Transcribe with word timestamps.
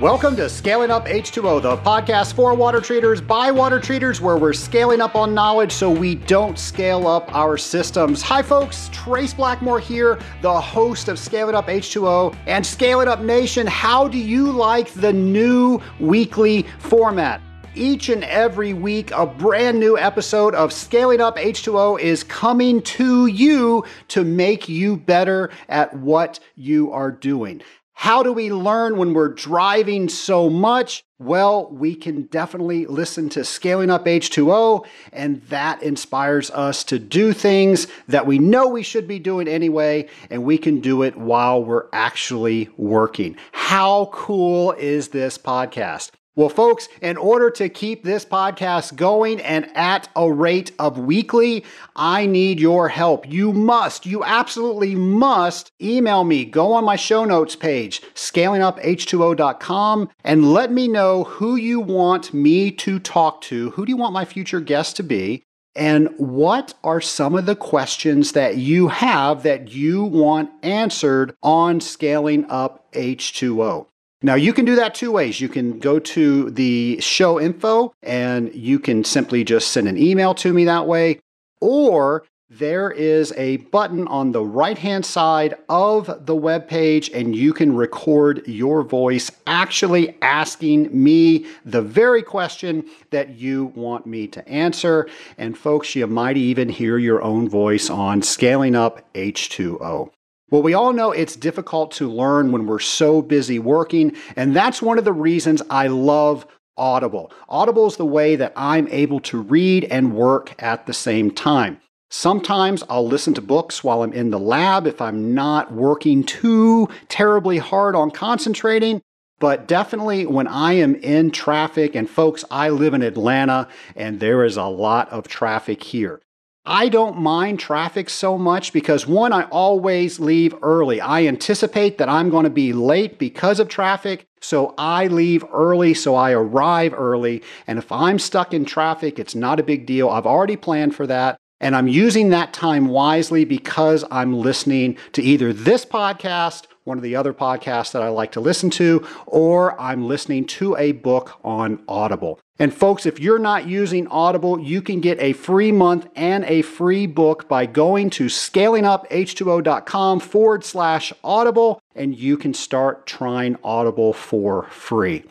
Welcome 0.00 0.34
to 0.36 0.48
Scaling 0.48 0.90
Up 0.90 1.04
H2O, 1.04 1.60
the 1.60 1.76
podcast 1.76 2.32
for 2.32 2.54
water 2.54 2.80
treaters 2.80 3.20
by 3.20 3.50
water 3.50 3.78
treaters, 3.78 4.18
where 4.18 4.38
we're 4.38 4.54
scaling 4.54 5.02
up 5.02 5.14
on 5.14 5.34
knowledge 5.34 5.72
so 5.72 5.90
we 5.90 6.14
don't 6.14 6.58
scale 6.58 7.06
up 7.06 7.30
our 7.34 7.58
systems. 7.58 8.22
Hi, 8.22 8.40
folks. 8.40 8.88
Trace 8.94 9.34
Blackmore 9.34 9.78
here, 9.78 10.18
the 10.40 10.58
host 10.58 11.08
of 11.08 11.18
Scaling 11.18 11.54
Up 11.54 11.66
H2O 11.66 12.34
and 12.46 12.64
Scaling 12.64 13.08
Up 13.08 13.20
Nation. 13.20 13.66
How 13.66 14.08
do 14.08 14.16
you 14.16 14.50
like 14.50 14.90
the 14.94 15.12
new 15.12 15.82
weekly 15.98 16.62
format? 16.78 17.42
Each 17.74 18.08
and 18.08 18.24
every 18.24 18.72
week, 18.72 19.10
a 19.10 19.26
brand 19.26 19.78
new 19.78 19.98
episode 19.98 20.54
of 20.54 20.72
Scaling 20.72 21.20
Up 21.20 21.36
H2O 21.36 22.00
is 22.00 22.24
coming 22.24 22.80
to 22.82 23.26
you 23.26 23.84
to 24.08 24.24
make 24.24 24.66
you 24.66 24.96
better 24.96 25.50
at 25.68 25.94
what 25.94 26.40
you 26.56 26.90
are 26.90 27.12
doing. 27.12 27.60
How 28.00 28.22
do 28.22 28.32
we 28.32 28.50
learn 28.50 28.96
when 28.96 29.12
we're 29.12 29.28
driving 29.28 30.08
so 30.08 30.48
much? 30.48 31.04
Well, 31.18 31.70
we 31.70 31.94
can 31.94 32.22
definitely 32.22 32.86
listen 32.86 33.28
to 33.28 33.44
Scaling 33.44 33.90
Up 33.90 34.06
H2O, 34.06 34.86
and 35.12 35.42
that 35.50 35.82
inspires 35.82 36.50
us 36.52 36.82
to 36.84 36.98
do 36.98 37.34
things 37.34 37.88
that 38.08 38.26
we 38.26 38.38
know 38.38 38.68
we 38.68 38.82
should 38.82 39.06
be 39.06 39.18
doing 39.18 39.46
anyway, 39.46 40.08
and 40.30 40.44
we 40.44 40.56
can 40.56 40.80
do 40.80 41.02
it 41.02 41.14
while 41.14 41.62
we're 41.62 41.88
actually 41.92 42.70
working. 42.78 43.36
How 43.52 44.08
cool 44.14 44.72
is 44.72 45.08
this 45.08 45.36
podcast? 45.36 46.12
Well, 46.36 46.48
folks, 46.48 46.88
in 47.02 47.16
order 47.16 47.50
to 47.50 47.68
keep 47.68 48.04
this 48.04 48.24
podcast 48.24 48.94
going 48.94 49.40
and 49.40 49.68
at 49.76 50.08
a 50.14 50.32
rate 50.32 50.70
of 50.78 50.96
weekly, 50.96 51.64
I 51.96 52.26
need 52.26 52.60
your 52.60 52.88
help. 52.88 53.28
You 53.28 53.52
must, 53.52 54.06
you 54.06 54.22
absolutely 54.22 54.94
must 54.94 55.72
email 55.82 56.22
me. 56.22 56.44
Go 56.44 56.72
on 56.72 56.84
my 56.84 56.94
show 56.94 57.24
notes 57.24 57.56
page, 57.56 58.00
scalinguph2o.com, 58.14 60.08
and 60.22 60.52
let 60.52 60.70
me 60.70 60.86
know 60.86 61.24
who 61.24 61.56
you 61.56 61.80
want 61.80 62.32
me 62.32 62.70
to 62.70 63.00
talk 63.00 63.40
to. 63.42 63.70
Who 63.70 63.84
do 63.84 63.90
you 63.90 63.96
want 63.96 64.14
my 64.14 64.24
future 64.24 64.60
guest 64.60 64.96
to 64.96 65.02
be? 65.02 65.42
And 65.74 66.10
what 66.16 66.74
are 66.84 67.00
some 67.00 67.34
of 67.34 67.46
the 67.46 67.56
questions 67.56 68.32
that 68.32 68.56
you 68.56 68.86
have 68.86 69.42
that 69.42 69.72
you 69.72 70.04
want 70.04 70.50
answered 70.62 71.34
on 71.42 71.80
scaling 71.80 72.46
up 72.48 72.92
H2O? 72.92 73.89
Now, 74.22 74.34
you 74.34 74.52
can 74.52 74.66
do 74.66 74.76
that 74.76 74.94
two 74.94 75.12
ways. 75.12 75.40
You 75.40 75.48
can 75.48 75.78
go 75.78 75.98
to 75.98 76.50
the 76.50 77.00
show 77.00 77.40
info 77.40 77.94
and 78.02 78.54
you 78.54 78.78
can 78.78 79.02
simply 79.02 79.44
just 79.44 79.68
send 79.68 79.88
an 79.88 79.96
email 79.96 80.34
to 80.34 80.52
me 80.52 80.64
that 80.66 80.86
way, 80.86 81.20
or 81.62 82.24
there 82.50 82.90
is 82.90 83.32
a 83.36 83.58
button 83.58 84.06
on 84.08 84.32
the 84.32 84.44
right 84.44 84.76
hand 84.76 85.06
side 85.06 85.54
of 85.68 86.26
the 86.26 86.34
web 86.34 86.68
page 86.68 87.08
and 87.10 87.34
you 87.34 87.54
can 87.54 87.74
record 87.74 88.46
your 88.46 88.82
voice 88.82 89.30
actually 89.46 90.16
asking 90.20 90.90
me 90.92 91.46
the 91.64 91.80
very 91.80 92.22
question 92.22 92.84
that 93.10 93.30
you 93.30 93.66
want 93.76 94.04
me 94.04 94.26
to 94.26 94.46
answer. 94.48 95.08
And 95.38 95.56
folks 95.56 95.94
you 95.94 96.06
might 96.08 96.36
even 96.36 96.68
hear 96.68 96.98
your 96.98 97.22
own 97.22 97.48
voice 97.48 97.88
on 97.88 98.20
scaling 98.20 98.74
up 98.74 99.00
h2o 99.14 100.10
well, 100.50 100.62
we 100.62 100.74
all 100.74 100.92
know 100.92 101.12
it's 101.12 101.36
difficult 101.36 101.92
to 101.92 102.10
learn 102.10 102.52
when 102.52 102.66
we're 102.66 102.78
so 102.80 103.22
busy 103.22 103.58
working, 103.58 104.16
and 104.36 104.54
that's 104.54 104.82
one 104.82 104.98
of 104.98 105.04
the 105.04 105.12
reasons 105.12 105.62
I 105.70 105.86
love 105.86 106.46
Audible. 106.76 107.30
Audible 107.48 107.86
is 107.86 107.96
the 107.96 108.06
way 108.06 108.36
that 108.36 108.52
I'm 108.56 108.88
able 108.88 109.20
to 109.20 109.40
read 109.40 109.84
and 109.84 110.14
work 110.14 110.54
at 110.62 110.86
the 110.86 110.94
same 110.94 111.30
time. 111.30 111.80
Sometimes 112.10 112.82
I'll 112.88 113.06
listen 113.06 113.34
to 113.34 113.42
books 113.42 113.84
while 113.84 114.02
I'm 114.02 114.12
in 114.12 114.30
the 114.30 114.38
lab 114.38 114.86
if 114.86 115.00
I'm 115.00 115.32
not 115.34 115.72
working 115.72 116.24
too 116.24 116.88
terribly 117.08 117.58
hard 117.58 117.94
on 117.94 118.10
concentrating. 118.10 119.02
But 119.38 119.68
definitely 119.68 120.26
when 120.26 120.48
I 120.48 120.74
am 120.74 120.96
in 120.96 121.30
traffic, 121.30 121.94
and 121.94 122.10
folks, 122.10 122.44
I 122.50 122.68
live 122.68 122.94
in 122.94 123.02
Atlanta 123.02 123.68
and 123.94 124.20
there 124.20 124.44
is 124.44 124.56
a 124.56 124.64
lot 124.64 125.08
of 125.10 125.28
traffic 125.28 125.82
here. 125.82 126.20
I 126.66 126.90
don't 126.90 127.18
mind 127.18 127.58
traffic 127.58 128.10
so 128.10 128.36
much 128.36 128.74
because 128.74 129.06
one, 129.06 129.32
I 129.32 129.44
always 129.44 130.20
leave 130.20 130.54
early. 130.62 131.00
I 131.00 131.26
anticipate 131.26 131.96
that 131.98 132.08
I'm 132.08 132.28
going 132.28 132.44
to 132.44 132.50
be 132.50 132.74
late 132.74 133.18
because 133.18 133.60
of 133.60 133.68
traffic, 133.68 134.26
so 134.42 134.74
I 134.76 135.06
leave 135.06 135.42
early, 135.52 135.94
so 135.94 136.14
I 136.14 136.32
arrive 136.32 136.92
early. 136.92 137.42
And 137.66 137.78
if 137.78 137.90
I'm 137.90 138.18
stuck 138.18 138.52
in 138.52 138.66
traffic, 138.66 139.18
it's 139.18 139.34
not 139.34 139.58
a 139.58 139.62
big 139.64 139.86
deal. 139.86 140.10
I've 140.10 140.26
already 140.26 140.56
planned 140.56 140.94
for 140.94 141.06
that. 141.06 141.38
And 141.60 141.74
I'm 141.74 141.88
using 141.88 142.30
that 142.30 142.52
time 142.52 142.88
wisely 142.88 143.44
because 143.44 144.04
I'm 144.10 144.34
listening 144.34 144.96
to 145.12 145.22
either 145.22 145.52
this 145.52 145.84
podcast 145.84 146.66
one 146.90 146.98
of 146.98 147.04
the 147.04 147.14
other 147.14 147.32
podcasts 147.32 147.92
that 147.92 148.02
I 148.02 148.08
like 148.08 148.32
to 148.32 148.40
listen 148.40 148.68
to, 148.70 149.06
or 149.24 149.80
I'm 149.80 150.08
listening 150.08 150.44
to 150.46 150.76
a 150.76 150.90
book 150.90 151.38
on 151.44 151.82
Audible. 151.86 152.40
And 152.58 152.74
folks, 152.74 153.06
if 153.06 153.20
you're 153.20 153.38
not 153.38 153.68
using 153.68 154.08
Audible, 154.08 154.58
you 154.58 154.82
can 154.82 155.00
get 155.00 155.18
a 155.20 155.32
free 155.32 155.70
month 155.70 156.08
and 156.16 156.44
a 156.44 156.62
free 156.62 157.06
book 157.06 157.48
by 157.48 157.64
going 157.64 158.10
to 158.10 158.26
scalinguph2o.com 158.26 160.18
forward 160.18 160.64
slash 160.64 161.12
Audible, 161.22 161.80
and 161.94 162.18
you 162.18 162.36
can 162.36 162.52
start 162.52 163.06
trying 163.06 163.56
Audible 163.62 164.12
for 164.12 164.64
free. 164.64 165.24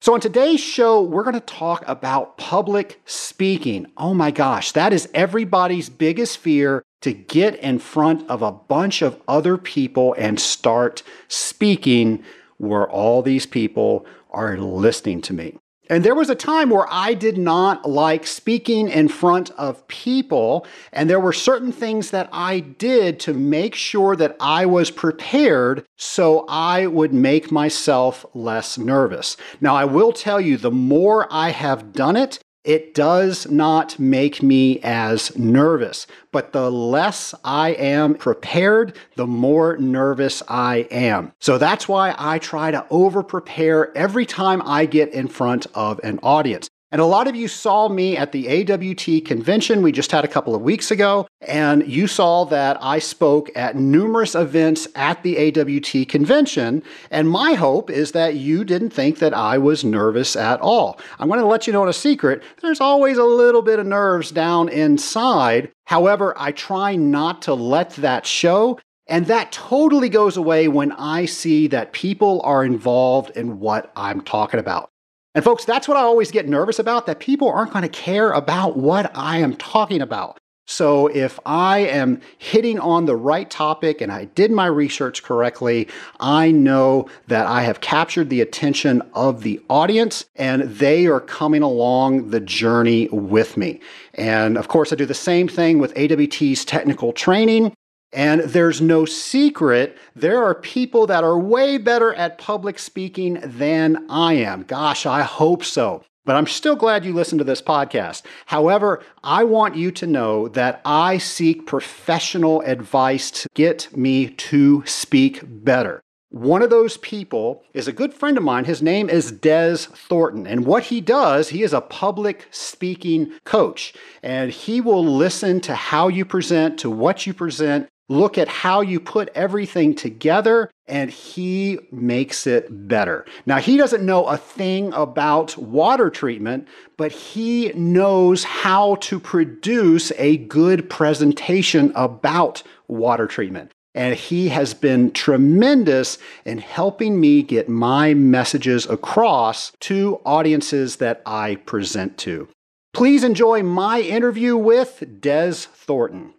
So, 0.00 0.14
on 0.14 0.20
today's 0.20 0.60
show, 0.60 1.02
we're 1.02 1.24
going 1.24 1.34
to 1.34 1.40
talk 1.40 1.84
about 1.86 2.38
public 2.38 3.00
speaking. 3.06 3.86
Oh 3.96 4.14
my 4.14 4.30
gosh, 4.30 4.72
that 4.72 4.92
is 4.92 5.08
everybody's 5.14 5.90
biggest 5.90 6.38
fear 6.38 6.82
to 7.02 7.12
get 7.12 7.54
in 7.56 7.78
front 7.78 8.28
of 8.28 8.42
a 8.42 8.52
bunch 8.52 9.02
of 9.02 9.20
other 9.28 9.56
people 9.56 10.14
and 10.18 10.40
start 10.40 11.02
speaking 11.28 12.24
where 12.56 12.88
all 12.88 13.22
these 13.22 13.46
people 13.46 14.06
are 14.30 14.56
listening 14.56 15.20
to 15.20 15.32
me. 15.32 15.58
And 15.90 16.04
there 16.04 16.14
was 16.14 16.30
a 16.30 16.34
time 16.34 16.70
where 16.70 16.86
I 16.90 17.12
did 17.12 17.36
not 17.36 17.86
like 17.86 18.26
speaking 18.26 18.88
in 18.88 19.08
front 19.08 19.50
of 19.52 19.86
people, 19.88 20.64
and 20.92 21.10
there 21.10 21.20
were 21.20 21.32
certain 21.32 21.72
things 21.72 22.12
that 22.12 22.30
I 22.32 22.60
did 22.60 23.18
to 23.20 23.34
make 23.34 23.74
sure 23.74 24.14
that 24.16 24.36
I 24.40 24.64
was 24.64 24.90
prepared 24.90 25.84
so 25.98 26.46
I 26.48 26.86
would 26.86 27.12
make 27.12 27.50
myself 27.50 28.24
less 28.32 28.78
nervous. 28.78 29.36
Now, 29.60 29.74
I 29.74 29.84
will 29.84 30.12
tell 30.12 30.40
you, 30.40 30.56
the 30.56 30.70
more 30.70 31.26
I 31.30 31.50
have 31.50 31.92
done 31.92 32.16
it, 32.16 32.38
it 32.64 32.94
does 32.94 33.50
not 33.50 33.98
make 33.98 34.42
me 34.42 34.78
as 34.80 35.36
nervous. 35.36 36.06
But 36.30 36.52
the 36.52 36.70
less 36.70 37.34
I 37.44 37.70
am 37.70 38.14
prepared, 38.14 38.96
the 39.16 39.26
more 39.26 39.76
nervous 39.76 40.42
I 40.48 40.86
am. 40.90 41.32
So 41.40 41.58
that's 41.58 41.88
why 41.88 42.14
I 42.18 42.38
try 42.38 42.70
to 42.70 42.86
over 42.90 43.22
prepare 43.22 43.96
every 43.96 44.26
time 44.26 44.62
I 44.64 44.86
get 44.86 45.12
in 45.12 45.28
front 45.28 45.66
of 45.74 46.00
an 46.04 46.20
audience. 46.22 46.68
And 46.92 47.00
a 47.00 47.06
lot 47.06 47.26
of 47.26 47.34
you 47.34 47.48
saw 47.48 47.88
me 47.88 48.18
at 48.18 48.32
the 48.32 48.70
AWT 48.70 49.24
convention 49.24 49.80
we 49.80 49.92
just 49.92 50.12
had 50.12 50.26
a 50.26 50.28
couple 50.28 50.54
of 50.54 50.60
weeks 50.60 50.90
ago, 50.90 51.26
and 51.40 51.88
you 51.88 52.06
saw 52.06 52.44
that 52.44 52.76
I 52.82 52.98
spoke 52.98 53.50
at 53.56 53.76
numerous 53.76 54.34
events 54.34 54.86
at 54.94 55.22
the 55.22 55.38
AWT 55.38 56.06
convention. 56.06 56.82
And 57.10 57.30
my 57.30 57.54
hope 57.54 57.88
is 57.88 58.12
that 58.12 58.34
you 58.34 58.62
didn't 58.62 58.90
think 58.90 59.20
that 59.20 59.32
I 59.32 59.56
was 59.56 59.84
nervous 59.84 60.36
at 60.36 60.60
all. 60.60 61.00
I'm 61.18 61.28
going 61.28 61.40
to 61.40 61.46
let 61.46 61.66
you 61.66 61.72
know 61.72 61.82
in 61.82 61.88
a 61.88 61.94
secret 61.94 62.42
there's 62.60 62.80
always 62.80 63.16
a 63.16 63.24
little 63.24 63.62
bit 63.62 63.78
of 63.78 63.86
nerves 63.86 64.30
down 64.30 64.68
inside. 64.68 65.72
However, 65.86 66.34
I 66.36 66.52
try 66.52 66.94
not 66.94 67.40
to 67.42 67.54
let 67.54 67.92
that 67.92 68.26
show. 68.26 68.78
And 69.06 69.26
that 69.26 69.50
totally 69.50 70.08
goes 70.08 70.36
away 70.36 70.68
when 70.68 70.92
I 70.92 71.24
see 71.24 71.66
that 71.68 71.92
people 71.92 72.40
are 72.44 72.64
involved 72.64 73.36
in 73.36 73.58
what 73.58 73.90
I'm 73.96 74.20
talking 74.20 74.60
about. 74.60 74.91
And 75.34 75.44
folks, 75.44 75.64
that's 75.64 75.88
what 75.88 75.96
I 75.96 76.00
always 76.00 76.30
get 76.30 76.48
nervous 76.48 76.78
about 76.78 77.06
that 77.06 77.18
people 77.18 77.48
aren't 77.48 77.72
going 77.72 77.82
to 77.82 77.88
care 77.88 78.32
about 78.32 78.76
what 78.76 79.10
I 79.16 79.38
am 79.38 79.56
talking 79.56 80.02
about. 80.02 80.38
So 80.66 81.08
if 81.08 81.40
I 81.44 81.80
am 81.80 82.20
hitting 82.38 82.78
on 82.78 83.06
the 83.06 83.16
right 83.16 83.50
topic 83.50 84.00
and 84.00 84.12
I 84.12 84.26
did 84.26 84.50
my 84.52 84.66
research 84.66 85.22
correctly, 85.22 85.88
I 86.20 86.52
know 86.52 87.08
that 87.26 87.46
I 87.46 87.62
have 87.62 87.80
captured 87.80 88.30
the 88.30 88.40
attention 88.40 89.02
of 89.12 89.42
the 89.42 89.60
audience 89.68 90.24
and 90.36 90.62
they 90.62 91.06
are 91.06 91.20
coming 91.20 91.62
along 91.62 92.30
the 92.30 92.40
journey 92.40 93.08
with 93.10 93.56
me. 93.56 93.80
And 94.14 94.56
of 94.56 94.68
course, 94.68 94.92
I 94.92 94.96
do 94.96 95.04
the 95.04 95.14
same 95.14 95.48
thing 95.48 95.78
with 95.78 95.94
AWT's 95.94 96.64
technical 96.64 97.12
training. 97.12 97.74
And 98.12 98.42
there's 98.42 98.80
no 98.80 99.04
secret, 99.06 99.96
there 100.14 100.42
are 100.44 100.54
people 100.54 101.06
that 101.06 101.24
are 101.24 101.38
way 101.38 101.78
better 101.78 102.12
at 102.14 102.36
public 102.36 102.78
speaking 102.78 103.40
than 103.42 104.06
I 104.10 104.34
am. 104.34 104.64
Gosh, 104.64 105.06
I 105.06 105.22
hope 105.22 105.64
so. 105.64 106.04
But 106.24 106.36
I'm 106.36 106.46
still 106.46 106.76
glad 106.76 107.04
you 107.04 107.12
listened 107.12 107.40
to 107.40 107.44
this 107.44 107.62
podcast. 107.62 108.22
However, 108.46 109.02
I 109.24 109.42
want 109.44 109.74
you 109.74 109.90
to 109.92 110.06
know 110.06 110.46
that 110.48 110.80
I 110.84 111.18
seek 111.18 111.66
professional 111.66 112.60
advice 112.60 113.30
to 113.32 113.48
get 113.54 113.96
me 113.96 114.28
to 114.28 114.84
speak 114.86 115.40
better. 115.42 116.00
One 116.32 116.62
of 116.62 116.70
those 116.70 116.96
people 116.96 117.62
is 117.74 117.88
a 117.88 117.92
good 117.92 118.14
friend 118.14 118.38
of 118.38 118.44
mine. 118.44 118.64
His 118.64 118.80
name 118.80 119.10
is 119.10 119.32
Des 119.32 119.76
Thornton. 119.76 120.46
And 120.46 120.64
what 120.64 120.84
he 120.84 121.02
does, 121.02 121.50
he 121.50 121.62
is 121.62 121.74
a 121.74 121.82
public 121.82 122.46
speaking 122.50 123.32
coach. 123.44 123.92
And 124.22 124.50
he 124.50 124.80
will 124.80 125.04
listen 125.04 125.60
to 125.62 125.74
how 125.74 126.08
you 126.08 126.24
present, 126.24 126.78
to 126.78 126.88
what 126.88 127.26
you 127.26 127.34
present, 127.34 127.88
look 128.12 128.38
at 128.38 128.48
how 128.48 128.80
you 128.80 129.00
put 129.00 129.30
everything 129.34 129.94
together 129.94 130.70
and 130.86 131.10
he 131.10 131.78
makes 131.90 132.46
it 132.46 132.88
better. 132.88 133.24
Now, 133.46 133.58
he 133.58 133.76
doesn't 133.76 134.04
know 134.04 134.26
a 134.26 134.36
thing 134.36 134.92
about 134.92 135.56
water 135.56 136.10
treatment, 136.10 136.68
but 136.96 137.12
he 137.12 137.72
knows 137.74 138.44
how 138.44 138.96
to 138.96 139.18
produce 139.18 140.12
a 140.18 140.36
good 140.36 140.90
presentation 140.90 141.92
about 141.94 142.62
water 142.88 143.26
treatment. 143.26 143.72
And 143.94 144.14
he 144.14 144.48
has 144.48 144.74
been 144.74 145.10
tremendous 145.12 146.18
in 146.44 146.58
helping 146.58 147.20
me 147.20 147.42
get 147.42 147.68
my 147.68 148.14
messages 148.14 148.86
across 148.86 149.72
to 149.80 150.20
audiences 150.24 150.96
that 150.96 151.22
I 151.26 151.56
present 151.56 152.18
to. 152.18 152.48
Please 152.94 153.24
enjoy 153.24 153.62
my 153.62 154.00
interview 154.00 154.56
with 154.56 155.20
Des 155.20 155.52
Thornton. 155.52 156.34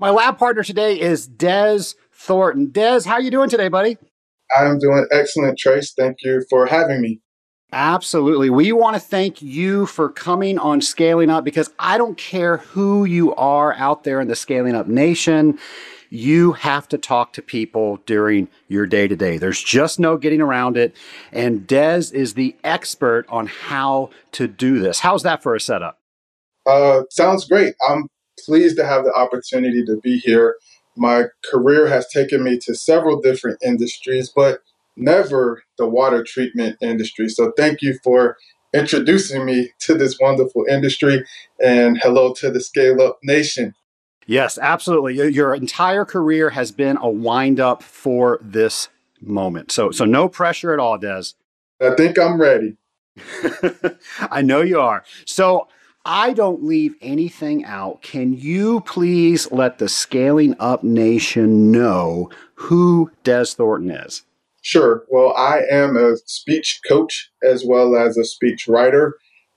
My 0.00 0.08
lab 0.08 0.38
partner 0.38 0.64
today 0.64 0.98
is 0.98 1.26
Des 1.26 1.92
Thornton. 2.10 2.70
Des, 2.70 3.02
how 3.04 3.18
you 3.18 3.30
doing 3.30 3.50
today, 3.50 3.68
buddy? 3.68 3.98
I'm 4.56 4.78
doing 4.78 5.06
excellent, 5.12 5.58
Trace. 5.58 5.92
Thank 5.92 6.22
you 6.22 6.42
for 6.48 6.64
having 6.64 7.02
me. 7.02 7.20
Absolutely. 7.70 8.48
We 8.48 8.72
want 8.72 8.94
to 8.94 9.00
thank 9.00 9.42
you 9.42 9.84
for 9.84 10.08
coming 10.08 10.58
on 10.58 10.80
Scaling 10.80 11.28
Up 11.28 11.44
because 11.44 11.70
I 11.78 11.98
don't 11.98 12.16
care 12.16 12.56
who 12.56 13.04
you 13.04 13.34
are 13.34 13.74
out 13.74 14.04
there 14.04 14.22
in 14.22 14.28
the 14.28 14.34
Scaling 14.34 14.74
Up 14.74 14.86
Nation. 14.86 15.58
You 16.08 16.52
have 16.52 16.88
to 16.88 16.96
talk 16.96 17.34
to 17.34 17.42
people 17.42 17.98
during 18.06 18.48
your 18.68 18.86
day 18.86 19.06
to 19.06 19.14
day. 19.14 19.36
There's 19.36 19.62
just 19.62 20.00
no 20.00 20.16
getting 20.16 20.40
around 20.40 20.78
it. 20.78 20.96
And 21.30 21.66
Des 21.66 22.04
is 22.14 22.32
the 22.32 22.56
expert 22.64 23.26
on 23.28 23.48
how 23.48 24.08
to 24.32 24.48
do 24.48 24.78
this. 24.78 25.00
How's 25.00 25.24
that 25.24 25.42
for 25.42 25.54
a 25.54 25.60
setup? 25.60 25.98
Uh, 26.64 27.02
sounds 27.10 27.46
great. 27.46 27.74
I'm 27.86 28.08
pleased 28.44 28.76
to 28.76 28.86
have 28.86 29.04
the 29.04 29.12
opportunity 29.12 29.84
to 29.84 29.96
be 30.02 30.18
here. 30.18 30.56
My 30.96 31.26
career 31.50 31.86
has 31.86 32.08
taken 32.08 32.42
me 32.42 32.58
to 32.64 32.74
several 32.74 33.20
different 33.20 33.58
industries, 33.64 34.28
but 34.28 34.60
never 34.96 35.62
the 35.78 35.86
water 35.86 36.22
treatment 36.22 36.76
industry. 36.80 37.28
So 37.28 37.52
thank 37.56 37.82
you 37.82 37.98
for 38.04 38.36
introducing 38.72 39.44
me 39.44 39.70
to 39.80 39.94
this 39.94 40.18
wonderful 40.20 40.64
industry 40.68 41.24
and 41.62 41.98
hello 42.02 42.32
to 42.34 42.50
the 42.50 42.60
Scale 42.60 43.00
Up 43.00 43.18
Nation. 43.22 43.74
Yes, 44.26 44.58
absolutely. 44.58 45.14
Your 45.30 45.54
entire 45.54 46.04
career 46.04 46.50
has 46.50 46.70
been 46.70 46.96
a 46.98 47.08
wind 47.08 47.58
up 47.58 47.82
for 47.82 48.38
this 48.40 48.88
moment. 49.20 49.72
So 49.72 49.90
so 49.90 50.04
no 50.04 50.28
pressure 50.28 50.72
at 50.72 50.78
all, 50.78 50.98
Des. 50.98 51.32
I 51.80 51.94
think 51.96 52.18
I'm 52.18 52.40
ready. 52.40 52.76
I 54.30 54.42
know 54.42 54.60
you 54.60 54.80
are. 54.80 55.02
So 55.24 55.68
I 56.04 56.32
don't 56.32 56.64
leave 56.64 56.94
anything 57.02 57.64
out. 57.64 58.00
Can 58.02 58.32
you 58.32 58.80
please 58.80 59.50
let 59.52 59.78
the 59.78 59.88
Scaling 59.88 60.56
Up 60.58 60.82
Nation 60.82 61.70
know 61.70 62.30
who 62.54 63.10
Des 63.22 63.46
Thornton 63.46 63.90
is? 63.90 64.22
Sure. 64.62 65.04
Well, 65.08 65.34
I 65.36 65.62
am 65.70 65.96
a 65.96 66.16
speech 66.26 66.80
coach 66.88 67.30
as 67.42 67.64
well 67.66 67.96
as 67.96 68.16
a 68.16 68.24
speech 68.24 68.66
writer. 68.66 69.14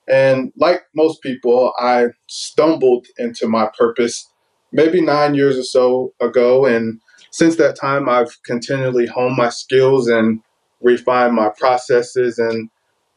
And 0.08 0.52
like 0.58 0.82
most 0.96 1.22
people, 1.22 1.74
I 1.80 2.08
stumbled 2.28 3.08
into 3.18 3.48
my 3.48 3.70
purpose 3.78 4.30
maybe 4.74 5.00
nine 5.00 5.36
years 5.36 5.58
or 5.58 5.64
so 5.64 6.14
ago. 6.20 6.66
And 6.66 7.00
since 7.32 7.56
that 7.56 7.78
time, 7.80 8.10
I've 8.10 8.42
continually 8.44 9.06
honed 9.06 9.38
my 9.38 9.50
skills 9.50 10.08
and 10.10 10.42
refined 10.82 11.36
my 11.36 11.50
processes. 11.58 12.38
And 12.38 12.70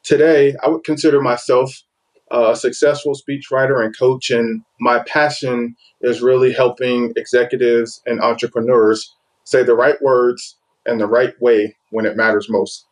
today, 0.04 0.54
I 0.62 0.68
would 0.68 0.84
consider 0.84 1.20
myself 1.20 1.82
a 2.30 2.56
successful 2.56 3.14
speechwriter 3.14 3.84
and 3.84 3.96
coach, 3.96 4.30
and 4.30 4.62
my 4.80 5.02
passion 5.06 5.76
is 6.00 6.22
really 6.22 6.52
helping 6.52 7.12
executives 7.16 8.02
and 8.06 8.20
entrepreneurs 8.20 9.14
say 9.44 9.62
the 9.62 9.74
right 9.74 10.00
words 10.02 10.56
and 10.86 11.00
the 11.00 11.06
right 11.06 11.40
way 11.40 11.76
when 11.90 12.06
it 12.06 12.16
matters 12.16 12.48
most. 12.48 12.86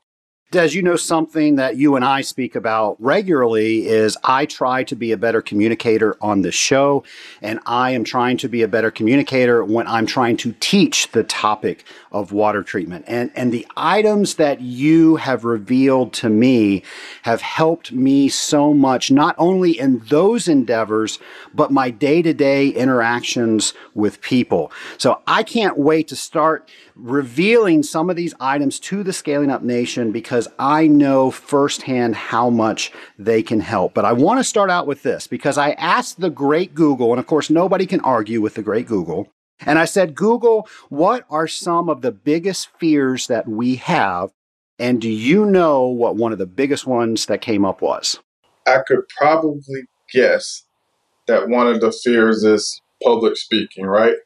Des, 0.50 0.68
you 0.68 0.82
know 0.82 0.94
something 0.94 1.56
that 1.56 1.76
you 1.76 1.96
and 1.96 2.04
I 2.04 2.20
speak 2.20 2.54
about 2.54 2.96
regularly 3.00 3.88
is 3.88 4.16
I 4.22 4.46
try 4.46 4.84
to 4.84 4.94
be 4.94 5.10
a 5.10 5.16
better 5.16 5.42
communicator 5.42 6.16
on 6.20 6.42
the 6.42 6.52
show, 6.52 7.02
and 7.42 7.58
I 7.66 7.90
am 7.90 8.04
trying 8.04 8.36
to 8.36 8.48
be 8.48 8.62
a 8.62 8.68
better 8.68 8.92
communicator 8.92 9.64
when 9.64 9.88
I'm 9.88 10.06
trying 10.06 10.36
to 10.38 10.54
teach 10.60 11.10
the 11.10 11.24
topic 11.24 11.84
of 12.12 12.30
water 12.30 12.62
treatment. 12.62 13.04
And, 13.08 13.32
and 13.34 13.50
the 13.50 13.66
items 13.76 14.36
that 14.36 14.60
you 14.60 15.16
have 15.16 15.44
revealed 15.44 16.12
to 16.14 16.28
me 16.28 16.84
have 17.22 17.40
helped 17.40 17.90
me 17.90 18.28
so 18.28 18.72
much, 18.72 19.10
not 19.10 19.34
only 19.38 19.76
in 19.76 20.04
those 20.08 20.46
endeavors, 20.46 21.18
but 21.52 21.72
my 21.72 21.90
day 21.90 22.22
to 22.22 22.32
day 22.32 22.68
interactions 22.68 23.74
with 23.94 24.20
people. 24.20 24.70
So 24.98 25.20
I 25.26 25.42
can't 25.42 25.76
wait 25.78 26.06
to 26.08 26.16
start 26.16 26.70
revealing 26.96 27.82
some 27.82 28.08
of 28.08 28.16
these 28.16 28.34
items 28.40 28.78
to 28.78 29.02
the 29.02 29.12
Scaling 29.12 29.50
Up 29.50 29.62
Nation 29.62 30.12
because 30.12 30.48
I 30.58 30.86
know 30.86 31.30
firsthand 31.30 32.14
how 32.14 32.50
much 32.50 32.92
they 33.18 33.42
can 33.42 33.60
help. 33.60 33.94
But 33.94 34.04
I 34.04 34.12
want 34.12 34.38
to 34.40 34.44
start 34.44 34.70
out 34.70 34.86
with 34.86 35.02
this 35.02 35.26
because 35.26 35.58
I 35.58 35.72
asked 35.72 36.20
the 36.20 36.30
great 36.30 36.74
Google, 36.74 37.10
and 37.10 37.18
of 37.18 37.26
course, 37.26 37.50
nobody 37.50 37.86
can 37.86 38.00
argue 38.00 38.40
with 38.40 38.54
the 38.54 38.62
great 38.62 38.86
Google. 38.86 39.28
And 39.60 39.78
I 39.78 39.84
said, 39.84 40.14
Google, 40.14 40.68
what 40.88 41.24
are 41.30 41.48
some 41.48 41.88
of 41.88 42.02
the 42.02 42.12
biggest 42.12 42.68
fears 42.78 43.26
that 43.28 43.48
we 43.48 43.76
have? 43.76 44.30
And 44.78 45.00
do 45.00 45.08
you 45.08 45.46
know 45.46 45.86
what 45.86 46.16
one 46.16 46.32
of 46.32 46.38
the 46.38 46.46
biggest 46.46 46.86
ones 46.86 47.26
that 47.26 47.40
came 47.40 47.64
up 47.64 47.80
was? 47.80 48.18
I 48.66 48.78
could 48.86 49.00
probably 49.16 49.84
guess 50.12 50.64
that 51.26 51.48
one 51.48 51.68
of 51.68 51.80
the 51.80 51.92
fears 51.92 52.44
is 52.44 52.80
public 53.02 53.36
speaking, 53.36 53.86
right? 53.86 54.16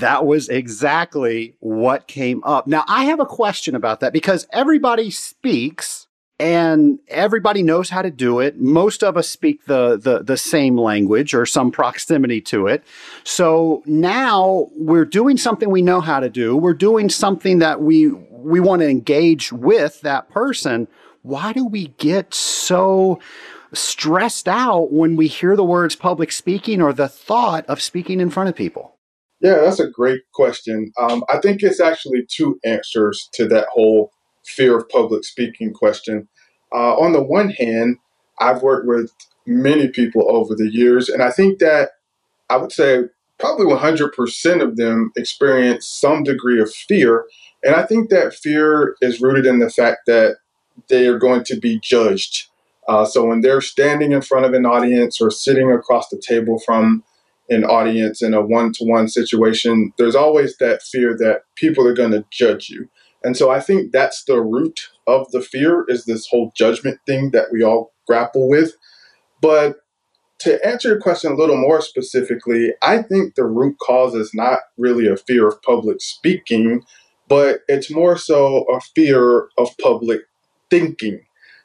That 0.00 0.26
was 0.26 0.48
exactly 0.48 1.54
what 1.60 2.06
came 2.06 2.42
up. 2.44 2.66
Now, 2.66 2.84
I 2.88 3.04
have 3.04 3.20
a 3.20 3.26
question 3.26 3.74
about 3.74 4.00
that 4.00 4.12
because 4.12 4.46
everybody 4.52 5.10
speaks 5.10 6.06
and 6.40 6.98
everybody 7.06 7.62
knows 7.62 7.90
how 7.90 8.02
to 8.02 8.10
do 8.10 8.40
it. 8.40 8.58
Most 8.58 9.04
of 9.04 9.16
us 9.16 9.28
speak 9.28 9.66
the, 9.66 9.96
the, 9.96 10.22
the 10.22 10.36
same 10.36 10.76
language 10.76 11.32
or 11.32 11.46
some 11.46 11.70
proximity 11.70 12.40
to 12.42 12.66
it. 12.66 12.82
So 13.22 13.82
now 13.86 14.68
we're 14.76 15.04
doing 15.04 15.36
something 15.36 15.70
we 15.70 15.82
know 15.82 16.00
how 16.00 16.18
to 16.18 16.28
do. 16.28 16.56
We're 16.56 16.74
doing 16.74 17.08
something 17.08 17.60
that 17.60 17.80
we 17.80 18.08
we 18.08 18.60
want 18.60 18.82
to 18.82 18.88
engage 18.88 19.52
with 19.52 20.02
that 20.02 20.28
person. 20.28 20.86
Why 21.22 21.54
do 21.54 21.64
we 21.64 21.88
get 21.96 22.34
so 22.34 23.20
stressed 23.72 24.48
out 24.48 24.92
when 24.92 25.16
we 25.16 25.28
hear 25.28 25.56
the 25.56 25.64
words 25.64 25.96
public 25.96 26.30
speaking 26.30 26.82
or 26.82 26.92
the 26.92 27.08
thought 27.08 27.64
of 27.66 27.80
speaking 27.80 28.20
in 28.20 28.28
front 28.28 28.50
of 28.50 28.54
people? 28.54 28.93
Yeah, 29.44 29.56
that's 29.60 29.78
a 29.78 29.90
great 29.90 30.22
question. 30.32 30.90
Um, 30.98 31.22
I 31.28 31.38
think 31.38 31.62
it's 31.62 31.78
actually 31.78 32.26
two 32.26 32.58
answers 32.64 33.28
to 33.34 33.46
that 33.48 33.68
whole 33.70 34.10
fear 34.42 34.78
of 34.78 34.88
public 34.88 35.22
speaking 35.24 35.74
question. 35.74 36.28
Uh, 36.74 36.96
on 36.96 37.12
the 37.12 37.22
one 37.22 37.50
hand, 37.50 37.98
I've 38.40 38.62
worked 38.62 38.88
with 38.88 39.12
many 39.46 39.88
people 39.88 40.34
over 40.34 40.54
the 40.54 40.70
years, 40.72 41.10
and 41.10 41.22
I 41.22 41.30
think 41.30 41.58
that 41.58 41.90
I 42.48 42.56
would 42.56 42.72
say 42.72 43.02
probably 43.38 43.66
100% 43.66 44.62
of 44.62 44.78
them 44.78 45.12
experience 45.14 45.86
some 45.86 46.22
degree 46.22 46.62
of 46.62 46.72
fear. 46.72 47.26
And 47.62 47.74
I 47.74 47.84
think 47.84 48.08
that 48.08 48.32
fear 48.32 48.96
is 49.02 49.20
rooted 49.20 49.44
in 49.44 49.58
the 49.58 49.68
fact 49.68 50.06
that 50.06 50.38
they 50.88 51.06
are 51.06 51.18
going 51.18 51.44
to 51.44 51.60
be 51.60 51.78
judged. 51.80 52.46
Uh, 52.88 53.04
so 53.04 53.26
when 53.26 53.42
they're 53.42 53.60
standing 53.60 54.12
in 54.12 54.22
front 54.22 54.46
of 54.46 54.54
an 54.54 54.64
audience 54.64 55.20
or 55.20 55.30
sitting 55.30 55.70
across 55.70 56.08
the 56.08 56.18
table 56.18 56.60
from 56.64 57.04
an 57.50 57.64
audience 57.64 58.22
in 58.22 58.34
a 58.34 58.44
one-to-one 58.44 59.08
situation, 59.08 59.92
there's 59.98 60.14
always 60.14 60.56
that 60.58 60.82
fear 60.82 61.16
that 61.18 61.42
people 61.56 61.86
are 61.86 61.94
going 61.94 62.12
to 62.12 62.24
judge 62.30 62.70
you. 62.70 62.88
And 63.22 63.36
so 63.36 63.50
I 63.50 63.60
think 63.60 63.92
that's 63.92 64.24
the 64.24 64.40
root 64.40 64.88
of 65.06 65.30
the 65.30 65.40
fear 65.40 65.84
is 65.88 66.04
this 66.04 66.26
whole 66.28 66.52
judgment 66.56 67.00
thing 67.06 67.30
that 67.30 67.46
we 67.52 67.62
all 67.62 67.92
grapple 68.06 68.48
with. 68.48 68.72
But 69.40 69.76
to 70.40 70.64
answer 70.66 70.90
your 70.90 71.00
question 71.00 71.32
a 71.32 71.36
little 71.36 71.56
more 71.56 71.80
specifically, 71.80 72.72
I 72.82 73.02
think 73.02 73.34
the 73.34 73.46
root 73.46 73.76
cause 73.80 74.14
is 74.14 74.32
not 74.34 74.60
really 74.76 75.06
a 75.06 75.16
fear 75.16 75.48
of 75.48 75.62
public 75.62 76.00
speaking, 76.00 76.84
but 77.28 77.60
it's 77.68 77.90
more 77.90 78.18
so 78.18 78.64
a 78.64 78.80
fear 78.94 79.48
of 79.56 79.76
public 79.78 80.22
thinking. 80.70 81.24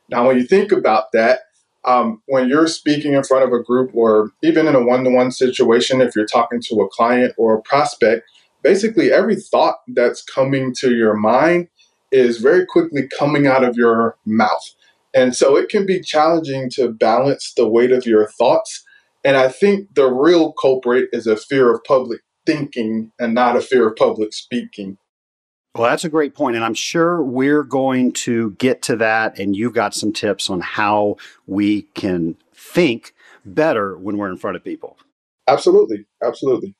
Now, 0.09 0.27
when 0.27 0.37
you 0.37 0.45
think 0.45 0.71
about 0.71 1.11
that, 1.11 1.41
um, 1.85 2.21
when 2.27 2.49
you're 2.49 2.67
speaking 2.67 3.13
in 3.13 3.23
front 3.23 3.43
of 3.43 3.53
a 3.53 3.63
group 3.63 3.91
or 3.93 4.31
even 4.43 4.67
in 4.67 4.75
a 4.75 4.83
one 4.83 5.03
to 5.03 5.09
one 5.09 5.31
situation, 5.31 6.01
if 6.01 6.15
you're 6.15 6.25
talking 6.25 6.61
to 6.69 6.81
a 6.81 6.89
client 6.89 7.33
or 7.37 7.55
a 7.57 7.61
prospect, 7.61 8.29
basically 8.63 9.11
every 9.11 9.35
thought 9.35 9.77
that's 9.87 10.21
coming 10.21 10.73
to 10.79 10.93
your 10.93 11.15
mind 11.15 11.67
is 12.11 12.39
very 12.39 12.65
quickly 12.65 13.07
coming 13.17 13.47
out 13.47 13.63
of 13.63 13.75
your 13.75 14.17
mouth. 14.25 14.75
And 15.13 15.35
so 15.35 15.55
it 15.55 15.69
can 15.69 15.85
be 15.85 16.01
challenging 16.01 16.69
to 16.71 16.91
balance 16.91 17.53
the 17.55 17.67
weight 17.67 17.91
of 17.91 18.05
your 18.05 18.27
thoughts. 18.27 18.83
And 19.23 19.37
I 19.37 19.49
think 19.49 19.95
the 19.95 20.11
real 20.11 20.53
culprit 20.53 21.09
is 21.11 21.27
a 21.27 21.37
fear 21.37 21.73
of 21.73 21.83
public 21.83 22.21
thinking 22.45 23.11
and 23.19 23.33
not 23.33 23.55
a 23.55 23.61
fear 23.61 23.87
of 23.89 23.95
public 23.95 24.33
speaking. 24.33 24.97
Well, 25.75 25.89
that's 25.89 26.03
a 26.03 26.09
great 26.09 26.33
point, 26.33 26.55
and 26.55 26.65
I'm 26.65 26.73
sure 26.73 27.21
we're 27.21 27.63
going 27.63 28.11
to 28.13 28.51
get 28.51 28.81
to 28.83 28.95
that. 28.97 29.37
And 29.37 29.55
you've 29.55 29.73
got 29.73 29.93
some 29.93 30.11
tips 30.11 30.49
on 30.49 30.61
how 30.61 31.17
we 31.45 31.83
can 31.93 32.37
think 32.53 33.13
better 33.45 33.97
when 33.97 34.17
we're 34.17 34.29
in 34.29 34.37
front 34.37 34.57
of 34.57 34.63
people. 34.63 34.97
Absolutely, 35.47 36.05
absolutely. 36.23 36.75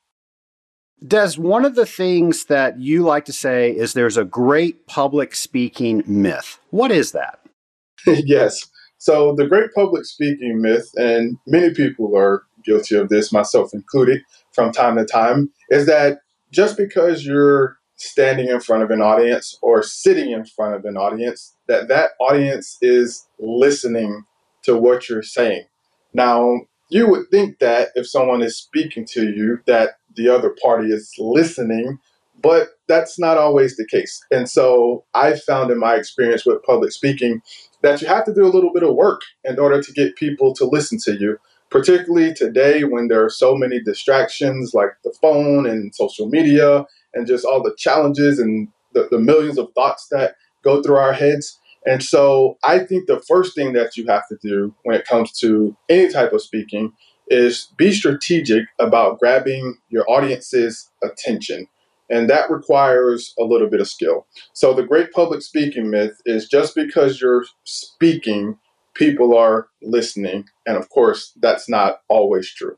Des, 1.06 1.32
one 1.36 1.64
of 1.64 1.76
the 1.76 1.86
things 1.86 2.44
that 2.46 2.78
you 2.78 3.02
like 3.02 3.24
to 3.24 3.32
say 3.32 3.70
is 3.70 3.94
there's 3.94 4.18
a 4.18 4.24
great 4.24 4.86
public 4.86 5.34
speaking 5.34 6.02
myth. 6.06 6.58
What 6.70 6.90
is 6.90 7.12
that? 7.12 7.38
yes. 8.06 8.60
So, 8.98 9.34
the 9.34 9.46
great 9.46 9.72
public 9.74 10.04
speaking 10.04 10.60
myth, 10.60 10.90
and 10.96 11.38
many 11.46 11.72
people 11.72 12.14
are 12.16 12.42
guilty 12.64 12.96
of 12.96 13.08
this, 13.08 13.32
myself 13.32 13.72
included, 13.72 14.20
from 14.52 14.72
time 14.72 14.96
to 14.96 15.06
time, 15.06 15.50
is 15.70 15.86
that 15.86 16.18
just 16.50 16.76
because 16.76 17.24
you're 17.24 17.79
standing 18.00 18.48
in 18.48 18.60
front 18.60 18.82
of 18.82 18.90
an 18.90 19.00
audience 19.00 19.58
or 19.62 19.82
sitting 19.82 20.30
in 20.32 20.44
front 20.44 20.74
of 20.74 20.84
an 20.84 20.96
audience, 20.96 21.54
that 21.68 21.88
that 21.88 22.12
audience 22.20 22.78
is 22.80 23.26
listening 23.38 24.24
to 24.62 24.76
what 24.76 25.08
you're 25.08 25.22
saying. 25.22 25.64
Now, 26.12 26.62
you 26.88 27.08
would 27.08 27.30
think 27.30 27.58
that 27.60 27.90
if 27.94 28.08
someone 28.08 28.42
is 28.42 28.58
speaking 28.58 29.06
to 29.10 29.30
you, 29.30 29.60
that 29.66 29.90
the 30.16 30.28
other 30.28 30.54
party 30.62 30.88
is 30.88 31.12
listening, 31.18 31.98
but 32.42 32.68
that's 32.88 33.18
not 33.18 33.38
always 33.38 33.76
the 33.76 33.86
case. 33.86 34.20
And 34.30 34.48
so 34.48 35.04
I 35.14 35.34
found 35.34 35.70
in 35.70 35.78
my 35.78 35.94
experience 35.94 36.44
with 36.44 36.62
public 36.62 36.90
speaking 36.90 37.42
that 37.82 38.00
you 38.00 38.08
have 38.08 38.24
to 38.24 38.34
do 38.34 38.44
a 38.44 38.48
little 38.50 38.72
bit 38.72 38.82
of 38.82 38.94
work 38.94 39.20
in 39.44 39.58
order 39.58 39.82
to 39.82 39.92
get 39.92 40.16
people 40.16 40.54
to 40.54 40.64
listen 40.64 40.98
to 41.04 41.16
you, 41.18 41.38
particularly 41.70 42.34
today 42.34 42.84
when 42.84 43.08
there 43.08 43.24
are 43.24 43.30
so 43.30 43.54
many 43.56 43.80
distractions 43.80 44.74
like 44.74 44.90
the 45.04 45.14
phone 45.20 45.66
and 45.66 45.94
social 45.94 46.28
media 46.28 46.84
and 47.14 47.26
just 47.26 47.44
all 47.44 47.62
the 47.62 47.74
challenges 47.78 48.38
and 48.38 48.68
the, 48.92 49.08
the 49.10 49.18
millions 49.18 49.58
of 49.58 49.68
thoughts 49.74 50.08
that 50.10 50.34
go 50.62 50.82
through 50.82 50.96
our 50.96 51.12
heads. 51.12 51.58
And 51.86 52.02
so 52.02 52.58
I 52.64 52.80
think 52.80 53.06
the 53.06 53.22
first 53.28 53.54
thing 53.54 53.72
that 53.72 53.96
you 53.96 54.06
have 54.06 54.26
to 54.28 54.36
do 54.42 54.74
when 54.82 54.96
it 54.96 55.06
comes 55.06 55.32
to 55.40 55.76
any 55.88 56.12
type 56.12 56.32
of 56.32 56.42
speaking 56.42 56.92
is 57.28 57.72
be 57.76 57.92
strategic 57.92 58.64
about 58.78 59.18
grabbing 59.20 59.78
your 59.88 60.04
audience's 60.10 60.90
attention. 61.02 61.66
And 62.10 62.28
that 62.28 62.50
requires 62.50 63.32
a 63.38 63.44
little 63.44 63.68
bit 63.70 63.80
of 63.80 63.88
skill. 63.88 64.26
So, 64.52 64.74
the 64.74 64.82
great 64.82 65.12
public 65.12 65.42
speaking 65.42 65.90
myth 65.90 66.20
is 66.26 66.48
just 66.48 66.74
because 66.74 67.20
you're 67.20 67.44
speaking, 67.62 68.58
people 68.94 69.36
are 69.36 69.68
listening. 69.82 70.46
And 70.66 70.76
of 70.76 70.88
course, 70.88 71.32
that's 71.40 71.68
not 71.68 72.00
always 72.08 72.52
true. 72.52 72.76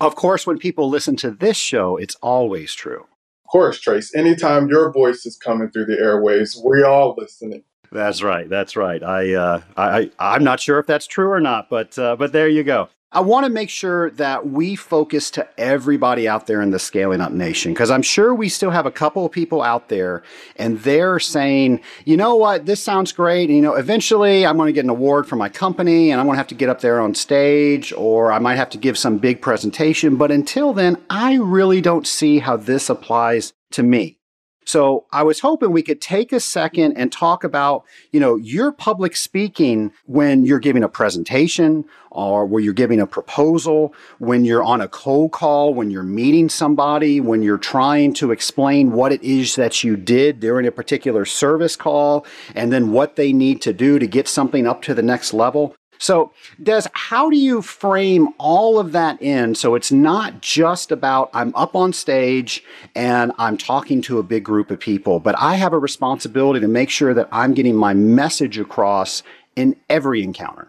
Of 0.00 0.14
course, 0.16 0.46
when 0.46 0.58
people 0.58 0.88
listen 0.88 1.16
to 1.16 1.30
this 1.30 1.56
show, 1.56 1.96
it's 1.96 2.16
always 2.22 2.74
true. 2.74 3.02
Of 3.44 3.50
course, 3.50 3.80
Trace, 3.80 4.14
anytime 4.14 4.68
your 4.68 4.92
voice 4.92 5.26
is 5.26 5.36
coming 5.36 5.70
through 5.70 5.86
the 5.86 5.96
airwaves, 5.96 6.56
we're 6.62 6.86
all 6.86 7.14
listening. 7.18 7.64
That's 7.92 8.22
right. 8.22 8.48
That's 8.48 8.76
right. 8.76 9.02
I, 9.02 9.34
uh, 9.34 9.60
I, 9.76 10.10
I'm 10.18 10.44
not 10.44 10.60
sure 10.60 10.78
if 10.78 10.86
that's 10.86 11.06
true 11.06 11.28
or 11.28 11.40
not, 11.40 11.68
but, 11.68 11.98
uh, 11.98 12.14
but 12.16 12.32
there 12.32 12.48
you 12.48 12.62
go. 12.62 12.88
I 13.12 13.18
want 13.18 13.44
to 13.44 13.50
make 13.50 13.70
sure 13.70 14.10
that 14.12 14.46
we 14.50 14.76
focus 14.76 15.32
to 15.32 15.48
everybody 15.58 16.28
out 16.28 16.46
there 16.46 16.62
in 16.62 16.70
the 16.70 16.78
scaling 16.78 17.20
up 17.20 17.32
nation 17.32 17.72
because 17.72 17.90
I'm 17.90 18.02
sure 18.02 18.32
we 18.32 18.48
still 18.48 18.70
have 18.70 18.86
a 18.86 18.92
couple 18.92 19.26
of 19.26 19.32
people 19.32 19.62
out 19.62 19.88
there 19.88 20.22
and 20.54 20.78
they're 20.82 21.18
saying, 21.18 21.80
you 22.04 22.16
know 22.16 22.36
what, 22.36 22.66
this 22.66 22.80
sounds 22.80 23.10
great. 23.10 23.48
And, 23.48 23.56
you 23.56 23.62
know, 23.62 23.74
eventually 23.74 24.46
I'm 24.46 24.56
going 24.56 24.68
to 24.68 24.72
get 24.72 24.84
an 24.84 24.90
award 24.90 25.26
for 25.26 25.34
my 25.34 25.48
company 25.48 26.12
and 26.12 26.20
I'm 26.20 26.26
going 26.26 26.34
to 26.34 26.38
have 26.38 26.46
to 26.48 26.54
get 26.54 26.68
up 26.68 26.82
there 26.82 27.00
on 27.00 27.16
stage 27.16 27.92
or 27.94 28.30
I 28.30 28.38
might 28.38 28.54
have 28.54 28.70
to 28.70 28.78
give 28.78 28.96
some 28.96 29.18
big 29.18 29.42
presentation. 29.42 30.14
But 30.14 30.30
until 30.30 30.72
then, 30.72 30.96
I 31.10 31.34
really 31.34 31.80
don't 31.80 32.06
see 32.06 32.38
how 32.38 32.56
this 32.56 32.88
applies 32.88 33.52
to 33.72 33.82
me. 33.82 34.19
So 34.66 35.06
I 35.10 35.22
was 35.22 35.40
hoping 35.40 35.72
we 35.72 35.82
could 35.82 36.00
take 36.00 36.32
a 36.32 36.38
second 36.38 36.96
and 36.96 37.10
talk 37.10 37.44
about, 37.44 37.84
you 38.12 38.20
know, 38.20 38.36
your 38.36 38.72
public 38.72 39.16
speaking 39.16 39.92
when 40.06 40.44
you're 40.44 40.60
giving 40.60 40.84
a 40.84 40.88
presentation 40.88 41.84
or 42.10 42.44
where 42.44 42.62
you're 42.62 42.74
giving 42.74 43.00
a 43.00 43.06
proposal, 43.06 43.94
when 44.18 44.44
you're 44.44 44.62
on 44.62 44.80
a 44.80 44.88
cold 44.88 45.32
call, 45.32 45.74
when 45.74 45.90
you're 45.90 46.02
meeting 46.02 46.48
somebody, 46.48 47.20
when 47.20 47.42
you're 47.42 47.58
trying 47.58 48.12
to 48.14 48.32
explain 48.32 48.92
what 48.92 49.12
it 49.12 49.22
is 49.22 49.56
that 49.56 49.82
you 49.82 49.96
did 49.96 50.40
during 50.40 50.66
a 50.66 50.72
particular 50.72 51.24
service 51.24 51.76
call, 51.76 52.26
and 52.54 52.72
then 52.72 52.92
what 52.92 53.16
they 53.16 53.32
need 53.32 53.62
to 53.62 53.72
do 53.72 53.98
to 53.98 54.06
get 54.06 54.28
something 54.28 54.66
up 54.66 54.82
to 54.82 54.94
the 54.94 55.02
next 55.02 55.32
level. 55.32 55.74
So, 56.00 56.32
Des, 56.62 56.84
how 56.94 57.28
do 57.28 57.36
you 57.36 57.60
frame 57.60 58.30
all 58.38 58.78
of 58.78 58.92
that 58.92 59.20
in 59.20 59.54
so 59.54 59.74
it's 59.74 59.92
not 59.92 60.40
just 60.40 60.90
about 60.90 61.28
I'm 61.34 61.54
up 61.54 61.76
on 61.76 61.92
stage 61.92 62.64
and 62.94 63.32
I'm 63.36 63.58
talking 63.58 64.00
to 64.02 64.18
a 64.18 64.22
big 64.22 64.42
group 64.42 64.70
of 64.70 64.80
people, 64.80 65.20
but 65.20 65.38
I 65.38 65.56
have 65.56 65.74
a 65.74 65.78
responsibility 65.78 66.58
to 66.60 66.68
make 66.68 66.88
sure 66.88 67.12
that 67.12 67.28
I'm 67.30 67.52
getting 67.52 67.76
my 67.76 67.92
message 67.92 68.58
across 68.58 69.22
in 69.56 69.76
every 69.90 70.22
encounter? 70.22 70.68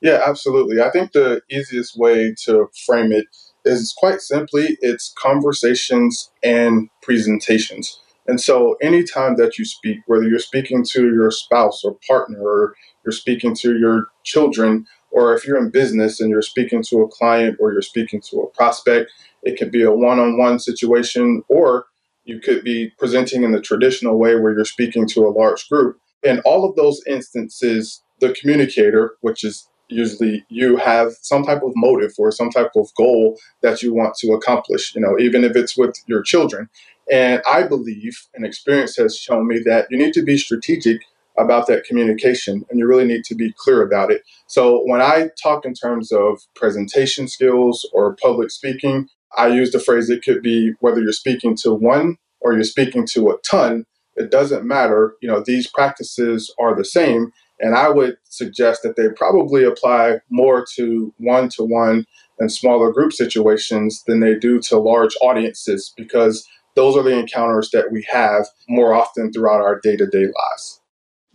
Yeah, 0.00 0.22
absolutely. 0.24 0.80
I 0.80 0.90
think 0.90 1.10
the 1.10 1.40
easiest 1.50 1.98
way 1.98 2.34
to 2.44 2.68
frame 2.86 3.10
it 3.10 3.26
is 3.64 3.92
quite 3.98 4.20
simply 4.20 4.78
it's 4.80 5.12
conversations 5.20 6.30
and 6.44 6.88
presentations. 7.02 8.00
And 8.28 8.40
so, 8.40 8.76
anytime 8.80 9.36
that 9.38 9.58
you 9.58 9.64
speak, 9.64 9.98
whether 10.06 10.28
you're 10.28 10.38
speaking 10.38 10.84
to 10.90 11.06
your 11.06 11.30
spouse 11.30 11.82
or 11.82 11.96
partner, 12.06 12.40
or 12.40 12.74
you're 13.04 13.12
speaking 13.12 13.54
to 13.56 13.78
your 13.78 14.08
children, 14.24 14.86
or 15.10 15.34
if 15.34 15.46
you're 15.46 15.58
in 15.58 15.70
business 15.70 16.20
and 16.20 16.30
you're 16.30 16.42
speaking 16.42 16.82
to 16.82 16.98
a 16.98 17.08
client 17.08 17.56
or 17.60 17.72
you're 17.72 17.82
speaking 17.82 18.20
to 18.30 18.40
a 18.40 18.46
prospect, 18.50 19.10
it 19.42 19.58
could 19.58 19.70
be 19.70 19.82
a 19.82 19.92
one 19.92 20.18
on 20.18 20.38
one 20.38 20.58
situation, 20.58 21.42
or 21.48 21.86
you 22.24 22.40
could 22.40 22.62
be 22.62 22.92
presenting 22.98 23.42
in 23.42 23.52
the 23.52 23.60
traditional 23.60 24.18
way 24.18 24.34
where 24.34 24.52
you're 24.52 24.64
speaking 24.64 25.06
to 25.08 25.26
a 25.26 25.30
large 25.30 25.68
group. 25.68 25.98
In 26.22 26.40
all 26.40 26.68
of 26.68 26.76
those 26.76 27.00
instances, 27.06 28.02
the 28.20 28.34
communicator, 28.34 29.14
which 29.20 29.44
is 29.44 29.68
usually 29.88 30.44
you 30.50 30.76
have 30.76 31.12
some 31.22 31.42
type 31.44 31.62
of 31.62 31.72
motive 31.74 32.12
or 32.18 32.30
some 32.30 32.50
type 32.50 32.72
of 32.76 32.92
goal 32.96 33.38
that 33.62 33.82
you 33.82 33.94
want 33.94 34.14
to 34.16 34.32
accomplish, 34.32 34.94
you 34.94 35.00
know, 35.00 35.18
even 35.18 35.44
if 35.44 35.56
it's 35.56 35.78
with 35.78 35.94
your 36.06 36.22
children. 36.22 36.68
And 37.10 37.40
I 37.46 37.62
believe, 37.62 38.26
and 38.34 38.44
experience 38.44 38.96
has 38.96 39.16
shown 39.16 39.46
me 39.46 39.60
that 39.64 39.86
you 39.90 39.96
need 39.96 40.12
to 40.14 40.22
be 40.22 40.36
strategic 40.36 41.00
about 41.38 41.66
that 41.68 41.84
communication 41.84 42.64
and 42.68 42.78
you 42.78 42.86
really 42.86 43.04
need 43.04 43.24
to 43.24 43.34
be 43.34 43.52
clear 43.56 43.82
about 43.82 44.10
it. 44.10 44.22
So 44.46 44.82
when 44.86 45.00
I 45.00 45.28
talk 45.40 45.64
in 45.64 45.74
terms 45.74 46.12
of 46.12 46.40
presentation 46.54 47.28
skills 47.28 47.88
or 47.92 48.16
public 48.16 48.50
speaking, 48.50 49.08
I 49.36 49.48
use 49.48 49.72
the 49.72 49.80
phrase 49.80 50.10
it 50.10 50.24
could 50.24 50.42
be 50.42 50.72
whether 50.80 51.00
you're 51.00 51.12
speaking 51.12 51.56
to 51.62 51.72
one 51.72 52.16
or 52.40 52.52
you're 52.52 52.64
speaking 52.64 53.06
to 53.12 53.30
a 53.30 53.36
ton, 53.48 53.84
it 54.16 54.30
doesn't 54.30 54.66
matter. 54.66 55.14
You 55.22 55.28
know, 55.28 55.42
these 55.44 55.66
practices 55.66 56.52
are 56.58 56.74
the 56.74 56.84
same. 56.84 57.32
And 57.60 57.74
I 57.74 57.88
would 57.88 58.16
suggest 58.24 58.82
that 58.82 58.96
they 58.96 59.08
probably 59.08 59.64
apply 59.64 60.18
more 60.30 60.64
to 60.76 61.12
one 61.18 61.48
to 61.50 61.64
one 61.64 62.04
and 62.38 62.52
smaller 62.52 62.92
group 62.92 63.12
situations 63.12 64.04
than 64.06 64.20
they 64.20 64.34
do 64.34 64.60
to 64.60 64.78
large 64.78 65.16
audiences 65.20 65.92
because 65.96 66.46
those 66.76 66.96
are 66.96 67.02
the 67.02 67.18
encounters 67.18 67.70
that 67.70 67.90
we 67.90 68.06
have 68.08 68.46
more 68.68 68.94
often 68.94 69.32
throughout 69.32 69.60
our 69.60 69.80
day 69.80 69.96
to 69.96 70.06
day 70.06 70.26
lives. 70.26 70.77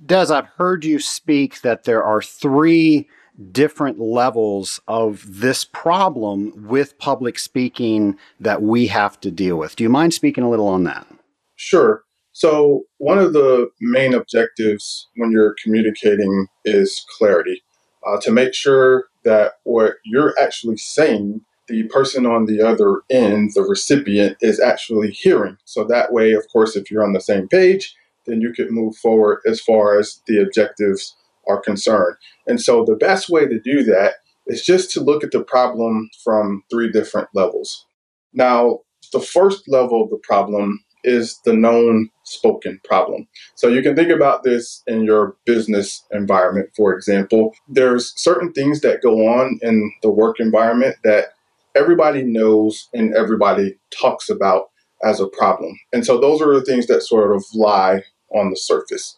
Des, 0.06 0.32
I've 0.32 0.48
heard 0.58 0.84
you 0.84 1.00
speak 1.00 1.62
that 1.62 1.84
there 1.84 2.04
are 2.04 2.22
three 2.22 3.08
different 3.52 4.00
levels 4.00 4.80
of 4.88 5.24
this 5.28 5.66
problem 5.66 6.68
with 6.68 6.98
public 7.00 7.40
speaking 7.40 8.18
that 8.40 8.62
we 8.62 8.88
have 8.88 9.20
to 9.22 9.32
deal 9.32 9.58
with. 9.58 9.76
Do 9.76 9.84
you 9.84 9.90
mind 9.90 10.14
speaking 10.14 10.44
a 10.44 10.50
little 10.50 10.68
on 10.68 10.84
that? 10.84 11.08
Sure. 11.56 12.04
So, 12.32 12.84
one 12.98 13.20
of 13.20 13.34
the 13.34 13.70
main 13.80 14.14
objectives 14.14 15.08
when 15.18 15.32
you're 15.32 15.56
communicating 15.64 16.48
is 16.66 17.06
clarity 17.18 17.64
uh, 18.06 18.20
to 18.22 18.32
make 18.32 18.54
sure 18.54 19.06
that 19.24 19.54
what 19.64 19.94
you're 20.04 20.34
actually 20.40 20.78
saying 20.78 21.42
the 21.68 21.84
person 21.84 22.26
on 22.26 22.46
the 22.46 22.62
other 22.62 23.02
end, 23.10 23.52
the 23.56 23.62
recipient, 23.62 24.38
is 24.42 24.60
actually 24.60 25.12
hearing. 25.12 25.58
So 25.66 25.86
that 25.86 26.12
way, 26.12 26.34
of 26.34 26.46
course, 26.52 26.76
if 26.76 26.92
you're 26.92 27.04
on 27.04 27.14
the 27.14 27.22
same 27.22 27.48
page, 27.48 27.96
then 28.26 28.42
you 28.42 28.54
can 28.54 28.68
move 28.72 28.96
forward 28.98 29.40
as 29.46 29.62
far 29.62 30.00
as 30.00 30.22
the 30.28 30.42
objectives 30.42 31.16
are 31.48 31.62
concerned. 31.62 32.16
And 32.48 32.62
so 32.62 32.84
the 32.84 32.96
best 32.96 33.30
way 33.30 33.48
to 33.48 33.60
do 33.60 33.84
that 33.84 34.16
is 34.48 34.66
just 34.66 34.92
to 34.92 35.02
look 35.02 35.24
at 35.24 35.32
the 35.32 35.44
problem 35.44 36.10
from 36.24 36.64
three 36.70 36.92
different 36.92 37.30
levels. 37.34 37.86
Now, 38.34 38.80
the 39.12 39.20
first 39.20 39.70
level 39.70 40.04
of 40.04 40.10
the 40.10 40.20
problem 40.24 40.84
is 41.04 41.40
the 41.44 41.54
known 41.54 42.10
spoken 42.24 42.80
problem. 42.86 43.28
So 43.56 43.68
you 43.68 43.82
can 43.82 43.96
think 43.96 44.10
about 44.10 44.44
this 44.44 44.82
in 44.88 45.04
your 45.04 45.36
business 45.46 46.06
environment, 46.12 46.70
for 46.76 46.94
example. 46.94 47.54
There's 47.68 48.14
certain 48.16 48.54
things 48.54 48.82
that 48.82 49.02
go 49.02 49.28
on 49.28 49.60
in 49.62 49.92
the 50.02 50.10
work 50.10 50.40
environment 50.40 50.96
that 51.04 51.34
everybody 51.76 52.24
knows 52.24 52.88
and 52.94 53.14
everybody 53.14 53.76
talks 53.92 54.30
about 54.30 54.70
as 55.04 55.20
a 55.20 55.28
problem. 55.28 55.78
And 55.92 56.06
so 56.06 56.18
those 56.18 56.42
are 56.42 56.54
the 56.54 56.64
things 56.64 56.88
that 56.88 57.02
sort 57.02 57.36
of 57.36 57.44
lie 57.54 58.04
on 58.34 58.50
the 58.50 58.58
surface. 58.58 59.18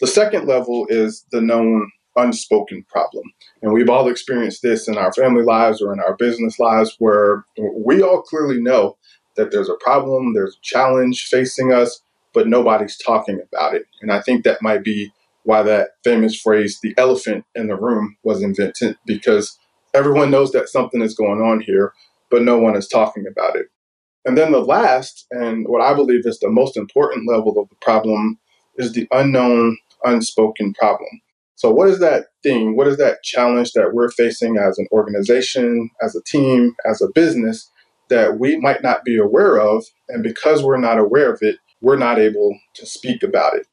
The 0.00 0.06
second 0.06 0.46
level 0.46 0.86
is 0.88 1.24
the 1.30 1.40
known 1.40 1.90
unspoken 2.16 2.84
problem. 2.88 3.24
And 3.62 3.72
we've 3.72 3.88
all 3.88 4.08
experienced 4.08 4.62
this 4.62 4.88
in 4.88 4.98
our 4.98 5.12
family 5.12 5.42
lives 5.42 5.80
or 5.80 5.92
in 5.92 6.00
our 6.00 6.16
business 6.16 6.58
lives 6.58 6.96
where 6.98 7.44
we 7.74 8.02
all 8.02 8.22
clearly 8.22 8.60
know 8.60 8.96
that 9.36 9.50
there's 9.50 9.68
a 9.68 9.76
problem, 9.80 10.34
there's 10.34 10.56
a 10.56 10.62
challenge 10.62 11.26
facing 11.30 11.72
us, 11.72 12.02
but 12.34 12.48
nobody's 12.48 12.98
talking 12.98 13.40
about 13.40 13.74
it. 13.74 13.86
And 14.02 14.12
I 14.12 14.20
think 14.20 14.44
that 14.44 14.62
might 14.62 14.84
be 14.84 15.10
why 15.44 15.62
that 15.62 15.90
famous 16.04 16.38
phrase, 16.38 16.78
the 16.82 16.94
elephant 16.98 17.44
in 17.54 17.68
the 17.68 17.76
room, 17.76 18.16
was 18.22 18.42
invented 18.42 18.96
because 19.06 19.58
everyone 19.94 20.30
knows 20.30 20.52
that 20.52 20.68
something 20.68 21.02
is 21.02 21.14
going 21.14 21.40
on 21.40 21.60
here, 21.60 21.92
but 22.30 22.42
no 22.42 22.58
one 22.58 22.76
is 22.76 22.88
talking 22.88 23.24
about 23.26 23.56
it. 23.56 23.66
And 24.24 24.38
then 24.38 24.52
the 24.52 24.60
last, 24.60 25.26
and 25.30 25.66
what 25.66 25.82
I 25.82 25.94
believe 25.94 26.26
is 26.26 26.38
the 26.38 26.48
most 26.48 26.76
important 26.76 27.28
level 27.28 27.58
of 27.58 27.68
the 27.68 27.74
problem, 27.80 28.38
is 28.76 28.92
the 28.92 29.06
unknown, 29.10 29.78
unspoken 30.04 30.74
problem. 30.74 31.20
So, 31.54 31.70
what 31.70 31.88
is 31.88 32.00
that 32.00 32.26
thing? 32.42 32.76
What 32.76 32.88
is 32.88 32.96
that 32.96 33.22
challenge 33.22 33.72
that 33.72 33.92
we're 33.92 34.10
facing 34.10 34.56
as 34.56 34.78
an 34.78 34.88
organization, 34.92 35.90
as 36.02 36.16
a 36.16 36.22
team, 36.22 36.74
as 36.88 37.00
a 37.00 37.08
business 37.14 37.70
that 38.08 38.38
we 38.38 38.58
might 38.58 38.82
not 38.82 39.04
be 39.04 39.16
aware 39.16 39.60
of? 39.60 39.84
And 40.08 40.22
because 40.22 40.62
we're 40.62 40.80
not 40.80 40.98
aware 40.98 41.32
of 41.32 41.38
it, 41.42 41.56
we're 41.80 41.96
not 41.96 42.18
able 42.18 42.58
to 42.74 42.86
speak 42.86 43.22
about 43.22 43.54
it. 43.54 43.66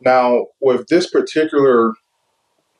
Now, 0.00 0.46
with 0.60 0.88
this 0.88 1.08
particular 1.08 1.92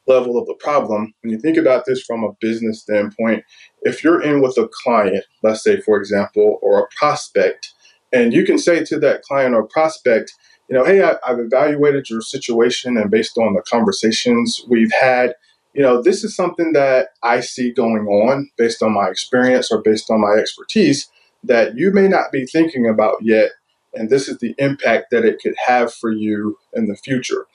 level 0.07 0.39
of 0.39 0.47
the 0.47 0.55
problem, 0.55 1.15
when 1.23 1.31
you 1.31 1.39
think 1.39 1.57
about 1.57 1.85
this 1.87 2.03
from 2.03 2.25
a 2.25 2.33
business 2.41 2.81
standpoint, 2.81 3.45
if 3.83 4.03
you're 4.03 4.21
in 4.21 4.41
with 4.43 4.59
a 4.59 4.69
client, 4.83 5.25
let's 5.43 5.63
say, 5.63 5.81
for 5.81 5.97
example, 5.97 6.59
or 6.63 6.81
a 6.81 6.89
prospect, 6.99 7.73
and 8.13 8.33
you 8.33 8.45
can 8.45 8.59
say 8.59 8.85
to 8.85 8.99
that 8.99 9.23
client 9.23 9.55
or 9.55 9.67
prospect, 9.67 10.33
you 10.71 10.77
know, 10.77 10.85
hey, 10.85 11.03
I, 11.03 11.17
I've 11.27 11.41
evaluated 11.41 12.09
your 12.09 12.21
situation, 12.21 12.97
and 12.97 13.11
based 13.11 13.37
on 13.37 13.55
the 13.55 13.63
conversations 13.63 14.65
we've 14.69 14.93
had, 14.93 15.35
you 15.75 15.83
know, 15.83 16.01
this 16.01 16.23
is 16.23 16.35
something 16.37 16.73
that 16.75 17.09
I 17.25 17.41
see 17.41 17.73
going 17.73 18.07
on 18.07 18.49
based 18.57 18.81
on 18.83 18.93
my 18.93 19.09
experience 19.09 19.73
or 19.73 19.83
based 19.83 20.11
on 20.11 20.21
my 20.21 20.35
expertise 20.39 21.11
that 21.43 21.77
you 21.77 21.91
may 21.91 22.07
not 22.07 22.31
be 22.31 22.47
thinking 22.47 22.89
about 22.89 23.17
yet. 23.21 23.51
And 23.95 24.11
this 24.11 24.29
is 24.29 24.39
the 24.39 24.55
impact 24.59 25.07
that 25.11 25.25
it 25.25 25.41
could 25.43 25.55
have 25.67 25.93
for 25.93 26.13
you 26.13 26.57
in 26.73 26.87
the 26.87 26.97
future. 26.97 27.47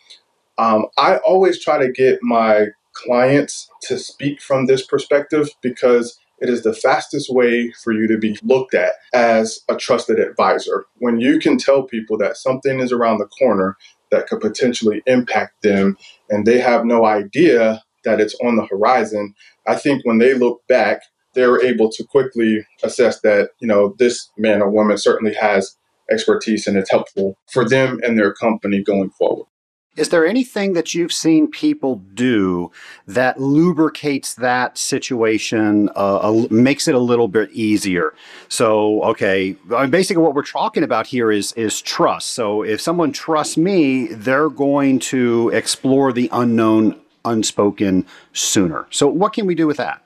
Um, 0.58 0.88
I 0.98 1.18
always 1.18 1.64
try 1.64 1.78
to 1.78 1.92
get 1.92 2.20
my 2.22 2.68
clients 2.94 3.70
to 3.84 3.98
speak 3.98 4.42
from 4.42 4.66
this 4.66 4.86
perspective 4.86 5.50
because 5.62 6.20
it 6.46 6.54
is 6.54 6.62
the 6.62 6.74
fastest 6.74 7.34
way 7.34 7.72
for 7.72 7.92
you 7.92 8.08
to 8.08 8.20
be 8.20 8.38
looked 8.44 8.76
at 8.76 8.94
as 9.16 9.62
a 9.68 9.76
trusted 9.76 10.20
advisor. 10.20 10.86
When 10.98 11.20
you 11.20 11.40
can 11.40 11.58
tell 11.58 11.82
people 11.82 12.20
that 12.20 12.38
something 12.38 12.80
is 12.80 12.92
around 12.92 13.18
the 13.18 13.26
corner 13.26 13.78
that 14.12 14.28
could 14.28 14.42
potentially 14.42 15.02
impact 15.08 15.64
them 15.64 15.98
and 16.30 16.46
they 16.46 16.60
have 16.60 16.86
no 16.86 17.04
idea 17.04 17.82
that 18.04 18.22
it's 18.22 18.36
on 18.44 18.58
the 18.58 18.66
horizon, 18.68 19.34
I 19.66 19.76
think 19.76 20.06
when 20.06 20.20
they 20.20 20.36
look 20.36 20.62
back, 20.68 21.02
they're 21.34 21.60
able 21.66 21.90
to 21.90 22.04
quickly 22.04 22.64
assess 22.84 23.22
that, 23.22 23.50
you 23.60 23.68
know, 23.68 23.96
this 23.98 24.30
man 24.38 24.62
or 24.62 24.70
woman 24.70 25.00
certainly 25.00 25.34
has 25.34 25.76
expertise 26.12 26.68
and 26.68 26.78
it's 26.78 26.92
helpful 26.92 27.40
for 27.52 27.68
them 27.68 28.00
and 28.04 28.20
their 28.20 28.34
company 28.34 28.84
going 28.84 29.10
forward. 29.10 29.48
Is 29.96 30.10
there 30.10 30.26
anything 30.26 30.74
that 30.74 30.94
you've 30.94 31.14
seen 31.14 31.50
people 31.50 31.98
do 32.14 32.72
that 33.08 33.40
lubricates 33.40 34.34
that 34.36 34.78
situation, 34.78 35.90
uh, 35.96 36.46
makes 36.50 36.88
it 36.88 36.96
a 36.96 37.00
little 37.00 37.30
bit 37.30 37.50
easier? 37.52 38.14
So, 38.50 39.02
okay, 39.04 39.56
basically, 39.90 40.22
what 40.22 40.34
we're 40.36 40.44
talking 40.44 40.84
about 40.84 41.08
here 41.08 41.32
is 41.32 41.54
is 41.54 41.82
trust. 41.82 42.30
So, 42.30 42.62
if 42.62 42.82
someone 42.82 43.14
trusts 43.14 43.58
me, 43.58 44.08
they're 44.08 44.50
going 44.50 45.00
to 45.00 45.50
explore 45.54 46.12
the 46.12 46.30
unknown, 46.34 47.00
unspoken 47.24 48.06
sooner. 48.34 48.88
So, 48.90 49.08
what 49.08 49.32
can 49.32 49.46
we 49.46 49.56
do 49.56 49.66
with 49.66 49.78
that? 49.78 50.02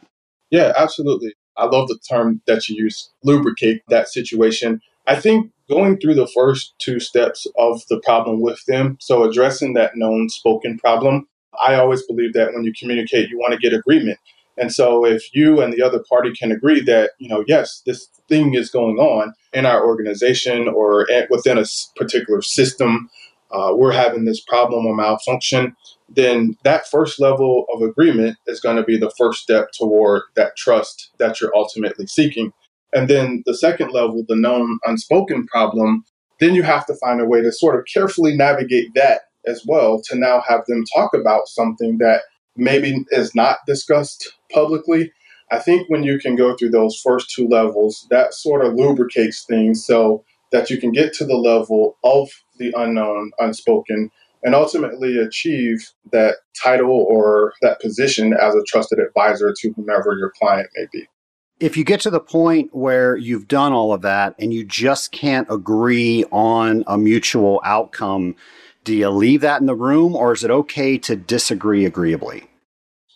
Yeah, 0.51 0.71
absolutely. 0.77 1.33
I 1.57 1.65
love 1.65 1.87
the 1.87 1.99
term 2.09 2.41
that 2.47 2.69
you 2.69 2.83
use, 2.83 3.11
lubricate 3.23 3.81
that 3.89 4.07
situation. 4.07 4.81
I 5.09 5.15
think 5.15 5.51
going 5.67 5.97
through 5.99 6.13
the 6.13 6.27
first 6.27 6.75
two 6.77 6.99
steps 6.99 7.47
of 7.57 7.81
the 7.89 7.99
problem 8.05 8.41
with 8.41 8.63
them, 8.67 8.95
so 8.99 9.23
addressing 9.23 9.73
that 9.73 9.95
known 9.95 10.29
spoken 10.29 10.77
problem, 10.77 11.27
I 11.59 11.75
always 11.75 12.03
believe 12.03 12.33
that 12.33 12.53
when 12.53 12.63
you 12.63 12.71
communicate, 12.79 13.29
you 13.29 13.39
want 13.39 13.53
to 13.53 13.59
get 13.59 13.73
agreement. 13.73 14.19
And 14.55 14.71
so 14.71 15.05
if 15.05 15.33
you 15.33 15.61
and 15.61 15.73
the 15.73 15.81
other 15.81 16.03
party 16.07 16.31
can 16.39 16.51
agree 16.51 16.81
that, 16.81 17.11
you 17.17 17.27
know, 17.27 17.43
yes, 17.47 17.81
this 17.87 18.07
thing 18.27 18.53
is 18.53 18.69
going 18.69 18.97
on 18.97 19.33
in 19.51 19.65
our 19.65 19.83
organization 19.83 20.67
or 20.67 21.07
within 21.31 21.57
a 21.57 21.65
particular 21.95 22.43
system, 22.43 23.09
uh, 23.51 23.71
we're 23.73 23.91
having 23.91 24.25
this 24.25 24.41
problem 24.41 24.85
or 24.85 24.95
malfunction, 24.95 25.75
then 26.07 26.55
that 26.63 26.87
first 26.87 27.19
level 27.19 27.65
of 27.73 27.81
agreement 27.81 28.37
is 28.45 28.59
going 28.59 28.75
to 28.75 28.83
be 28.83 28.97
the 28.97 29.11
first 29.17 29.41
step 29.41 29.69
toward 29.71 30.21
that 30.35 30.55
trust 30.55 31.09
that 31.17 31.41
you're 31.41 31.55
ultimately 31.55 32.05
seeking. 32.05 32.53
And 32.93 33.07
then 33.07 33.43
the 33.45 33.55
second 33.55 33.91
level, 33.91 34.23
the 34.27 34.35
known 34.35 34.79
unspoken 34.85 35.45
problem, 35.47 36.03
then 36.39 36.55
you 36.55 36.63
have 36.63 36.85
to 36.87 36.95
find 36.95 37.21
a 37.21 37.25
way 37.25 37.41
to 37.41 37.51
sort 37.51 37.77
of 37.77 37.85
carefully 37.91 38.35
navigate 38.35 38.93
that 38.95 39.21
as 39.45 39.63
well 39.67 40.01
to 40.05 40.15
now 40.15 40.41
have 40.47 40.61
them 40.67 40.83
talk 40.95 41.13
about 41.13 41.47
something 41.47 41.97
that 41.99 42.21
maybe 42.55 43.05
is 43.11 43.35
not 43.35 43.57
discussed 43.67 44.33
publicly. 44.51 45.11
I 45.51 45.59
think 45.59 45.89
when 45.89 46.03
you 46.03 46.19
can 46.19 46.35
go 46.35 46.55
through 46.55 46.71
those 46.71 46.99
first 47.03 47.31
two 47.31 47.47
levels, 47.47 48.05
that 48.09 48.33
sort 48.33 48.65
of 48.65 48.75
lubricates 48.75 49.45
things 49.45 49.85
so 49.85 50.23
that 50.51 50.69
you 50.69 50.79
can 50.79 50.91
get 50.91 51.13
to 51.13 51.25
the 51.25 51.37
level 51.37 51.97
of 52.03 52.29
the 52.57 52.73
unknown, 52.75 53.31
unspoken, 53.39 54.09
and 54.43 54.55
ultimately 54.55 55.17
achieve 55.17 55.91
that 56.11 56.37
title 56.61 57.05
or 57.07 57.53
that 57.61 57.79
position 57.81 58.33
as 58.33 58.55
a 58.55 58.63
trusted 58.67 58.99
advisor 58.99 59.53
to 59.59 59.73
whomever 59.73 60.15
your 60.17 60.31
client 60.39 60.69
may 60.75 60.85
be 60.91 61.07
if 61.59 61.75
you 61.75 61.83
get 61.83 61.99
to 62.01 62.09
the 62.09 62.19
point 62.19 62.73
where 62.73 63.15
you've 63.17 63.47
done 63.47 63.73
all 63.73 63.93
of 63.93 64.01
that 64.01 64.35
and 64.39 64.53
you 64.53 64.63
just 64.63 65.11
can't 65.11 65.47
agree 65.49 66.23
on 66.31 66.83
a 66.87 66.97
mutual 66.97 67.61
outcome, 67.65 68.35
do 68.83 68.95
you 68.95 69.09
leave 69.09 69.41
that 69.41 69.59
in 69.59 69.67
the 69.67 69.75
room 69.75 70.15
or 70.15 70.31
is 70.33 70.43
it 70.43 70.51
okay 70.51 70.97
to 70.99 71.15
disagree 71.15 71.85
agreeably? 71.85 72.43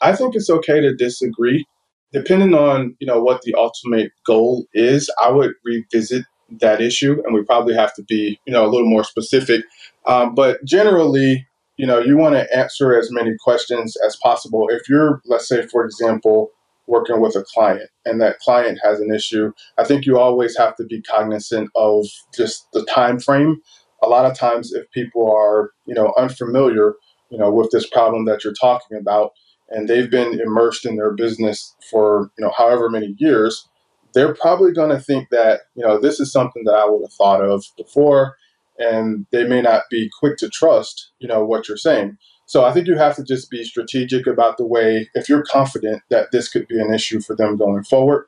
I 0.01 0.13
think 0.15 0.35
it's 0.35 0.49
okay 0.49 0.81
to 0.81 0.93
disagree. 0.93 1.65
Depending 2.11 2.53
on, 2.53 2.95
you 2.99 3.07
know, 3.07 3.23
what 3.23 3.41
the 3.43 3.55
ultimate 3.55 4.11
goal 4.25 4.65
is, 4.73 5.09
I 5.23 5.31
would 5.31 5.53
revisit 5.63 6.25
that 6.59 6.81
issue 6.81 7.21
and 7.25 7.33
we 7.33 7.43
probably 7.43 7.73
have 7.73 7.93
to 7.95 8.03
be, 8.03 8.39
you 8.45 8.53
know, 8.53 8.65
a 8.65 8.69
little 8.69 8.87
more 8.87 9.03
specific. 9.03 9.63
Um, 10.05 10.35
but 10.35 10.63
generally, 10.65 11.47
you 11.77 11.87
know, 11.87 11.99
you 11.99 12.17
want 12.17 12.35
to 12.35 12.55
answer 12.55 12.95
as 12.95 13.09
many 13.09 13.31
questions 13.43 13.95
as 14.05 14.17
possible. 14.17 14.67
If 14.69 14.87
you're, 14.87 15.21
let's 15.25 15.47
say, 15.47 15.65
for 15.65 15.85
example, 15.85 16.51
working 16.87 17.21
with 17.21 17.35
a 17.35 17.43
client 17.53 17.89
and 18.05 18.21
that 18.21 18.39
client 18.39 18.79
has 18.83 18.99
an 18.99 19.13
issue. 19.13 19.51
I 19.77 19.83
think 19.85 20.05
you 20.05 20.19
always 20.19 20.57
have 20.57 20.75
to 20.77 20.85
be 20.85 21.01
cognizant 21.01 21.69
of 21.75 22.05
just 22.35 22.67
the 22.73 22.85
time 22.85 23.19
frame. 23.19 23.61
A 24.03 24.07
lot 24.07 24.25
of 24.29 24.37
times 24.37 24.73
if 24.73 24.89
people 24.91 25.31
are 25.31 25.71
you 25.85 25.95
know 25.95 26.13
unfamiliar 26.17 26.95
you 27.29 27.37
know 27.37 27.51
with 27.51 27.71
this 27.71 27.87
problem 27.89 28.25
that 28.25 28.43
you're 28.43 28.53
talking 28.53 28.97
about 28.97 29.31
and 29.69 29.89
they've 29.89 30.11
been 30.11 30.39
immersed 30.39 30.85
in 30.85 30.95
their 30.95 31.11
business 31.13 31.75
for 31.89 32.31
you 32.37 32.45
know 32.45 32.51
however 32.57 32.89
many 32.89 33.15
years 33.17 33.67
they're 34.13 34.35
probably 34.35 34.71
going 34.71 34.89
to 34.89 34.99
think 34.99 35.29
that 35.31 35.61
you 35.75 35.85
know 35.85 35.99
this 35.99 36.19
is 36.19 36.31
something 36.31 36.63
that 36.65 36.75
i 36.75 36.85
would 36.85 37.01
have 37.01 37.13
thought 37.13 37.43
of 37.43 37.65
before 37.77 38.35
and 38.77 39.25
they 39.31 39.45
may 39.47 39.61
not 39.61 39.83
be 39.89 40.09
quick 40.19 40.37
to 40.37 40.49
trust 40.49 41.11
you 41.19 41.27
know 41.27 41.43
what 41.43 41.67
you're 41.67 41.77
saying 41.77 42.17
so 42.53 42.63
I 42.63 42.71
think 42.71 42.85
you 42.85 42.95
have 42.99 43.15
to 43.15 43.23
just 43.23 43.49
be 43.49 43.63
strategic 43.63 44.27
about 44.27 44.57
the 44.57 44.65
way, 44.67 45.09
if 45.15 45.27
you're 45.27 45.41
confident 45.41 46.03
that 46.11 46.29
this 46.31 46.49
could 46.49 46.67
be 46.67 46.79
an 46.79 46.93
issue 46.93 47.19
for 47.19 47.35
them 47.35 47.57
going 47.57 47.83
forward. 47.83 48.27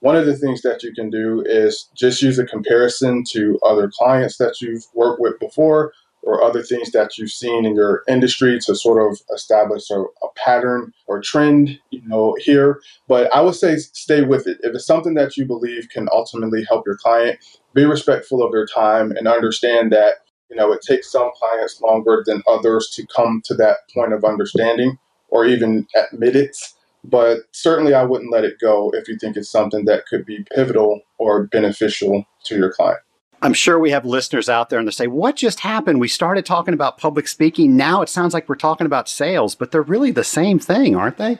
One 0.00 0.16
of 0.16 0.24
the 0.24 0.34
things 0.34 0.62
that 0.62 0.82
you 0.82 0.94
can 0.94 1.10
do 1.10 1.42
is 1.44 1.90
just 1.94 2.22
use 2.22 2.38
a 2.38 2.46
comparison 2.46 3.22
to 3.32 3.58
other 3.62 3.92
clients 3.94 4.38
that 4.38 4.62
you've 4.62 4.86
worked 4.94 5.20
with 5.20 5.38
before 5.38 5.92
or 6.22 6.42
other 6.42 6.62
things 6.62 6.90
that 6.92 7.18
you've 7.18 7.30
seen 7.30 7.66
in 7.66 7.76
your 7.76 8.02
industry 8.08 8.58
to 8.60 8.74
sort 8.74 9.12
of 9.12 9.20
establish 9.34 9.90
a, 9.90 10.00
a, 10.00 10.28
pattern 10.36 10.94
or 11.06 11.20
trend, 11.20 11.78
you 11.90 12.00
know, 12.06 12.34
here. 12.40 12.80
But 13.08 13.30
I 13.34 13.42
would 13.42 13.56
say 13.56 13.76
stay 13.76 14.22
with 14.22 14.46
it. 14.46 14.56
If 14.62 14.74
it's 14.74 14.86
something 14.86 15.14
that 15.14 15.36
you 15.36 15.44
believe 15.44 15.90
can 15.90 16.08
ultimately 16.12 16.64
help 16.64 16.86
your 16.86 16.96
client, 16.96 17.38
be 17.74 17.84
respectful 17.84 18.42
of 18.42 18.52
their 18.52 18.66
time 18.66 19.12
and 19.12 19.28
understand 19.28 19.92
that 19.92 20.25
you 20.50 20.56
know, 20.56 20.72
it 20.72 20.80
takes 20.82 21.10
some 21.10 21.30
clients 21.34 21.80
longer 21.80 22.22
than 22.26 22.42
others 22.46 22.90
to 22.94 23.06
come 23.14 23.42
to 23.44 23.54
that 23.54 23.78
point 23.92 24.12
of 24.12 24.24
understanding 24.24 24.98
or 25.28 25.44
even 25.44 25.86
admit 25.96 26.36
it. 26.36 26.56
But 27.04 27.40
certainly, 27.52 27.94
I 27.94 28.04
wouldn't 28.04 28.32
let 28.32 28.44
it 28.44 28.58
go 28.60 28.90
if 28.94 29.06
you 29.08 29.16
think 29.16 29.36
it's 29.36 29.50
something 29.50 29.84
that 29.84 30.06
could 30.06 30.26
be 30.26 30.44
pivotal 30.54 31.00
or 31.18 31.46
beneficial 31.46 32.24
to 32.46 32.56
your 32.56 32.72
client. 32.72 33.00
I'm 33.42 33.52
sure 33.52 33.78
we 33.78 33.90
have 33.90 34.04
listeners 34.04 34.48
out 34.48 34.70
there 34.70 34.78
and 34.78 34.88
they 34.88 34.92
say, 34.92 35.06
What 35.06 35.36
just 35.36 35.60
happened? 35.60 36.00
We 36.00 36.08
started 36.08 36.46
talking 36.46 36.74
about 36.74 36.98
public 36.98 37.28
speaking. 37.28 37.76
Now 37.76 38.02
it 38.02 38.08
sounds 38.08 38.34
like 38.34 38.48
we're 38.48 38.56
talking 38.56 38.86
about 38.86 39.08
sales, 39.08 39.54
but 39.54 39.70
they're 39.70 39.82
really 39.82 40.10
the 40.10 40.24
same 40.24 40.58
thing, 40.58 40.96
aren't 40.96 41.18
they? 41.18 41.38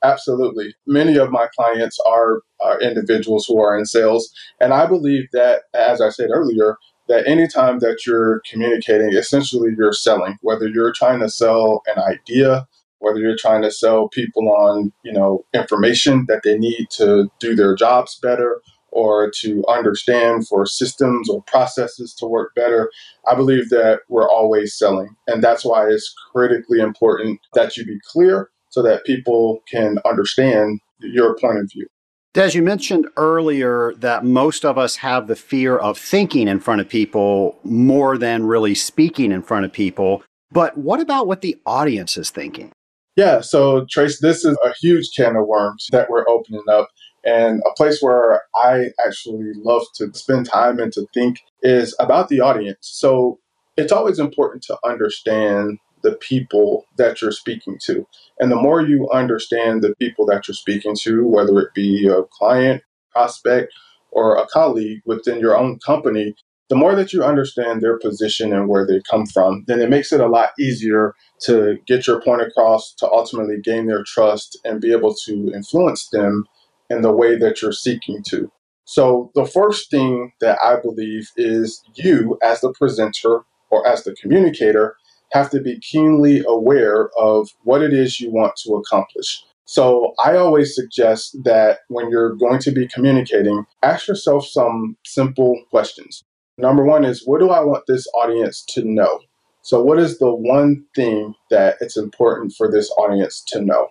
Absolutely. 0.04 0.74
Many 0.88 1.18
of 1.18 1.32
my 1.32 1.48
clients 1.56 1.98
are, 2.08 2.42
are 2.62 2.80
individuals 2.82 3.46
who 3.46 3.60
are 3.60 3.78
in 3.78 3.86
sales. 3.86 4.32
And 4.60 4.74
I 4.74 4.86
believe 4.86 5.26
that, 5.34 5.64
as 5.74 6.02
I 6.02 6.10
said 6.10 6.30
earlier, 6.32 6.78
that 7.08 7.28
anytime 7.28 7.80
that 7.80 8.06
you're 8.06 8.42
communicating, 8.50 9.14
essentially 9.14 9.72
you're 9.78 9.94
selling, 9.94 10.38
whether 10.42 10.68
you're 10.68 10.94
trying 10.94 11.20
to 11.20 11.30
sell 11.30 11.84
an 11.88 12.02
idea, 12.02 12.68
whether 13.00 13.20
you're 13.20 13.38
trying 13.38 13.62
to 13.62 13.72
sell 13.72 14.08
people 14.10 14.50
on, 14.50 14.92
you 15.04 15.12
know, 15.12 15.46
information 15.54 16.26
that 16.28 16.42
they 16.44 16.58
need 16.58 16.88
to 16.92 17.30
do 17.40 17.56
their 17.56 17.76
jobs 17.76 18.20
better 18.22 18.62
or 18.92 19.30
to 19.30 19.64
understand 19.68 20.48
for 20.48 20.66
systems 20.66 21.30
or 21.30 21.44
processes 21.44 22.14
to 22.16 22.26
work 22.26 22.56
better, 22.56 22.90
I 23.28 23.36
believe 23.36 23.70
that 23.70 24.00
we're 24.08 24.30
always 24.30 24.78
selling. 24.78 25.16
And 25.28 25.44
that's 25.44 25.66
why 25.66 25.88
it's 25.88 26.14
critically 26.32 26.80
important 26.80 27.42
that 27.54 27.76
you 27.76 27.86
be 27.86 28.00
clear 28.10 28.50
so 28.70 28.82
that 28.84 29.06
people 29.06 29.62
can 29.70 30.00
understand 30.06 30.80
your 31.02 31.36
point 31.38 31.60
of 31.60 31.70
view. 31.72 31.88
Des, 32.36 32.52
you 32.54 32.62
mentioned 32.62 33.08
earlier 33.16 33.94
that 33.96 34.26
most 34.26 34.66
of 34.66 34.78
us 34.78 34.98
have 34.98 35.28
the 35.28 35.38
fear 35.38 35.78
of 35.78 35.98
thinking 35.98 36.50
in 36.50 36.60
front 36.60 36.82
of 36.82 36.90
people 36.90 37.58
more 37.64 38.18
than 38.18 38.46
really 38.46 38.76
speaking 38.76 39.32
in 39.32 39.42
front 39.42 39.64
of 39.64 39.72
people. 39.72 40.22
But 40.52 40.78
what 40.78 41.00
about 41.00 41.28
what 41.28 41.40
the 41.40 41.58
audience 41.66 42.18
is 42.18 42.30
thinking? 42.32 42.74
Yeah, 43.16 43.40
so 43.40 43.86
Trace, 43.90 44.20
this 44.20 44.44
is 44.44 44.58
a 44.66 44.74
huge 44.82 45.12
can 45.16 45.38
of 45.38 45.48
worms 45.48 45.88
that 45.94 46.10
we're 46.10 46.28
opening 46.28 46.66
up. 46.70 46.90
And 47.24 47.64
a 47.66 47.74
place 47.74 48.02
where 48.02 48.42
I 48.54 48.88
actually 49.08 49.54
love 49.56 49.84
to 49.96 50.14
spend 50.14 50.46
time 50.46 50.78
and 50.78 50.92
to 50.92 51.08
think 51.14 51.40
is 51.62 51.96
about 52.02 52.28
the 52.28 52.42
audience. 52.42 52.80
So 52.82 53.40
it's 53.78 53.94
always 53.94 54.20
important 54.20 54.62
to 54.64 54.78
understand 54.84 55.80
the 56.06 56.16
people 56.16 56.86
that 56.98 57.22
you're 57.22 57.32
speaking 57.32 57.80
to. 57.84 58.08
And 58.40 58.52
the 58.52 58.56
more 58.56 58.82
you 58.82 59.10
understand 59.10 59.82
the 59.82 59.96
people 59.96 60.26
that 60.28 60.48
you're 60.48 60.56
speaking 60.56 60.96
to, 61.02 61.28
whether 61.28 61.60
it 61.60 61.74
be 61.74 62.08
a 62.08 62.22
client, 62.32 62.84
prospect, 63.12 63.74
or 64.12 64.38
a 64.38 64.46
colleague 64.46 65.02
within 65.06 65.40
your 65.40 65.58
own 65.58 65.80
company, 65.80 66.36
the 66.70 66.76
more 66.76 66.96
that 66.96 67.12
you 67.12 67.24
understand 67.24 67.82
their 67.82 67.98
position 67.98 68.54
and 68.54 68.68
where 68.68 68.86
they 68.86 69.02
come 69.10 69.26
from, 69.26 69.64
then 69.68 69.82
it 69.82 69.90
makes 69.90 70.12
it 70.12 70.22
a 70.22 70.28
lot 70.28 70.50
easier 70.60 71.16
to 71.42 71.78
get 71.88 72.06
your 72.06 72.22
point 72.22 72.42
across, 72.42 72.94
to 73.00 73.10
ultimately 73.10 73.58
gain 73.64 73.88
their 73.88 74.04
trust 74.04 74.60
and 74.64 74.82
be 74.82 74.92
able 74.92 75.16
to 75.26 75.52
influence 75.54 76.08
them 76.12 76.46
in 76.92 77.02
the 77.02 77.12
way 77.12 77.36
that 77.36 77.62
you're 77.62 77.72
seeking 77.72 78.24
to. 78.30 78.52
So, 78.86 79.32
the 79.34 79.46
first 79.46 79.90
thing 79.90 80.34
that 80.42 80.60
I 80.64 80.80
believe 80.80 81.32
is 81.36 81.84
you, 81.96 82.38
as 82.44 82.62
the 82.62 82.72
presenter 82.74 83.42
or 83.72 83.88
as 83.88 84.04
the 84.04 84.14
communicator, 84.14 84.96
have 85.32 85.50
to 85.52 85.62
be 85.62 85.80
keenly 85.80 86.44
aware 86.48 87.10
of 87.18 87.50
what 87.64 87.82
it 87.82 87.94
is 87.94 88.20
you 88.20 88.32
want 88.32 88.54
to 88.64 88.76
accomplish. 88.76 89.44
So 89.66 90.14
I 90.24 90.38
always 90.38 90.76
suggest 90.76 91.38
that 91.44 91.80
when 91.88 92.10
you're 92.10 92.36
going 92.36 92.60
to 92.60 92.72
be 92.72 92.88
communicating, 92.88 93.66
ask 93.82 94.08
yourself 94.08 94.46
some 94.46 94.96
simple 95.06 95.60
questions. 95.72 96.24
Number 96.58 96.86
one 96.86 97.04
is, 97.04 97.24
what 97.26 97.40
do 97.40 97.50
I 97.50 97.62
want 97.62 97.86
this 97.88 98.08
audience 98.16 98.64
to 98.70 98.84
know? 98.86 99.20
So, 99.64 99.82
what 99.82 99.98
is 99.98 100.20
the 100.20 100.34
one 100.34 100.86
thing 100.96 101.34
that 101.50 101.78
it's 101.82 101.98
important 101.98 102.54
for 102.56 102.72
this 102.72 102.90
audience 102.92 103.44
to 103.48 103.62
know? 103.62 103.88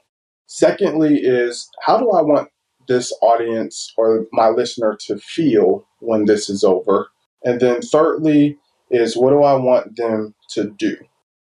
Secondly, 0.47 1.16
is 1.16 1.68
how 1.85 1.99
do 1.99 2.12
I 2.12 2.23
want 2.23 2.49
this 2.87 3.12
audience 3.20 3.92
or 3.97 4.27
my 4.33 4.49
listener 4.51 4.97
to 5.07 5.18
feel 5.18 5.85
when 5.99 6.27
this 6.27 6.49
is 6.49 6.62
over? 6.62 7.09
And 7.44 7.61
then 7.61 7.83
thirdly, 7.83 8.57
is 8.90 9.16
what 9.16 9.31
do 9.31 9.42
I 9.42 9.55
want 9.55 9.97
them 9.97 10.35
to 10.51 10.70
do? 10.70 10.97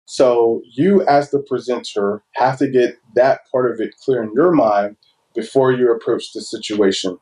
So 0.05 0.61
you, 0.75 1.05
as 1.07 1.31
the 1.31 1.39
presenter, 1.39 2.23
have 2.35 2.57
to 2.59 2.67
get 2.67 2.97
that 3.15 3.41
part 3.51 3.71
of 3.71 3.79
it 3.79 3.95
clear 4.03 4.23
in 4.23 4.33
your 4.33 4.51
mind 4.51 4.97
before 5.33 5.71
you 5.71 5.91
approach 5.91 6.33
the 6.33 6.41
situation. 6.41 7.17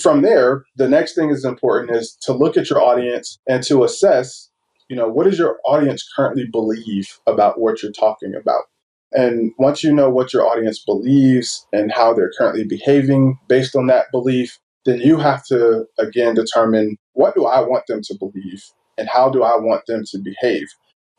From 0.00 0.22
there, 0.22 0.64
the 0.76 0.88
next 0.88 1.14
thing 1.14 1.30
is 1.30 1.44
important 1.44 1.96
is 1.96 2.16
to 2.22 2.32
look 2.32 2.56
at 2.56 2.68
your 2.68 2.82
audience 2.82 3.38
and 3.48 3.62
to 3.64 3.82
assess, 3.82 4.50
you 4.88 4.96
know, 4.96 5.08
what 5.08 5.24
does 5.24 5.38
your 5.38 5.58
audience 5.64 6.06
currently 6.14 6.46
believe 6.46 7.18
about 7.26 7.58
what 7.58 7.82
you're 7.82 7.92
talking 7.92 8.34
about? 8.34 8.64
And 9.12 9.52
once 9.58 9.82
you 9.82 9.92
know 9.92 10.10
what 10.10 10.32
your 10.34 10.46
audience 10.46 10.82
believes 10.84 11.66
and 11.72 11.90
how 11.90 12.12
they're 12.12 12.32
currently 12.36 12.64
behaving 12.64 13.38
based 13.48 13.74
on 13.74 13.86
that 13.86 14.10
belief, 14.12 14.58
then 14.84 15.00
you 15.00 15.16
have 15.18 15.44
to 15.46 15.86
again 15.98 16.34
determine 16.34 16.96
what 17.14 17.34
do 17.34 17.46
I 17.46 17.60
want 17.60 17.86
them 17.86 18.02
to 18.02 18.14
believe 18.18 18.62
and 18.98 19.08
how 19.08 19.30
do 19.30 19.42
I 19.42 19.56
want 19.56 19.86
them 19.86 20.02
to 20.10 20.18
behave. 20.18 20.66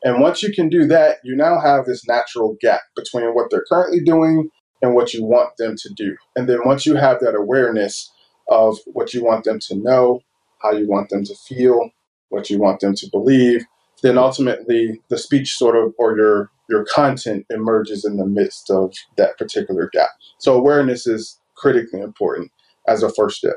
And 0.04 0.20
once 0.20 0.42
you 0.42 0.52
can 0.52 0.68
do 0.68 0.86
that, 0.86 1.18
you 1.24 1.34
now 1.34 1.60
have 1.60 1.86
this 1.86 2.06
natural 2.06 2.56
gap 2.60 2.80
between 2.94 3.34
what 3.34 3.50
they're 3.50 3.64
currently 3.68 4.00
doing 4.00 4.50
and 4.80 4.94
what 4.94 5.12
you 5.12 5.24
want 5.24 5.56
them 5.58 5.74
to 5.76 5.90
do. 5.96 6.16
And 6.36 6.48
then 6.48 6.60
once 6.64 6.86
you 6.86 6.94
have 6.94 7.20
that 7.20 7.34
awareness 7.34 8.10
of 8.48 8.78
what 8.86 9.12
you 9.12 9.24
want 9.24 9.44
them 9.44 9.58
to 9.68 9.76
know, 9.76 10.20
how 10.62 10.72
you 10.72 10.88
want 10.88 11.10
them 11.10 11.24
to 11.24 11.34
feel, 11.34 11.90
what 12.28 12.48
you 12.48 12.58
want 12.58 12.80
them 12.80 12.94
to 12.94 13.08
believe, 13.10 13.64
then 14.02 14.18
ultimately 14.18 15.00
the 15.08 15.18
speech 15.18 15.56
sort 15.56 15.76
of 15.76 15.92
or 15.98 16.16
your 16.16 16.50
your 16.68 16.84
content 16.84 17.46
emerges 17.50 18.04
in 18.04 18.18
the 18.18 18.26
midst 18.26 18.70
of 18.70 18.92
that 19.16 19.38
particular 19.38 19.88
gap. 19.92 20.10
So 20.38 20.54
awareness 20.54 21.06
is 21.06 21.40
critically 21.56 22.00
important 22.00 22.52
as 22.86 23.02
a 23.02 23.10
first 23.10 23.38
step. 23.38 23.56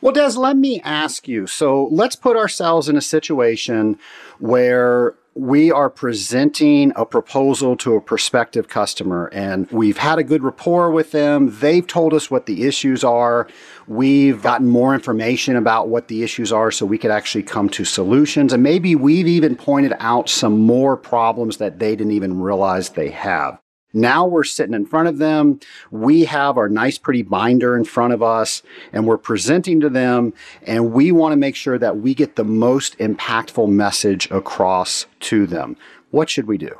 Well, 0.00 0.12
Des, 0.12 0.36
let 0.36 0.56
me 0.56 0.80
ask 0.82 1.28
you. 1.28 1.46
So 1.46 1.88
let's 1.92 2.16
put 2.16 2.36
ourselves 2.36 2.88
in 2.88 2.96
a 2.96 3.00
situation 3.00 3.98
where 4.38 5.14
we 5.34 5.72
are 5.72 5.90
presenting 5.90 6.92
a 6.94 7.04
proposal 7.04 7.76
to 7.76 7.96
a 7.96 8.00
prospective 8.00 8.68
customer 8.68 9.28
and 9.32 9.68
we've 9.72 9.98
had 9.98 10.18
a 10.18 10.22
good 10.22 10.44
rapport 10.44 10.90
with 10.92 11.10
them. 11.10 11.58
They've 11.58 11.86
told 11.86 12.14
us 12.14 12.30
what 12.30 12.46
the 12.46 12.64
issues 12.64 13.02
are. 13.02 13.48
We've 13.88 14.40
gotten 14.40 14.68
more 14.68 14.94
information 14.94 15.56
about 15.56 15.88
what 15.88 16.06
the 16.06 16.22
issues 16.22 16.52
are 16.52 16.70
so 16.70 16.86
we 16.86 16.98
could 16.98 17.10
actually 17.10 17.42
come 17.42 17.68
to 17.70 17.84
solutions. 17.84 18.52
And 18.52 18.62
maybe 18.62 18.94
we've 18.94 19.26
even 19.26 19.56
pointed 19.56 19.94
out 19.98 20.28
some 20.28 20.60
more 20.60 20.96
problems 20.96 21.56
that 21.56 21.80
they 21.80 21.96
didn't 21.96 22.12
even 22.12 22.40
realize 22.40 22.90
they 22.90 23.10
have. 23.10 23.58
Now 23.94 24.26
we're 24.26 24.44
sitting 24.44 24.74
in 24.74 24.86
front 24.86 25.08
of 25.08 25.18
them. 25.18 25.60
We 25.90 26.24
have 26.24 26.58
our 26.58 26.68
nice, 26.68 26.98
pretty 26.98 27.22
binder 27.22 27.76
in 27.76 27.84
front 27.84 28.12
of 28.12 28.22
us, 28.22 28.62
and 28.92 29.06
we're 29.06 29.16
presenting 29.18 29.80
to 29.80 29.88
them. 29.88 30.34
And 30.64 30.92
we 30.92 31.12
want 31.12 31.32
to 31.32 31.36
make 31.36 31.56
sure 31.56 31.78
that 31.78 31.98
we 31.98 32.14
get 32.14 32.36
the 32.36 32.44
most 32.44 32.98
impactful 32.98 33.68
message 33.68 34.30
across 34.30 35.06
to 35.20 35.46
them. 35.46 35.76
What 36.10 36.28
should 36.28 36.46
we 36.46 36.58
do? 36.58 36.76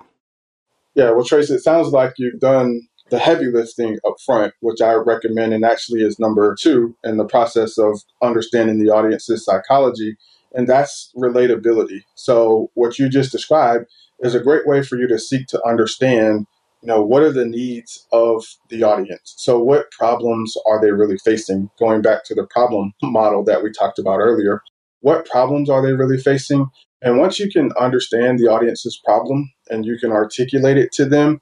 Yeah, 0.95 1.11
well, 1.11 1.25
Tracy, 1.25 1.55
it 1.55 1.61
sounds 1.61 1.89
like 1.89 2.15
you've 2.19 2.41
done 2.41 2.81
the 3.11 3.19
heavy 3.19 3.47
lifting 3.47 3.99
up 4.07 4.15
front, 4.25 4.55
which 4.61 4.81
I 4.81 4.95
recommend 4.95 5.53
and 5.53 5.65
actually 5.65 6.03
is 6.03 6.19
number 6.19 6.57
two 6.59 6.97
in 7.05 7.17
the 7.17 7.25
process 7.25 7.79
of 7.79 8.01
understanding 8.23 8.83
the 8.83 8.93
audience's 8.93 9.45
psychology, 9.45 10.17
and 10.55 10.69
that's 10.69 11.13
relatability. 11.17 12.03
So, 12.15 12.71
what 12.75 12.99
you 12.99 13.09
just 13.09 13.33
described 13.33 13.87
is 14.21 14.35
a 14.35 14.41
great 14.41 14.67
way 14.67 14.83
for 14.83 14.97
you 14.97 15.07
to 15.09 15.19
seek 15.19 15.47
to 15.49 15.65
understand 15.65 16.47
you 16.85 16.89
know, 16.89 17.03
what 17.03 17.23
are 17.23 17.33
the 17.33 17.47
needs 17.47 18.07
of 18.13 18.45
the 18.69 18.83
audience? 18.83 19.35
So, 19.39 19.59
what 19.59 19.91
problems 19.91 20.55
are 20.67 20.83
they 20.83 20.93
really 20.93 21.17
facing? 21.17 21.71
Going 21.79 22.03
back 22.03 22.27
to 22.27 22.35
the 22.35 22.47
problem 22.51 22.93
model 23.03 23.43
that 23.45 23.63
we 23.63 23.73
talked 23.73 23.99
about 23.99 24.19
earlier, 24.19 24.61
what 25.01 25.25
problems 25.25 25.71
are 25.71 25.81
they 25.81 25.95
really 25.95 26.19
facing? 26.19 26.67
And 27.01 27.19
once 27.19 27.39
you 27.39 27.51
can 27.51 27.73
understand 27.81 28.39
the 28.39 28.49
audience's 28.49 29.01
problem 29.03 29.51
and 29.71 29.87
you 29.87 29.97
can 29.99 30.13
articulate 30.13 30.77
it 30.77 30.93
to 30.93 31.07
them, 31.07 31.41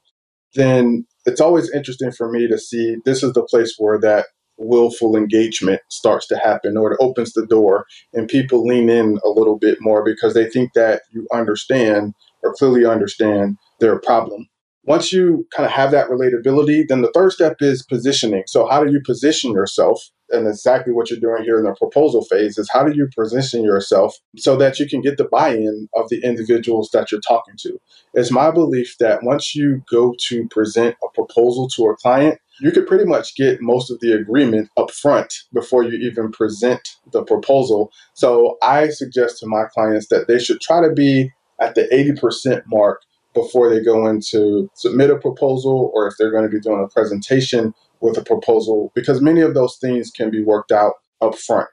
then 0.55 1.05
it's 1.25 1.41
always 1.41 1.69
interesting 1.71 2.13
for 2.13 2.31
me 2.31 2.47
to 2.47 2.57
see 2.57 2.95
this 3.03 3.21
is 3.21 3.33
the 3.33 3.43
place 3.43 3.75
where 3.77 3.99
that 3.99 4.27
willful 4.57 5.17
engagement 5.17 5.81
starts 5.89 6.25
to 6.27 6.37
happen 6.37 6.77
or 6.77 6.93
it 6.93 6.99
opens 7.01 7.33
the 7.33 7.45
door 7.45 7.85
and 8.13 8.29
people 8.29 8.65
lean 8.65 8.87
in 8.87 9.19
a 9.25 9.29
little 9.29 9.57
bit 9.57 9.79
more 9.81 10.05
because 10.05 10.33
they 10.33 10.49
think 10.49 10.71
that 10.73 11.01
you 11.11 11.27
understand 11.33 12.13
or 12.43 12.53
clearly 12.53 12.85
understand 12.85 13.57
their 13.79 13.99
problem 13.99 14.47
once 14.85 15.13
you 15.13 15.47
kind 15.55 15.65
of 15.65 15.71
have 15.71 15.91
that 15.91 16.09
relatability, 16.09 16.87
then 16.87 17.01
the 17.01 17.11
third 17.13 17.31
step 17.31 17.57
is 17.61 17.83
positioning. 17.83 18.43
So, 18.47 18.67
how 18.67 18.83
do 18.83 18.91
you 18.91 19.01
position 19.01 19.51
yourself? 19.51 20.09
And 20.29 20.47
exactly 20.47 20.93
what 20.93 21.09
you're 21.09 21.19
doing 21.19 21.43
here 21.43 21.59
in 21.59 21.65
the 21.65 21.75
proposal 21.75 22.23
phase 22.23 22.57
is 22.57 22.69
how 22.73 22.83
do 22.83 22.95
you 22.95 23.07
position 23.15 23.63
yourself 23.63 24.17
so 24.35 24.55
that 24.57 24.79
you 24.79 24.89
can 24.89 25.01
get 25.01 25.17
the 25.17 25.25
buy 25.25 25.49
in 25.49 25.87
of 25.95 26.09
the 26.09 26.23
individuals 26.23 26.89
that 26.91 27.11
you're 27.11 27.21
talking 27.21 27.53
to? 27.59 27.79
It's 28.13 28.31
my 28.31 28.49
belief 28.49 28.97
that 28.99 29.23
once 29.23 29.55
you 29.55 29.83
go 29.89 30.15
to 30.27 30.47
present 30.47 30.95
a 31.03 31.13
proposal 31.13 31.69
to 31.75 31.85
a 31.85 31.95
client, 31.97 32.39
you 32.59 32.71
could 32.71 32.87
pretty 32.87 33.05
much 33.05 33.35
get 33.35 33.61
most 33.61 33.91
of 33.91 33.99
the 33.99 34.11
agreement 34.11 34.69
up 34.75 34.91
front 34.91 35.33
before 35.53 35.83
you 35.83 35.97
even 35.99 36.31
present 36.31 36.97
the 37.11 37.23
proposal. 37.23 37.91
So, 38.15 38.57
I 38.61 38.89
suggest 38.89 39.39
to 39.39 39.47
my 39.47 39.65
clients 39.73 40.07
that 40.07 40.27
they 40.27 40.39
should 40.39 40.59
try 40.59 40.81
to 40.81 40.93
be 40.93 41.31
at 41.61 41.75
the 41.75 41.83
80% 41.93 42.63
mark 42.67 43.01
before 43.33 43.69
they 43.69 43.83
go 43.83 44.07
in 44.07 44.21
to 44.29 44.69
submit 44.75 45.09
a 45.09 45.17
proposal 45.17 45.91
or 45.93 46.07
if 46.07 46.15
they're 46.17 46.31
going 46.31 46.43
to 46.43 46.49
be 46.49 46.59
doing 46.59 46.83
a 46.83 46.87
presentation 46.87 47.73
with 48.01 48.17
a 48.17 48.23
proposal 48.23 48.91
because 48.95 49.21
many 49.21 49.41
of 49.41 49.53
those 49.53 49.77
things 49.77 50.11
can 50.11 50.29
be 50.29 50.43
worked 50.43 50.71
out 50.71 50.93
up 51.21 51.35
front. 51.35 51.69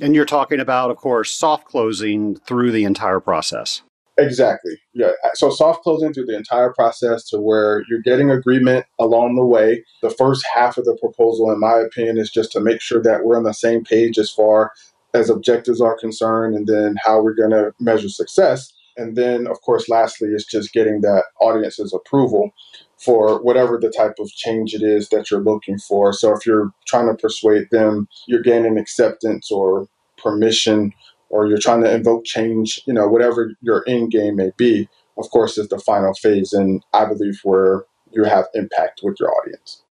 And 0.00 0.14
you're 0.14 0.24
talking 0.24 0.60
about, 0.60 0.90
of 0.90 0.96
course, 0.96 1.32
soft 1.32 1.66
closing 1.66 2.36
through 2.36 2.72
the 2.72 2.84
entire 2.84 3.20
process. 3.20 3.82
Exactly. 4.18 4.78
Yeah. 4.92 5.12
So 5.34 5.50
soft 5.50 5.82
closing 5.82 6.12
through 6.12 6.26
the 6.26 6.36
entire 6.36 6.72
process 6.72 7.24
to 7.30 7.40
where 7.40 7.82
you're 7.88 8.02
getting 8.02 8.30
agreement 8.30 8.86
along 9.00 9.36
the 9.36 9.44
way. 9.44 9.84
The 10.02 10.10
first 10.10 10.44
half 10.54 10.76
of 10.76 10.84
the 10.84 10.96
proposal, 11.00 11.50
in 11.50 11.58
my 11.60 11.78
opinion, 11.78 12.18
is 12.18 12.30
just 12.30 12.52
to 12.52 12.60
make 12.60 12.80
sure 12.80 13.02
that 13.02 13.24
we're 13.24 13.36
on 13.36 13.44
the 13.44 13.54
same 13.54 13.84
page 13.84 14.18
as 14.18 14.30
far 14.30 14.72
as 15.14 15.30
objectives 15.30 15.80
are 15.80 15.98
concerned 15.98 16.54
and 16.54 16.66
then 16.66 16.96
how 17.02 17.22
we're 17.22 17.34
going 17.34 17.50
to 17.50 17.72
measure 17.80 18.08
success. 18.08 18.71
And 18.96 19.16
then, 19.16 19.46
of 19.46 19.60
course, 19.62 19.88
lastly, 19.88 20.28
is 20.28 20.44
just 20.44 20.72
getting 20.72 21.00
that 21.00 21.24
audience's 21.40 21.94
approval 21.94 22.52
for 22.98 23.42
whatever 23.42 23.78
the 23.78 23.90
type 23.90 24.14
of 24.18 24.30
change 24.30 24.74
it 24.74 24.82
is 24.82 25.08
that 25.08 25.30
you're 25.30 25.40
looking 25.40 25.78
for. 25.78 26.12
So 26.12 26.32
if 26.32 26.46
you're 26.46 26.72
trying 26.86 27.08
to 27.08 27.14
persuade 27.14 27.68
them, 27.70 28.08
you're 28.26 28.42
gaining 28.42 28.78
acceptance 28.78 29.50
or 29.50 29.88
permission, 30.18 30.92
or 31.30 31.46
you're 31.46 31.58
trying 31.58 31.82
to 31.82 31.92
invoke 31.92 32.24
change, 32.24 32.80
you 32.86 32.92
know, 32.92 33.08
whatever 33.08 33.52
your 33.60 33.82
end 33.88 34.12
game 34.12 34.36
may 34.36 34.52
be, 34.56 34.88
of 35.18 35.30
course, 35.30 35.58
is 35.58 35.68
the 35.68 35.78
final 35.78 36.14
phase. 36.14 36.52
And 36.52 36.84
I 36.92 37.06
believe 37.06 37.40
where 37.42 37.84
you 38.12 38.24
have 38.24 38.46
impact 38.54 39.00
with 39.02 39.16
your 39.18 39.32
audience. 39.34 39.81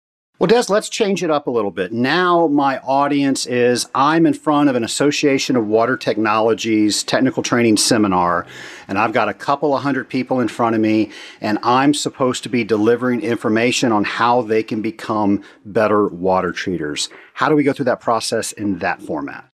Well, 0.41 0.47
Des, 0.47 0.73
let's 0.73 0.89
change 0.89 1.23
it 1.23 1.29
up 1.29 1.45
a 1.45 1.51
little 1.51 1.69
bit. 1.69 1.93
Now, 1.93 2.47
my 2.47 2.79
audience 2.79 3.45
is 3.45 3.87
I'm 3.93 4.25
in 4.25 4.33
front 4.33 4.71
of 4.71 4.75
an 4.75 4.83
Association 4.83 5.55
of 5.55 5.67
Water 5.67 5.95
Technologies 5.95 7.03
technical 7.03 7.43
training 7.43 7.77
seminar, 7.77 8.47
and 8.87 8.97
I've 8.97 9.13
got 9.13 9.29
a 9.29 9.35
couple 9.35 9.75
of 9.75 9.83
hundred 9.83 10.09
people 10.09 10.39
in 10.39 10.47
front 10.47 10.73
of 10.73 10.81
me, 10.81 11.11
and 11.41 11.59
I'm 11.61 11.93
supposed 11.93 12.41
to 12.41 12.49
be 12.49 12.63
delivering 12.63 13.21
information 13.21 13.91
on 13.91 14.03
how 14.03 14.41
they 14.41 14.63
can 14.63 14.81
become 14.81 15.43
better 15.63 16.07
water 16.07 16.51
treaters. 16.51 17.09
How 17.35 17.47
do 17.47 17.55
we 17.55 17.61
go 17.61 17.71
through 17.71 17.85
that 17.85 17.99
process 17.99 18.51
in 18.51 18.79
that 18.79 18.99
format? 18.99 19.47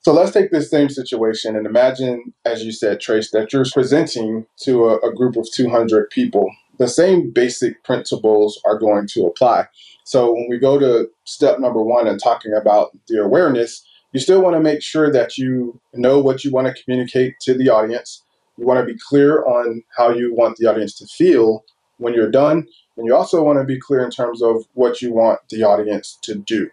So 0.00 0.12
let's 0.12 0.32
take 0.32 0.50
this 0.50 0.70
same 0.70 0.90
situation 0.90 1.56
and 1.56 1.66
imagine, 1.66 2.34
as 2.44 2.62
you 2.62 2.72
said, 2.72 3.00
Trace, 3.00 3.30
that 3.30 3.54
you're 3.54 3.64
presenting 3.72 4.44
to 4.64 4.84
a, 4.90 4.98
a 4.98 5.14
group 5.14 5.36
of 5.36 5.48
200 5.50 6.10
people. 6.10 6.50
The 6.80 6.88
same 6.88 7.30
basic 7.30 7.84
principles 7.84 8.58
are 8.64 8.78
going 8.78 9.06
to 9.08 9.26
apply. 9.26 9.66
So 10.04 10.32
when 10.32 10.46
we 10.48 10.58
go 10.58 10.78
to 10.78 11.10
step 11.24 11.60
number 11.60 11.82
one 11.82 12.08
and 12.08 12.18
talking 12.18 12.54
about 12.54 12.96
the 13.06 13.22
awareness, 13.22 13.84
you 14.12 14.18
still 14.18 14.40
want 14.40 14.56
to 14.56 14.62
make 14.62 14.80
sure 14.82 15.12
that 15.12 15.36
you 15.36 15.78
know 15.92 16.20
what 16.20 16.42
you 16.42 16.50
want 16.50 16.68
to 16.68 16.82
communicate 16.82 17.34
to 17.42 17.52
the 17.52 17.68
audience. 17.68 18.22
You 18.56 18.66
want 18.66 18.80
to 18.80 18.90
be 18.90 18.98
clear 18.98 19.44
on 19.44 19.82
how 19.94 20.08
you 20.08 20.34
want 20.34 20.56
the 20.56 20.68
audience 20.68 20.96
to 21.00 21.06
feel 21.06 21.64
when 21.98 22.14
you're 22.14 22.30
done. 22.30 22.66
And 22.96 23.06
you 23.06 23.14
also 23.14 23.42
want 23.42 23.58
to 23.58 23.64
be 23.64 23.78
clear 23.78 24.02
in 24.02 24.10
terms 24.10 24.40
of 24.42 24.64
what 24.72 25.02
you 25.02 25.12
want 25.12 25.40
the 25.50 25.62
audience 25.62 26.18
to 26.22 26.34
do. 26.34 26.70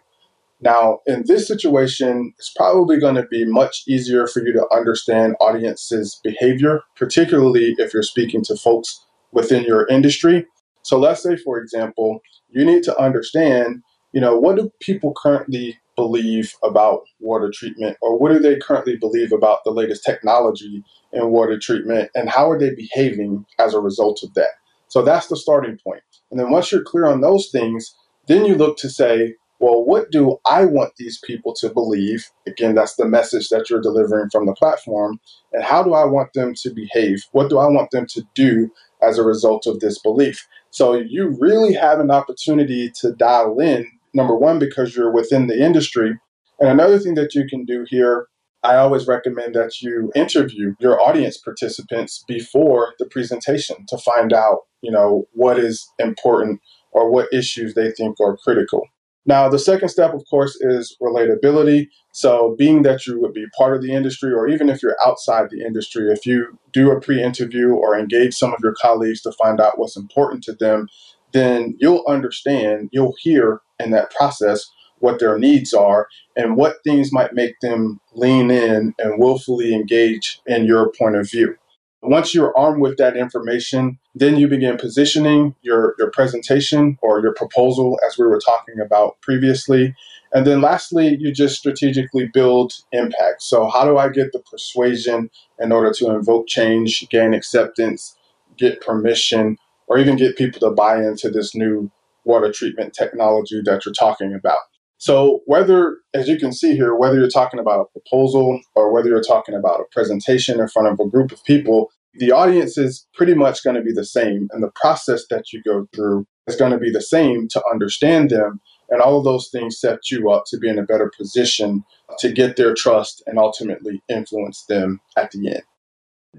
Now, 0.62 1.00
in 1.06 1.24
this 1.26 1.46
situation, 1.46 2.32
it's 2.38 2.52
probably 2.56 2.98
going 2.98 3.16
to 3.16 3.26
be 3.26 3.44
much 3.44 3.84
easier 3.86 4.26
for 4.26 4.40
you 4.40 4.54
to 4.54 4.66
understand 4.74 5.36
audiences' 5.38 6.18
behavior, 6.24 6.80
particularly 6.96 7.74
if 7.76 7.92
you're 7.92 8.02
speaking 8.02 8.42
to 8.44 8.56
folks 8.56 9.04
within 9.32 9.64
your 9.64 9.86
industry. 9.88 10.46
So 10.82 10.98
let's 10.98 11.22
say, 11.22 11.36
for 11.36 11.58
example, 11.58 12.20
you 12.50 12.64
need 12.64 12.82
to 12.84 12.98
understand, 12.98 13.82
you 14.12 14.20
know, 14.20 14.38
what 14.38 14.56
do 14.56 14.70
people 14.80 15.12
currently 15.16 15.78
believe 15.96 16.54
about 16.62 17.02
water 17.20 17.50
treatment 17.52 17.96
or 18.00 18.16
what 18.18 18.32
do 18.32 18.38
they 18.38 18.56
currently 18.56 18.96
believe 18.96 19.32
about 19.32 19.58
the 19.64 19.70
latest 19.70 20.04
technology 20.04 20.82
in 21.12 21.30
water 21.30 21.58
treatment 21.58 22.08
and 22.14 22.30
how 22.30 22.48
are 22.48 22.58
they 22.58 22.70
behaving 22.74 23.44
as 23.58 23.74
a 23.74 23.80
result 23.80 24.20
of 24.22 24.32
that? 24.34 24.52
So 24.86 25.02
that's 25.02 25.26
the 25.26 25.36
starting 25.36 25.78
point. 25.84 26.02
And 26.30 26.38
then 26.38 26.50
once 26.50 26.72
you're 26.72 26.82
clear 26.82 27.06
on 27.06 27.20
those 27.20 27.50
things, 27.50 27.94
then 28.26 28.44
you 28.44 28.54
look 28.54 28.78
to 28.78 28.88
say, 28.88 29.34
well, 29.60 29.84
what 29.84 30.10
do 30.10 30.38
I 30.46 30.64
want 30.64 30.92
these 30.96 31.18
people 31.24 31.52
to 31.54 31.68
believe? 31.68 32.30
Again, 32.46 32.74
that's 32.74 32.94
the 32.94 33.08
message 33.08 33.48
that 33.48 33.68
you're 33.68 33.80
delivering 33.80 34.30
from 34.30 34.46
the 34.46 34.54
platform. 34.54 35.18
And 35.52 35.64
how 35.64 35.82
do 35.82 35.94
I 35.94 36.04
want 36.04 36.32
them 36.32 36.54
to 36.62 36.70
behave? 36.70 37.24
What 37.32 37.50
do 37.50 37.58
I 37.58 37.66
want 37.66 37.90
them 37.90 38.06
to 38.10 38.22
do 38.34 38.70
as 39.02 39.18
a 39.18 39.24
result 39.24 39.66
of 39.66 39.80
this 39.80 39.98
belief? 39.98 40.46
So 40.70 40.94
you 40.94 41.36
really 41.38 41.74
have 41.74 42.00
an 42.00 42.10
opportunity 42.10 42.90
to 43.00 43.12
dial 43.12 43.58
in, 43.58 43.86
number 44.14 44.36
one, 44.36 44.58
because 44.58 44.96
you're 44.96 45.12
within 45.12 45.46
the 45.46 45.62
industry. 45.62 46.18
And 46.60 46.68
another 46.68 46.98
thing 46.98 47.14
that 47.14 47.34
you 47.34 47.46
can 47.48 47.64
do 47.64 47.86
here, 47.88 48.26
I 48.62 48.76
always 48.76 49.06
recommend 49.06 49.54
that 49.54 49.80
you 49.80 50.10
interview 50.16 50.74
your 50.80 51.00
audience 51.00 51.38
participants 51.38 52.24
before 52.26 52.94
the 52.98 53.06
presentation 53.06 53.86
to 53.88 53.98
find 53.98 54.32
out, 54.32 54.62
you 54.82 54.90
know, 54.90 55.26
what 55.32 55.58
is 55.58 55.88
important 55.98 56.60
or 56.92 57.10
what 57.10 57.32
issues 57.32 57.74
they 57.74 57.92
think 57.92 58.20
are 58.20 58.36
critical. 58.36 58.82
Now, 59.26 59.48
the 59.48 59.58
second 59.58 59.90
step, 59.90 60.14
of 60.14 60.24
course, 60.28 60.56
is 60.60 60.96
relatability. 61.02 61.88
So, 62.12 62.54
being 62.58 62.82
that 62.82 63.06
you 63.06 63.20
would 63.20 63.34
be 63.34 63.46
part 63.56 63.76
of 63.76 63.82
the 63.82 63.92
industry, 63.92 64.32
or 64.32 64.48
even 64.48 64.68
if 64.68 64.82
you're 64.82 64.96
outside 65.04 65.50
the 65.50 65.64
industry, 65.64 66.10
if 66.10 66.24
you 66.24 66.58
do 66.72 66.90
a 66.90 67.00
pre 67.00 67.22
interview 67.22 67.70
or 67.70 67.98
engage 67.98 68.34
some 68.34 68.52
of 68.52 68.60
your 68.62 68.74
colleagues 68.74 69.20
to 69.22 69.32
find 69.32 69.60
out 69.60 69.78
what's 69.78 69.96
important 69.96 70.42
to 70.44 70.54
them, 70.54 70.88
then 71.32 71.76
you'll 71.78 72.04
understand, 72.08 72.88
you'll 72.92 73.16
hear 73.20 73.60
in 73.78 73.90
that 73.90 74.10
process 74.14 74.70
what 75.00 75.20
their 75.20 75.38
needs 75.38 75.72
are 75.74 76.08
and 76.36 76.56
what 76.56 76.82
things 76.84 77.12
might 77.12 77.34
make 77.34 77.60
them 77.60 78.00
lean 78.14 78.50
in 78.50 78.94
and 78.98 79.18
willfully 79.18 79.74
engage 79.74 80.40
in 80.46 80.64
your 80.64 80.90
point 80.92 81.16
of 81.16 81.30
view. 81.30 81.56
Once 82.02 82.32
you're 82.32 82.56
armed 82.56 82.80
with 82.80 82.96
that 82.96 83.16
information, 83.16 83.98
then 84.14 84.36
you 84.36 84.46
begin 84.46 84.76
positioning 84.76 85.54
your, 85.62 85.94
your 85.98 86.10
presentation 86.10 86.96
or 87.02 87.20
your 87.20 87.34
proposal, 87.34 87.98
as 88.06 88.16
we 88.16 88.24
were 88.24 88.40
talking 88.40 88.78
about 88.80 89.20
previously. 89.20 89.94
And 90.32 90.46
then 90.46 90.60
lastly, 90.60 91.16
you 91.18 91.32
just 91.32 91.58
strategically 91.58 92.26
build 92.32 92.74
impact. 92.92 93.42
So, 93.42 93.68
how 93.68 93.84
do 93.84 93.98
I 93.98 94.10
get 94.10 94.32
the 94.32 94.38
persuasion 94.40 95.30
in 95.58 95.72
order 95.72 95.92
to 95.94 96.10
invoke 96.10 96.46
change, 96.46 97.08
gain 97.08 97.34
acceptance, 97.34 98.16
get 98.56 98.80
permission, 98.80 99.56
or 99.88 99.98
even 99.98 100.16
get 100.16 100.36
people 100.36 100.60
to 100.60 100.70
buy 100.70 100.98
into 100.98 101.30
this 101.30 101.54
new 101.54 101.90
water 102.24 102.52
treatment 102.52 102.94
technology 102.94 103.60
that 103.64 103.84
you're 103.84 103.94
talking 103.94 104.34
about? 104.34 104.58
So, 104.98 105.42
whether, 105.46 105.98
as 106.12 106.28
you 106.28 106.38
can 106.38 106.52
see 106.52 106.74
here, 106.74 106.94
whether 106.94 107.18
you're 107.18 107.28
talking 107.28 107.60
about 107.60 107.80
a 107.80 107.98
proposal 107.98 108.60
or 108.74 108.92
whether 108.92 109.08
you're 109.08 109.22
talking 109.22 109.54
about 109.54 109.80
a 109.80 109.84
presentation 109.92 110.60
in 110.60 110.68
front 110.68 110.88
of 110.88 110.98
a 110.98 111.08
group 111.08 111.30
of 111.30 111.42
people, 111.44 111.90
the 112.14 112.32
audience 112.32 112.76
is 112.76 113.06
pretty 113.14 113.34
much 113.34 113.62
going 113.62 113.76
to 113.76 113.82
be 113.82 113.92
the 113.92 114.04
same. 114.04 114.48
And 114.52 114.62
the 114.62 114.72
process 114.74 115.24
that 115.30 115.52
you 115.52 115.62
go 115.62 115.86
through 115.94 116.26
is 116.48 116.56
going 116.56 116.72
to 116.72 116.78
be 116.78 116.90
the 116.90 117.00
same 117.00 117.46
to 117.48 117.62
understand 117.70 118.30
them. 118.30 118.60
And 118.90 119.00
all 119.00 119.18
of 119.18 119.24
those 119.24 119.50
things 119.50 119.78
set 119.78 120.10
you 120.10 120.30
up 120.30 120.44
to 120.48 120.58
be 120.58 120.68
in 120.68 120.78
a 120.78 120.84
better 120.84 121.12
position 121.16 121.84
to 122.18 122.32
get 122.32 122.56
their 122.56 122.74
trust 122.74 123.22
and 123.26 123.38
ultimately 123.38 124.02
influence 124.08 124.64
them 124.68 125.00
at 125.16 125.30
the 125.30 125.48
end. 125.48 125.62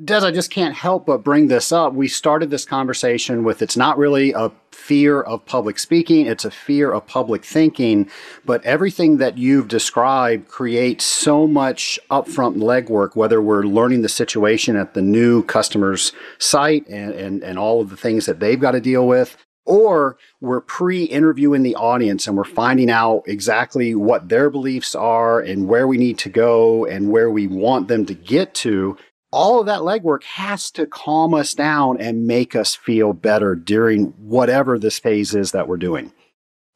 Des, 0.04 0.26
I 0.26 0.32
just 0.32 0.50
can't 0.50 0.76
help 0.76 1.06
but 1.06 1.24
bring 1.24 1.48
this 1.48 1.72
up. 1.72 1.94
We 1.94 2.08
started 2.08 2.50
this 2.50 2.64
conversation 2.64 3.44
with 3.44 3.62
it's 3.62 3.76
not 3.76 3.98
really 3.98 4.32
a 4.32 4.52
fear 4.72 5.22
of 5.22 5.46
public 5.46 5.78
speaking, 5.78 6.26
it's 6.26 6.46
a 6.46 6.52
fear 6.52 6.92
of 6.92 7.06
public 7.06 7.44
thinking. 7.44 8.10
But 8.46 8.64
everything 8.64 9.18
that 9.18 9.38
you've 9.38 9.68
described 9.68 10.48
creates 10.48 11.04
so 11.04 11.48
much 11.48 12.00
upfront 12.10 12.58
legwork, 12.58 13.16
whether 13.16 13.42
we're 13.42 13.64
learning 13.64 14.02
the 14.02 14.10
situation 14.10 14.78
at 14.78 14.94
the 14.94 15.02
new 15.02 15.44
customer's 15.44 16.14
site 16.38 16.88
and, 16.88 17.12
and, 17.14 17.44
and 17.44 17.60
all 17.60 17.82
of 17.82 17.90
the 17.90 17.98
things 17.98 18.26
that 18.26 18.40
they've 18.40 18.60
got 18.60 18.72
to 18.72 18.82
deal 18.82 19.06
with, 19.06 19.36
or 19.66 20.18
we're 20.40 20.62
pre 20.62 21.04
interviewing 21.04 21.64
the 21.64 21.76
audience 21.76 22.26
and 22.26 22.38
we're 22.38 22.44
finding 22.44 22.90
out 22.90 23.24
exactly 23.28 23.94
what 23.94 24.30
their 24.30 24.50
beliefs 24.50 24.96
are 24.96 25.40
and 25.40 25.68
where 25.68 25.88
we 25.88 25.98
need 25.98 26.18
to 26.18 26.30
go 26.30 26.86
and 26.86 27.12
where 27.12 27.30
we 27.30 27.48
want 27.48 27.88
them 27.88 28.06
to 28.06 28.14
get 28.14 28.54
to 28.56 28.98
all 29.32 29.60
of 29.60 29.66
that 29.68 29.82
legwork 29.82 30.24
has 30.24 30.72
to 30.72 30.86
calm 30.86 31.34
us 31.34 31.54
down 31.54 32.00
and 32.00 32.26
make 32.26 32.56
us 32.56 32.76
feel 32.76 33.14
better 33.14 33.56
during 33.56 34.06
whatever 34.18 34.80
this 34.80 35.00
phase 35.00 35.36
is 35.36 35.52
that 35.52 35.68
we're 35.68 35.78
doing. 35.78 36.12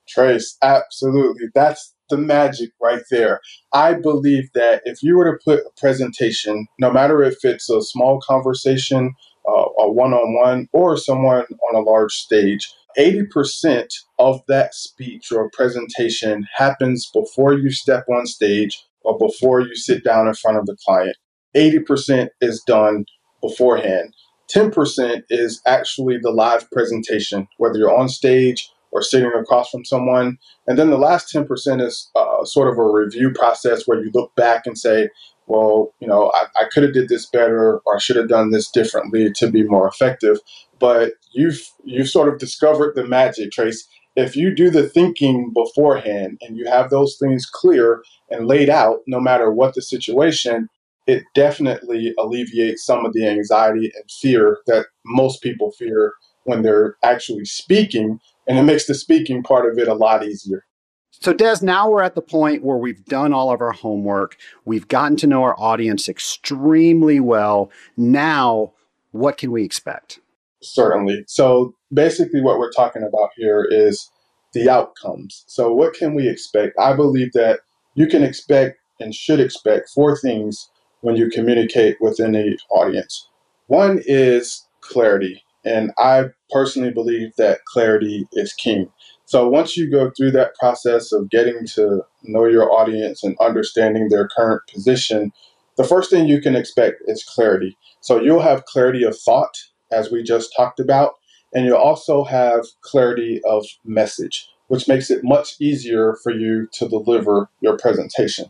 Trace, 0.08 0.58
absolutely. 0.62 1.48
That's 1.56 1.94
the 2.10 2.18
magic 2.18 2.72
right 2.82 3.02
there. 3.10 3.39
I 3.74 3.94
believe 3.94 4.50
that 4.54 4.82
if 4.86 5.02
you 5.02 5.18
were 5.18 5.32
to 5.32 5.39
put 5.44 5.60
a 5.60 5.72
presentation, 5.80 6.68
no 6.80 6.92
matter 6.92 7.24
if 7.24 7.38
it's 7.44 7.70
a 7.70 7.82
small 7.82 8.20
conversation, 8.22 9.13
uh, 9.48 9.66
a 9.80 9.92
one 9.92 10.13
on 10.13 10.36
one, 10.36 10.68
or 10.74 10.98
someone 10.98 11.46
on 11.70 11.76
a 11.76 11.80
large 11.80 12.13
stage, 12.13 12.72
80% 12.98 13.88
of 14.20 14.42
that 14.48 14.76
speech 14.76 15.32
or 15.32 15.50
presentation 15.52 16.46
happens 16.56 17.10
before 17.12 17.54
you 17.54 17.72
step 17.72 18.06
on 18.10 18.28
stage 18.28 18.80
or 19.02 19.18
before 19.18 19.62
you 19.62 19.76
sit 19.76 20.04
down 20.04 20.28
in 20.28 20.34
front 20.36 20.58
of 20.58 20.66
the 20.66 20.78
client. 20.86 21.18
80% 21.56 22.30
is 22.42 22.62
done 22.66 23.06
beforehand. 23.42 24.13
10% 24.54 25.24
is 25.30 25.62
actually 25.66 26.18
the 26.18 26.32
live 26.32 26.70
presentation, 26.72 27.48
whether 27.58 27.78
you're 27.78 27.96
on 27.98 28.10
stage 28.10 28.70
or 28.92 29.02
sitting 29.02 29.32
across 29.34 29.70
from 29.70 29.84
someone. 29.84 30.38
And 30.68 30.78
then 30.78 30.89
the 30.89 30.98
last 30.98 31.34
10% 31.34 31.82
is 31.82 32.10
uh, 32.16 32.46
sort 32.46 32.72
of 32.72 32.78
a 32.78 32.88
review 32.88 33.32
process 33.32 33.84
where 33.86 34.04
you 34.04 34.12
look 34.13 34.36
back 34.36 34.66
and 34.66 34.78
say, 34.78 35.10
well, 35.48 35.94
you 36.00 36.08
know, 36.08 36.32
I, 36.34 36.62
I 36.62 36.66
could 36.72 36.84
have 36.84 36.94
did 36.94 37.10
this 37.10 37.26
better 37.26 37.80
or 37.86 37.96
I 37.96 38.00
should 38.00 38.16
have 38.16 38.30
done 38.30 38.52
this 38.52 38.70
differently 38.70 39.32
to 39.34 39.50
be 39.50 39.63
more 39.63 39.88
effective. 39.88 40.38
But 40.80 41.13
you've 41.34 41.62
you've 41.84 42.10
sort 42.10 42.32
of 42.32 42.39
discovered 42.39 42.96
the 42.96 43.06
magic, 43.06 43.52
Trace. 43.52 43.88
If 44.16 44.36
you 44.36 44.54
do 44.54 44.70
the 44.70 44.88
thinking 44.88 45.52
beforehand 45.54 46.38
and 46.42 46.56
you 46.56 46.68
have 46.70 46.92
those 46.92 47.18
things 47.20 47.48
clear 47.48 48.04
and 48.30 48.48
laid 48.48 48.70
out, 48.70 49.00
no 49.08 49.20
matter 49.20 49.52
what 49.52 49.74
the 49.74 49.82
situation, 49.82 50.70
it 51.08 51.24
definitely 51.34 52.13
alleviates 52.18 52.86
some 52.86 53.06
of 53.06 53.13
the 53.13 53.28
anxiety 53.28 53.92
and 53.96 54.10
fear 54.22 54.60
that 54.68 54.86
most 55.06 55.42
people 55.42 55.72
fear 55.72 56.13
when 56.46 56.62
they're 56.62 56.96
actually 57.04 57.46
speaking. 57.46 58.20
And 58.48 58.58
it 58.58 58.63
makes 58.63 58.88
the 58.88 58.96
speaking 58.96 59.44
part 59.44 59.70
of 59.70 59.78
it 59.78 59.88
a 59.88 59.94
lot 59.94 60.26
easier. 60.26 60.66
So, 61.12 61.32
Des, 61.32 61.58
now 61.62 61.89
we're 61.89 62.04
at 62.04 62.16
the 62.16 62.22
point 62.22 62.63
where 62.63 62.78
we've 62.78 63.06
done 63.06 63.34
all 63.34 63.52
of 63.52 63.62
our 63.62 63.72
homework. 63.72 64.36
We've 64.66 64.88
gotten 64.88 65.16
to 65.18 65.28
know 65.28 65.44
our 65.44 65.58
audience 65.58 66.10
extremely 66.10 67.20
well. 67.20 67.72
Now, 67.96 68.74
what 69.12 69.38
can 69.38 69.52
we 69.52 69.63
expect? 69.63 70.20
Certainly. 70.62 71.24
So, 71.28 71.76
basically, 71.94 72.42
what 72.42 72.60
we're 72.60 72.72
talking 72.72 73.04
about 73.04 73.30
here 73.38 73.66
is 73.70 74.10
the 74.54 74.70
outcomes. 74.70 75.46
So, 75.48 75.72
what 75.72 75.94
can 75.94 76.13
we 76.13 76.28
expect? 76.28 76.74
I 76.78 76.94
believe 76.94 77.32
that 77.34 77.62
you 77.96 78.08
can 78.08 78.24
expect 78.24 78.78
and 79.00 79.16
should 79.16 79.39
expect 79.39 79.92
four 79.94 80.18
things 80.18 80.70
when 81.04 81.18
you 81.18 81.30
communicate 81.30 81.98
with 82.00 82.20
any 82.20 82.58
audience. 82.72 83.30
One 83.68 84.02
is 84.06 84.66
clarity, 84.82 85.44
and 85.66 85.92
I 85.98 86.26
personally 86.50 86.92
believe 86.92 87.36
that 87.38 87.66
clarity 87.66 88.26
is 88.34 88.54
king. 88.54 88.89
So 89.26 89.48
once 89.48 89.76
you 89.78 89.92
go 89.92 90.12
through 90.16 90.32
that 90.32 90.56
process 90.56 91.12
of 91.12 91.30
getting 91.30 91.66
to 91.76 92.02
know 92.24 92.46
your 92.46 92.72
audience 92.72 93.24
and 93.24 93.38
understanding 93.39 94.10
their 94.10 94.30
current 94.30 94.62
position, 94.74 95.32
the 95.78 95.84
first 95.84 96.10
thing 96.10 96.28
you 96.28 96.42
can 96.42 96.56
expect 96.56 97.02
is 97.08 97.24
clarity. 97.24 97.78
So 98.02 98.22
you'll 98.22 98.42
have 98.42 98.66
clarity 98.66 99.04
of 99.04 99.18
thought, 99.18 99.56
as 99.92 100.12
we 100.12 100.24
just 100.24 100.54
talked 100.56 100.80
about, 100.80 101.13
and 101.54 101.66
you'll 101.66 101.78
also 101.78 102.24
have 102.24 102.66
clarity 102.82 103.42
of 103.46 103.66
message, 103.84 104.48
which 104.68 104.88
makes 104.88 105.12
it 105.12 105.24
much 105.24 105.56
easier 105.60 106.16
for 106.24 106.32
you 106.32 106.68
to 106.74 106.88
deliver 106.88 107.50
your 107.62 107.78
presentation. 107.78 108.46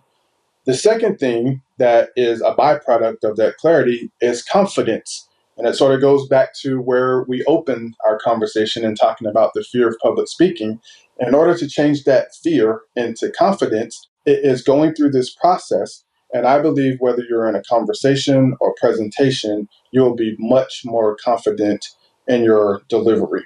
The 0.65 0.73
second 0.73 1.17
thing 1.17 1.61
that 1.77 2.09
is 2.15 2.41
a 2.41 2.53
byproduct 2.53 3.23
of 3.23 3.35
that 3.35 3.57
clarity 3.57 4.11
is 4.21 4.43
confidence. 4.43 5.27
And 5.57 5.67
it 5.67 5.75
sort 5.75 5.93
of 5.93 6.01
goes 6.01 6.27
back 6.27 6.53
to 6.61 6.79
where 6.79 7.23
we 7.27 7.43
opened 7.45 7.95
our 8.05 8.17
conversation 8.17 8.83
in 8.85 8.95
talking 8.95 9.27
about 9.27 9.51
the 9.53 9.63
fear 9.63 9.87
of 9.89 9.97
public 10.01 10.27
speaking. 10.27 10.79
In 11.19 11.35
order 11.35 11.57
to 11.57 11.67
change 11.67 12.05
that 12.05 12.33
fear 12.41 12.81
into 12.95 13.29
confidence, 13.31 14.07
it 14.25 14.39
is 14.43 14.63
going 14.63 14.95
through 14.95 15.11
this 15.11 15.33
process. 15.33 16.03
And 16.33 16.47
I 16.47 16.59
believe 16.59 16.95
whether 16.99 17.23
you're 17.29 17.47
in 17.47 17.55
a 17.55 17.63
conversation 17.63 18.55
or 18.59 18.73
presentation, 18.79 19.67
you'll 19.91 20.15
be 20.15 20.35
much 20.39 20.81
more 20.85 21.15
confident 21.23 21.85
in 22.27 22.43
your 22.43 22.81
delivery. 22.89 23.45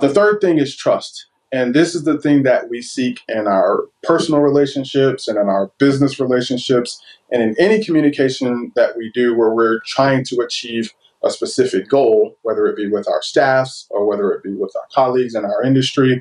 The 0.00 0.08
third 0.08 0.40
thing 0.40 0.58
is 0.58 0.76
trust. 0.76 1.26
And 1.54 1.72
this 1.72 1.94
is 1.94 2.02
the 2.02 2.20
thing 2.20 2.42
that 2.42 2.68
we 2.68 2.82
seek 2.82 3.20
in 3.28 3.46
our 3.46 3.84
personal 4.02 4.40
relationships 4.40 5.28
and 5.28 5.38
in 5.38 5.46
our 5.46 5.70
business 5.78 6.18
relationships 6.18 7.00
and 7.30 7.40
in 7.40 7.54
any 7.60 7.82
communication 7.82 8.72
that 8.74 8.96
we 8.96 9.12
do 9.14 9.36
where 9.36 9.54
we're 9.54 9.78
trying 9.86 10.24
to 10.24 10.40
achieve 10.40 10.92
a 11.22 11.30
specific 11.30 11.88
goal, 11.88 12.36
whether 12.42 12.66
it 12.66 12.74
be 12.74 12.88
with 12.88 13.08
our 13.08 13.22
staffs 13.22 13.86
or 13.90 14.04
whether 14.04 14.32
it 14.32 14.42
be 14.42 14.52
with 14.52 14.74
our 14.74 14.88
colleagues 14.92 15.36
in 15.36 15.44
our 15.44 15.62
industry. 15.62 16.20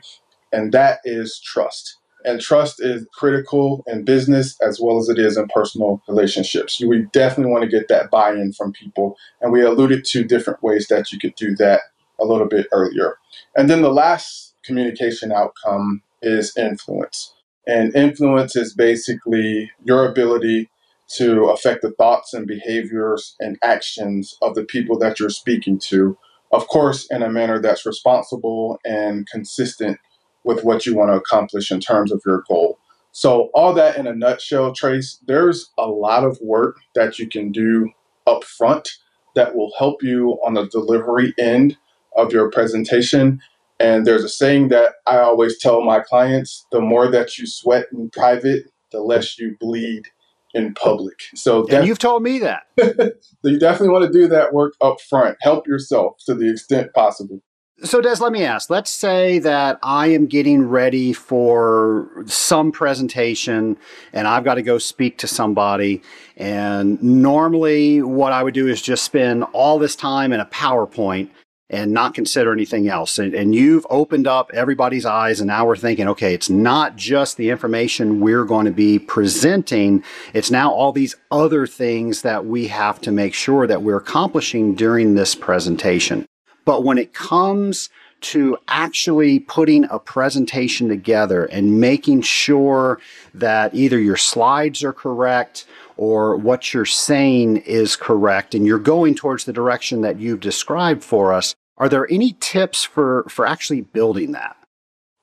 And 0.51 0.71
that 0.71 0.99
is 1.03 1.41
trust. 1.43 1.97
And 2.23 2.39
trust 2.39 2.79
is 2.79 3.07
critical 3.11 3.83
in 3.87 4.05
business 4.05 4.55
as 4.61 4.79
well 4.79 4.99
as 4.99 5.09
it 5.09 5.17
is 5.17 5.35
in 5.35 5.47
personal 5.47 6.03
relationships. 6.07 6.79
We 6.79 7.07
definitely 7.11 7.51
want 7.51 7.63
to 7.63 7.75
get 7.75 7.87
that 7.87 8.11
buy 8.11 8.33
in 8.33 8.53
from 8.53 8.71
people. 8.71 9.17
And 9.41 9.51
we 9.51 9.63
alluded 9.63 10.05
to 10.05 10.23
different 10.23 10.61
ways 10.61 10.85
that 10.89 11.11
you 11.11 11.17
could 11.17 11.33
do 11.33 11.55
that 11.55 11.81
a 12.19 12.23
little 12.23 12.47
bit 12.47 12.67
earlier. 12.71 13.17
And 13.57 13.67
then 13.67 13.81
the 13.81 13.91
last 13.91 14.42
communication 14.63 15.31
outcome 15.31 16.01
is 16.21 16.55
influence. 16.57 17.33
And 17.67 17.95
influence 17.95 18.55
is 18.55 18.73
basically 18.73 19.71
your 19.83 20.07
ability 20.07 20.69
to 21.15 21.45
affect 21.45 21.81
the 21.81 21.91
thoughts 21.91 22.33
and 22.33 22.47
behaviors 22.47 23.35
and 23.39 23.57
actions 23.63 24.37
of 24.41 24.55
the 24.55 24.63
people 24.63 24.97
that 24.99 25.19
you're 25.19 25.29
speaking 25.29 25.77
to, 25.77 26.17
of 26.51 26.67
course, 26.67 27.07
in 27.11 27.21
a 27.21 27.29
manner 27.29 27.61
that's 27.61 27.85
responsible 27.85 28.79
and 28.85 29.27
consistent 29.29 29.99
with 30.43 30.63
what 30.63 30.85
you 30.85 30.95
want 30.95 31.09
to 31.11 31.15
accomplish 31.15 31.71
in 31.71 31.79
terms 31.79 32.11
of 32.11 32.21
your 32.25 32.43
goal. 32.47 32.79
So, 33.11 33.51
all 33.53 33.73
that 33.73 33.97
in 33.97 34.07
a 34.07 34.15
nutshell, 34.15 34.73
Trace, 34.73 35.19
there's 35.27 35.71
a 35.77 35.87
lot 35.87 36.23
of 36.23 36.39
work 36.41 36.77
that 36.95 37.19
you 37.19 37.29
can 37.29 37.51
do 37.51 37.91
up 38.25 38.43
front 38.43 38.89
that 39.35 39.55
will 39.55 39.71
help 39.77 40.01
you 40.01 40.39
on 40.45 40.55
the 40.55 40.67
delivery 40.67 41.33
end 41.37 41.77
of 42.15 42.31
your 42.31 42.49
presentation 42.49 43.39
and 43.83 44.07
there's 44.07 44.23
a 44.23 44.29
saying 44.29 44.69
that 44.69 44.93
I 45.05 45.17
always 45.17 45.57
tell 45.59 45.81
my 45.81 45.99
clients 45.99 46.65
the 46.71 46.81
more 46.81 47.09
that 47.11 47.37
you 47.37 47.45
sweat 47.45 47.87
in 47.91 48.09
private, 48.09 48.71
the 48.91 49.01
less 49.01 49.37
you 49.37 49.57
bleed 49.59 50.07
in 50.53 50.73
public. 50.73 51.19
So 51.35 51.65
def- 51.65 51.85
you've 51.85 51.99
told 51.99 52.23
me 52.23 52.39
that. 52.39 52.63
so 52.79 53.11
you 53.43 53.59
definitely 53.59 53.89
want 53.89 54.05
to 54.05 54.11
do 54.11 54.27
that 54.27 54.53
work 54.53 54.73
up 54.81 55.01
front. 55.01 55.37
Help 55.41 55.67
yourself 55.67 56.17
to 56.25 56.33
the 56.33 56.49
extent 56.49 56.93
possible. 56.93 57.41
So, 57.83 58.01
Dez, 58.01 58.21
let 58.21 58.31
me 58.31 58.45
ask. 58.45 58.69
Let's 58.69 58.91
say 58.91 59.39
that 59.39 59.77
I 59.83 60.07
am 60.07 60.27
getting 60.27 60.69
ready 60.69 61.11
for 61.11 62.23
some 62.27 62.71
presentation 62.71 63.75
and 64.13 64.27
I've 64.27 64.45
got 64.45 64.55
to 64.55 64.61
go 64.61 64.77
speak 64.77 65.17
to 65.17 65.27
somebody. 65.27 66.01
And 66.37 67.01
normally, 67.03 68.01
what 68.01 68.31
I 68.31 68.41
would 68.43 68.53
do 68.53 68.67
is 68.67 68.81
just 68.81 69.03
spend 69.03 69.43
all 69.51 69.79
this 69.79 69.97
time 69.97 70.31
in 70.31 70.39
a 70.39 70.45
PowerPoint 70.45 71.29
and 71.73 71.91
not 71.91 72.13
consider 72.13 72.53
anything 72.53 72.87
else. 72.87 73.17
And, 73.17 73.33
and, 73.33 73.53
you've 73.55 73.85
opened 73.89 74.27
up 74.27 74.51
everybody's 74.53 75.05
eyes, 75.05 75.39
and 75.39 75.47
now 75.47 75.65
we're 75.65 75.75
thinking, 75.75 76.07
okay, 76.09 76.33
it's 76.33 76.49
not 76.49 76.95
just 76.95 77.37
the 77.37 77.49
information 77.49 78.19
we're 78.19 78.45
going 78.45 78.65
to 78.65 78.71
be 78.71 78.99
presenting, 78.99 80.03
it's 80.33 80.51
now 80.51 80.71
all 80.71 80.91
these 80.91 81.15
other 81.31 81.65
things 81.65 82.21
that 82.21 82.45
we 82.45 82.67
have 82.67 83.01
to 83.01 83.11
make 83.11 83.33
sure 83.33 83.65
that 83.65 83.81
we're 83.81 83.97
accomplishing 83.97 84.75
during 84.75 85.15
this 85.15 85.33
presentation. 85.33 86.27
But 86.63 86.83
when 86.83 86.97
it 86.97 87.13
comes 87.13 87.89
to 88.21 88.57
actually 88.69 89.39
putting 89.39 89.83
a 89.89 89.99
presentation 89.99 90.87
together 90.87 91.45
and 91.45 91.79
making 91.81 92.21
sure 92.21 92.99
that 93.33 93.75
either 93.75 93.99
your 93.99 94.15
slides 94.15 94.81
are 94.83 94.93
correct 94.93 95.65
or 95.97 96.37
what 96.37 96.73
you're 96.73 96.85
saying 96.85 97.57
is 97.57 97.95
correct 97.97 98.55
and 98.55 98.65
you're 98.65 98.79
going 98.79 99.13
towards 99.13 99.43
the 99.43 99.53
direction 99.53 100.01
that 100.01 100.19
you've 100.19 100.39
described 100.39 101.03
for 101.03 101.33
us, 101.33 101.53
are 101.77 101.89
there 101.89 102.11
any 102.11 102.35
tips 102.39 102.83
for, 102.83 103.25
for 103.29 103.45
actually 103.45 103.81
building 103.81 104.31
that? 104.33 104.55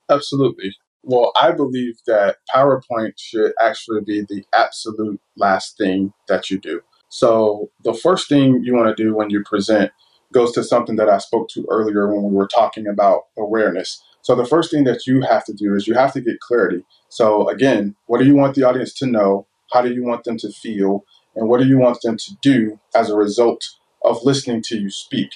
Absolutely. 0.09 0.75
Well, 1.03 1.31
I 1.39 1.51
believe 1.51 1.95
that 2.05 2.37
PowerPoint 2.53 3.13
should 3.17 3.53
actually 3.59 4.01
be 4.01 4.21
the 4.21 4.43
absolute 4.53 5.19
last 5.35 5.77
thing 5.77 6.13
that 6.27 6.49
you 6.49 6.59
do. 6.59 6.81
So, 7.09 7.71
the 7.83 7.93
first 7.93 8.29
thing 8.29 8.61
you 8.63 8.75
want 8.75 8.95
to 8.95 9.03
do 9.03 9.15
when 9.15 9.29
you 9.29 9.43
present 9.43 9.91
goes 10.31 10.51
to 10.53 10.63
something 10.63 10.95
that 10.97 11.09
I 11.09 11.17
spoke 11.17 11.49
to 11.49 11.65
earlier 11.69 12.13
when 12.13 12.23
we 12.23 12.35
were 12.35 12.47
talking 12.47 12.87
about 12.87 13.23
awareness. 13.37 14.01
So, 14.21 14.35
the 14.35 14.45
first 14.45 14.71
thing 14.71 14.83
that 14.83 15.07
you 15.07 15.21
have 15.21 15.43
to 15.45 15.53
do 15.53 15.75
is 15.75 15.87
you 15.87 15.95
have 15.95 16.13
to 16.13 16.21
get 16.21 16.39
clarity. 16.39 16.85
So, 17.09 17.49
again, 17.49 17.95
what 18.05 18.19
do 18.19 18.25
you 18.25 18.35
want 18.35 18.55
the 18.55 18.63
audience 18.63 18.93
to 18.95 19.07
know? 19.07 19.47
How 19.73 19.81
do 19.81 19.91
you 19.91 20.03
want 20.03 20.23
them 20.23 20.37
to 20.37 20.51
feel? 20.51 21.03
And 21.35 21.49
what 21.49 21.59
do 21.59 21.67
you 21.67 21.79
want 21.79 22.01
them 22.01 22.17
to 22.17 22.31
do 22.41 22.79
as 22.95 23.09
a 23.09 23.15
result 23.15 23.63
of 24.03 24.23
listening 24.23 24.61
to 24.67 24.77
you 24.77 24.89
speak? 24.89 25.31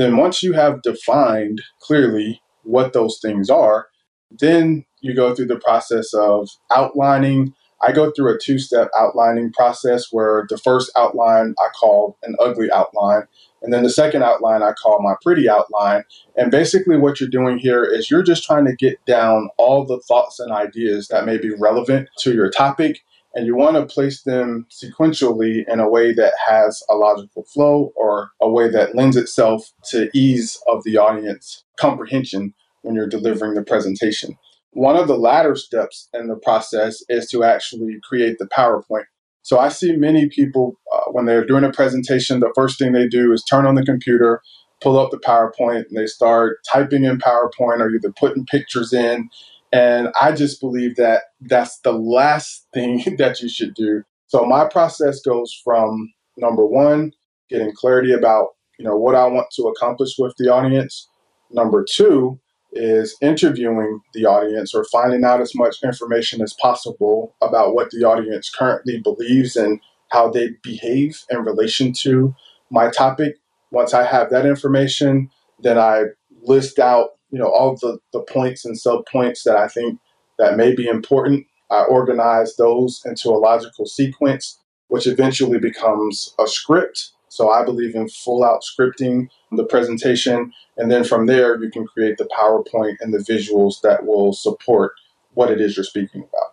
Then 0.00 0.16
once 0.16 0.42
you 0.42 0.52
have 0.54 0.82
defined 0.82 1.60
clearly 1.80 2.40
what 2.62 2.92
those 2.92 3.18
things 3.20 3.50
are, 3.50 3.88
then 4.30 4.84
you 5.00 5.14
go 5.14 5.34
through 5.34 5.46
the 5.46 5.58
process 5.58 6.14
of 6.14 6.48
outlining. 6.74 7.54
I 7.82 7.92
go 7.92 8.10
through 8.10 8.34
a 8.34 8.38
two 8.38 8.58
step 8.58 8.88
outlining 8.98 9.52
process 9.52 10.06
where 10.10 10.46
the 10.48 10.58
first 10.58 10.92
outline 10.96 11.54
I 11.58 11.68
call 11.78 12.18
an 12.22 12.36
ugly 12.38 12.70
outline. 12.70 13.22
And 13.62 13.72
then 13.72 13.82
the 13.82 13.90
second 13.90 14.22
outline 14.22 14.62
I 14.62 14.72
call 14.72 15.02
my 15.02 15.14
pretty 15.22 15.48
outline. 15.48 16.04
And 16.36 16.50
basically, 16.50 16.96
what 16.96 17.20
you're 17.20 17.28
doing 17.28 17.58
here 17.58 17.84
is 17.84 18.10
you're 18.10 18.22
just 18.22 18.44
trying 18.44 18.64
to 18.66 18.76
get 18.76 19.04
down 19.06 19.50
all 19.58 19.84
the 19.84 20.00
thoughts 20.08 20.40
and 20.40 20.52
ideas 20.52 21.08
that 21.08 21.26
may 21.26 21.36
be 21.36 21.50
relevant 21.54 22.08
to 22.20 22.32
your 22.32 22.50
topic 22.50 23.00
and 23.34 23.46
you 23.46 23.54
want 23.54 23.76
to 23.76 23.92
place 23.92 24.22
them 24.22 24.66
sequentially 24.70 25.62
in 25.68 25.80
a 25.80 25.88
way 25.88 26.12
that 26.12 26.32
has 26.48 26.82
a 26.90 26.94
logical 26.94 27.44
flow 27.44 27.92
or 27.96 28.30
a 28.40 28.50
way 28.50 28.68
that 28.68 28.94
lends 28.94 29.16
itself 29.16 29.70
to 29.90 30.10
ease 30.14 30.58
of 30.68 30.82
the 30.84 30.96
audience 30.96 31.64
comprehension 31.78 32.54
when 32.82 32.94
you're 32.94 33.08
delivering 33.08 33.54
the 33.54 33.62
presentation. 33.62 34.36
One 34.72 34.96
of 34.96 35.08
the 35.08 35.16
latter 35.16 35.56
steps 35.56 36.08
in 36.12 36.28
the 36.28 36.36
process 36.36 37.02
is 37.08 37.28
to 37.30 37.44
actually 37.44 37.98
create 38.08 38.38
the 38.38 38.46
PowerPoint. 38.46 39.04
So 39.42 39.58
I 39.58 39.68
see 39.68 39.96
many 39.96 40.28
people 40.28 40.78
uh, 40.92 41.10
when 41.12 41.26
they're 41.26 41.46
doing 41.46 41.64
a 41.64 41.72
presentation, 41.72 42.40
the 42.40 42.52
first 42.54 42.78
thing 42.78 42.92
they 42.92 43.08
do 43.08 43.32
is 43.32 43.42
turn 43.44 43.66
on 43.66 43.74
the 43.74 43.84
computer, 43.84 44.42
pull 44.80 44.98
up 44.98 45.10
the 45.10 45.18
PowerPoint, 45.18 45.86
and 45.88 45.96
they 45.96 46.06
start 46.06 46.58
typing 46.70 47.04
in 47.04 47.18
PowerPoint 47.18 47.80
or 47.80 47.90
either 47.90 48.12
putting 48.12 48.44
pictures 48.46 48.92
in 48.92 49.28
and 49.72 50.08
I 50.20 50.32
just 50.32 50.60
believe 50.60 50.96
that 50.96 51.22
that's 51.40 51.78
the 51.80 51.92
last 51.92 52.66
thing 52.74 53.02
that 53.18 53.40
you 53.40 53.48
should 53.48 53.74
do. 53.74 54.02
So 54.26 54.44
my 54.44 54.66
process 54.66 55.20
goes 55.20 55.52
from 55.64 56.12
number 56.36 56.66
one, 56.66 57.12
getting 57.48 57.72
clarity 57.74 58.12
about 58.12 58.48
you 58.78 58.84
know 58.84 58.96
what 58.96 59.14
I 59.14 59.26
want 59.26 59.48
to 59.56 59.64
accomplish 59.64 60.14
with 60.18 60.34
the 60.38 60.52
audience. 60.52 61.08
Number 61.50 61.84
two 61.84 62.40
is 62.72 63.16
interviewing 63.20 64.00
the 64.14 64.24
audience 64.26 64.74
or 64.74 64.84
finding 64.84 65.24
out 65.24 65.40
as 65.40 65.54
much 65.54 65.78
information 65.82 66.40
as 66.40 66.54
possible 66.54 67.34
about 67.42 67.74
what 67.74 67.90
the 67.90 68.04
audience 68.04 68.48
currently 68.48 69.00
believes 69.00 69.56
and 69.56 69.80
how 70.12 70.30
they 70.30 70.50
behave 70.62 71.24
in 71.30 71.38
relation 71.44 71.92
to 71.92 72.34
my 72.70 72.88
topic. 72.90 73.34
Once 73.72 73.92
I 73.92 74.04
have 74.04 74.30
that 74.30 74.46
information, 74.46 75.30
then 75.58 75.78
I 75.78 76.04
list 76.42 76.78
out 76.78 77.10
you 77.30 77.38
know 77.38 77.48
all 77.50 77.76
the 77.76 77.98
the 78.12 78.20
points 78.22 78.64
and 78.64 78.78
sub 78.78 79.06
points 79.06 79.44
that 79.44 79.56
I 79.56 79.68
think 79.68 79.98
that 80.38 80.56
may 80.56 80.74
be 80.74 80.86
important. 80.86 81.46
I 81.70 81.84
organize 81.84 82.56
those 82.56 83.02
into 83.04 83.28
a 83.30 83.38
logical 83.38 83.86
sequence, 83.86 84.58
which 84.88 85.06
eventually 85.06 85.58
becomes 85.58 86.34
a 86.38 86.46
script. 86.46 87.12
So 87.28 87.50
I 87.50 87.64
believe 87.64 87.94
in 87.94 88.08
full 88.08 88.42
out 88.44 88.62
scripting 88.62 89.28
the 89.52 89.64
presentation, 89.64 90.52
and 90.76 90.90
then 90.90 91.04
from 91.04 91.26
there 91.26 91.62
you 91.62 91.70
can 91.70 91.86
create 91.86 92.18
the 92.18 92.28
PowerPoint 92.38 92.96
and 93.00 93.14
the 93.14 93.18
visuals 93.18 93.80
that 93.82 94.04
will 94.04 94.32
support 94.32 94.92
what 95.34 95.50
it 95.50 95.60
is 95.60 95.76
you're 95.76 95.84
speaking 95.84 96.22
about. 96.22 96.49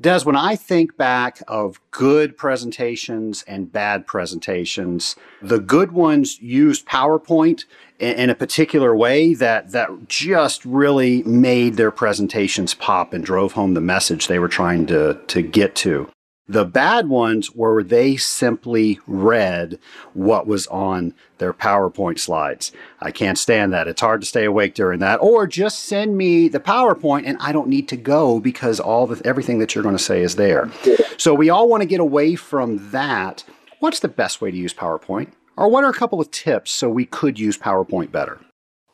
Dez, 0.00 0.24
when 0.24 0.36
I 0.36 0.56
think 0.56 0.96
back 0.96 1.42
of 1.46 1.78
good 1.90 2.38
presentations 2.38 3.44
and 3.46 3.70
bad 3.70 4.06
presentations, 4.06 5.16
the 5.42 5.60
good 5.60 5.92
ones 5.92 6.40
used 6.40 6.86
PowerPoint 6.86 7.66
in, 7.98 8.30
a 8.30 8.34
particular 8.34 8.96
way 8.96 9.34
that, 9.34 9.72
that 9.72 10.08
just 10.08 10.64
really 10.64 11.22
made 11.24 11.74
their 11.74 11.90
presentations 11.90 12.72
pop 12.72 13.12
and 13.12 13.22
drove 13.22 13.52
home 13.52 13.74
the 13.74 13.82
message 13.82 14.28
they 14.28 14.38
were 14.38 14.48
trying 14.48 14.86
to, 14.86 15.20
to 15.26 15.42
get 15.42 15.74
to. 15.76 16.08
The 16.52 16.66
bad 16.66 17.08
ones 17.08 17.52
were 17.52 17.82
they 17.82 18.16
simply 18.16 19.00
read 19.06 19.78
what 20.12 20.46
was 20.46 20.66
on 20.66 21.14
their 21.38 21.54
PowerPoint 21.54 22.18
slides. 22.18 22.72
I 23.00 23.10
can't 23.10 23.38
stand 23.38 23.72
that. 23.72 23.88
It's 23.88 24.02
hard 24.02 24.20
to 24.20 24.26
stay 24.26 24.44
awake 24.44 24.74
during 24.74 25.00
that. 25.00 25.16
Or 25.22 25.46
just 25.46 25.78
send 25.78 26.18
me 26.18 26.48
the 26.48 26.60
PowerPoint 26.60 27.22
and 27.24 27.38
I 27.40 27.52
don't 27.52 27.68
need 27.68 27.88
to 27.88 27.96
go 27.96 28.38
because 28.38 28.80
all 28.80 29.06
the 29.06 29.26
everything 29.26 29.60
that 29.60 29.74
you're 29.74 29.82
going 29.82 29.96
to 29.96 30.02
say 30.02 30.20
is 30.20 30.36
there. 30.36 30.70
So 31.16 31.32
we 31.32 31.48
all 31.48 31.70
want 31.70 31.80
to 31.84 31.88
get 31.88 32.00
away 32.00 32.34
from 32.34 32.90
that. 32.90 33.44
What's 33.80 34.00
the 34.00 34.08
best 34.08 34.42
way 34.42 34.50
to 34.50 34.56
use 34.56 34.74
PowerPoint? 34.74 35.32
Or 35.56 35.70
what 35.70 35.84
are 35.84 35.90
a 35.90 35.94
couple 35.94 36.20
of 36.20 36.30
tips 36.32 36.70
so 36.70 36.90
we 36.90 37.06
could 37.06 37.40
use 37.40 37.56
PowerPoint 37.56 38.12
better? 38.12 38.38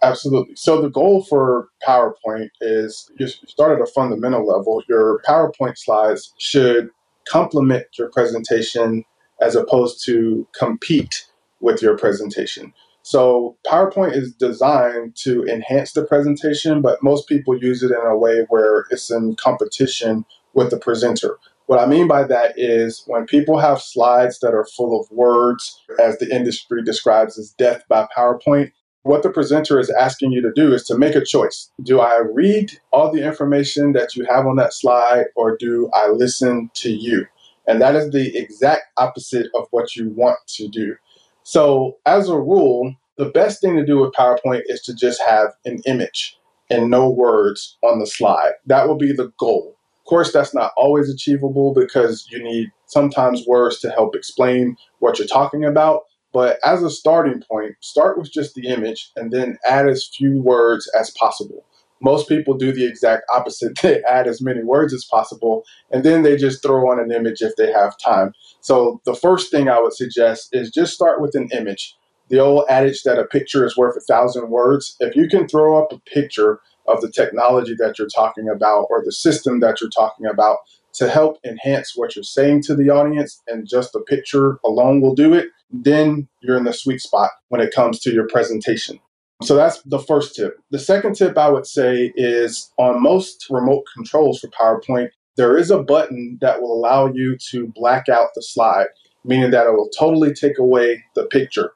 Absolutely. 0.00 0.54
So 0.54 0.80
the 0.80 0.90
goal 0.90 1.24
for 1.24 1.70
PowerPoint 1.84 2.50
is 2.60 3.10
you 3.18 3.26
start 3.26 3.80
at 3.80 3.82
a 3.82 3.90
fundamental 3.90 4.46
level. 4.46 4.80
Your 4.88 5.20
PowerPoint 5.28 5.76
slides 5.76 6.32
should 6.38 6.90
complement 7.30 7.86
your 7.98 8.10
presentation 8.10 9.04
as 9.40 9.54
opposed 9.54 10.04
to 10.06 10.46
compete 10.58 11.26
with 11.60 11.82
your 11.82 11.96
presentation. 11.96 12.72
So 13.02 13.56
PowerPoint 13.66 14.14
is 14.14 14.34
designed 14.34 15.16
to 15.22 15.44
enhance 15.44 15.92
the 15.92 16.04
presentation, 16.04 16.82
but 16.82 17.02
most 17.02 17.26
people 17.26 17.56
use 17.56 17.82
it 17.82 17.90
in 17.90 18.06
a 18.06 18.16
way 18.16 18.44
where 18.48 18.84
it's 18.90 19.10
in 19.10 19.34
competition 19.36 20.24
with 20.52 20.70
the 20.70 20.78
presenter. 20.78 21.38
What 21.66 21.78
I 21.78 21.86
mean 21.86 22.08
by 22.08 22.24
that 22.24 22.54
is 22.58 23.04
when 23.06 23.26
people 23.26 23.58
have 23.58 23.80
slides 23.80 24.40
that 24.40 24.54
are 24.54 24.66
full 24.76 24.98
of 25.00 25.10
words, 25.10 25.80
as 26.00 26.18
the 26.18 26.34
industry 26.34 26.82
describes 26.82 27.38
as 27.38 27.50
death 27.52 27.82
by 27.88 28.06
PowerPoint, 28.16 28.72
what 29.02 29.22
the 29.22 29.30
presenter 29.30 29.78
is 29.78 29.90
asking 29.90 30.32
you 30.32 30.42
to 30.42 30.52
do 30.54 30.72
is 30.74 30.84
to 30.84 30.98
make 30.98 31.14
a 31.14 31.24
choice. 31.24 31.70
Do 31.82 32.00
I 32.00 32.20
read 32.32 32.72
all 32.92 33.12
the 33.12 33.24
information 33.24 33.92
that 33.92 34.16
you 34.16 34.26
have 34.28 34.46
on 34.46 34.56
that 34.56 34.74
slide 34.74 35.26
or 35.36 35.56
do 35.56 35.90
I 35.94 36.08
listen 36.08 36.70
to 36.74 36.90
you? 36.90 37.26
And 37.66 37.80
that 37.80 37.94
is 37.94 38.10
the 38.10 38.36
exact 38.36 38.82
opposite 38.96 39.48
of 39.54 39.66
what 39.70 39.94
you 39.94 40.10
want 40.10 40.38
to 40.56 40.68
do. 40.68 40.96
So, 41.42 41.96
as 42.06 42.28
a 42.28 42.38
rule, 42.38 42.94
the 43.16 43.30
best 43.30 43.60
thing 43.60 43.76
to 43.76 43.84
do 43.84 43.98
with 43.98 44.12
PowerPoint 44.12 44.62
is 44.66 44.80
to 44.82 44.94
just 44.94 45.20
have 45.26 45.48
an 45.64 45.80
image 45.86 46.36
and 46.70 46.90
no 46.90 47.08
words 47.08 47.78
on 47.82 47.98
the 47.98 48.06
slide. 48.06 48.52
That 48.66 48.88
will 48.88 48.96
be 48.96 49.12
the 49.12 49.32
goal. 49.38 49.76
Of 49.98 50.04
course, 50.04 50.32
that's 50.32 50.54
not 50.54 50.72
always 50.76 51.10
achievable 51.10 51.74
because 51.74 52.26
you 52.30 52.42
need 52.42 52.70
sometimes 52.86 53.46
words 53.46 53.80
to 53.80 53.90
help 53.90 54.14
explain 54.14 54.76
what 55.00 55.18
you're 55.18 55.28
talking 55.28 55.64
about. 55.64 56.02
But 56.32 56.58
as 56.64 56.82
a 56.82 56.90
starting 56.90 57.42
point, 57.50 57.76
start 57.80 58.18
with 58.18 58.32
just 58.32 58.54
the 58.54 58.68
image 58.68 59.10
and 59.16 59.32
then 59.32 59.58
add 59.68 59.88
as 59.88 60.10
few 60.16 60.42
words 60.42 60.90
as 60.98 61.10
possible. 61.10 61.64
Most 62.00 62.28
people 62.28 62.54
do 62.54 62.70
the 62.72 62.86
exact 62.86 63.24
opposite. 63.34 63.78
They 63.82 64.02
add 64.04 64.28
as 64.28 64.40
many 64.40 64.62
words 64.62 64.94
as 64.94 65.04
possible 65.04 65.64
and 65.90 66.04
then 66.04 66.22
they 66.22 66.36
just 66.36 66.62
throw 66.62 66.90
on 66.90 67.00
an 67.00 67.10
image 67.10 67.40
if 67.40 67.56
they 67.56 67.72
have 67.72 67.98
time. 67.98 68.32
So 68.60 69.00
the 69.04 69.14
first 69.14 69.50
thing 69.50 69.68
I 69.68 69.80
would 69.80 69.94
suggest 69.94 70.50
is 70.52 70.70
just 70.70 70.94
start 70.94 71.20
with 71.20 71.34
an 71.34 71.48
image. 71.52 71.96
The 72.28 72.40
old 72.40 72.66
adage 72.68 73.02
that 73.04 73.18
a 73.18 73.24
picture 73.24 73.64
is 73.64 73.76
worth 73.76 73.96
a 73.96 74.00
thousand 74.00 74.50
words. 74.50 74.96
If 75.00 75.16
you 75.16 75.28
can 75.28 75.48
throw 75.48 75.82
up 75.82 75.92
a 75.92 75.98
picture 76.00 76.60
of 76.86 77.00
the 77.00 77.10
technology 77.10 77.74
that 77.78 77.98
you're 77.98 78.08
talking 78.08 78.48
about 78.48 78.86
or 78.90 79.02
the 79.04 79.12
system 79.12 79.60
that 79.60 79.80
you're 79.80 79.90
talking 79.90 80.26
about 80.26 80.58
to 80.94 81.08
help 81.08 81.38
enhance 81.44 81.92
what 81.96 82.16
you're 82.16 82.22
saying 82.22 82.62
to 82.62 82.74
the 82.74 82.90
audience, 82.90 83.40
and 83.46 83.68
just 83.68 83.92
the 83.92 84.00
picture 84.00 84.58
alone 84.64 85.00
will 85.00 85.14
do 85.14 85.32
it, 85.34 85.48
then 85.70 86.28
you're 86.40 86.56
in 86.56 86.64
the 86.64 86.72
sweet 86.72 87.00
spot 87.00 87.30
when 87.48 87.60
it 87.60 87.74
comes 87.74 88.00
to 88.00 88.12
your 88.12 88.26
presentation. 88.28 88.98
So 89.42 89.54
that's 89.54 89.80
the 89.82 90.00
first 90.00 90.34
tip. 90.34 90.58
The 90.70 90.78
second 90.78 91.14
tip 91.14 91.38
I 91.38 91.48
would 91.48 91.66
say 91.66 92.12
is 92.16 92.72
on 92.78 93.02
most 93.02 93.46
remote 93.50 93.84
controls 93.94 94.40
for 94.40 94.48
PowerPoint, 94.48 95.10
there 95.36 95.56
is 95.56 95.70
a 95.70 95.82
button 95.82 96.38
that 96.40 96.60
will 96.60 96.72
allow 96.72 97.12
you 97.12 97.36
to 97.50 97.72
black 97.74 98.08
out 98.08 98.30
the 98.34 98.42
slide, 98.42 98.88
meaning 99.24 99.52
that 99.52 99.66
it 99.66 99.72
will 99.72 99.90
totally 99.96 100.32
take 100.34 100.58
away 100.58 101.04
the 101.14 101.26
picture. 101.26 101.72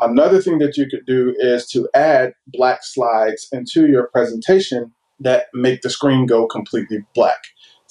Another 0.00 0.40
thing 0.40 0.58
that 0.58 0.78
you 0.78 0.86
could 0.88 1.04
do 1.06 1.34
is 1.38 1.68
to 1.68 1.88
add 1.94 2.32
black 2.46 2.80
slides 2.82 3.46
into 3.52 3.86
your 3.86 4.08
presentation 4.08 4.92
that 5.20 5.46
make 5.52 5.82
the 5.82 5.90
screen 5.90 6.26
go 6.26 6.46
completely 6.46 7.04
black. 7.14 7.38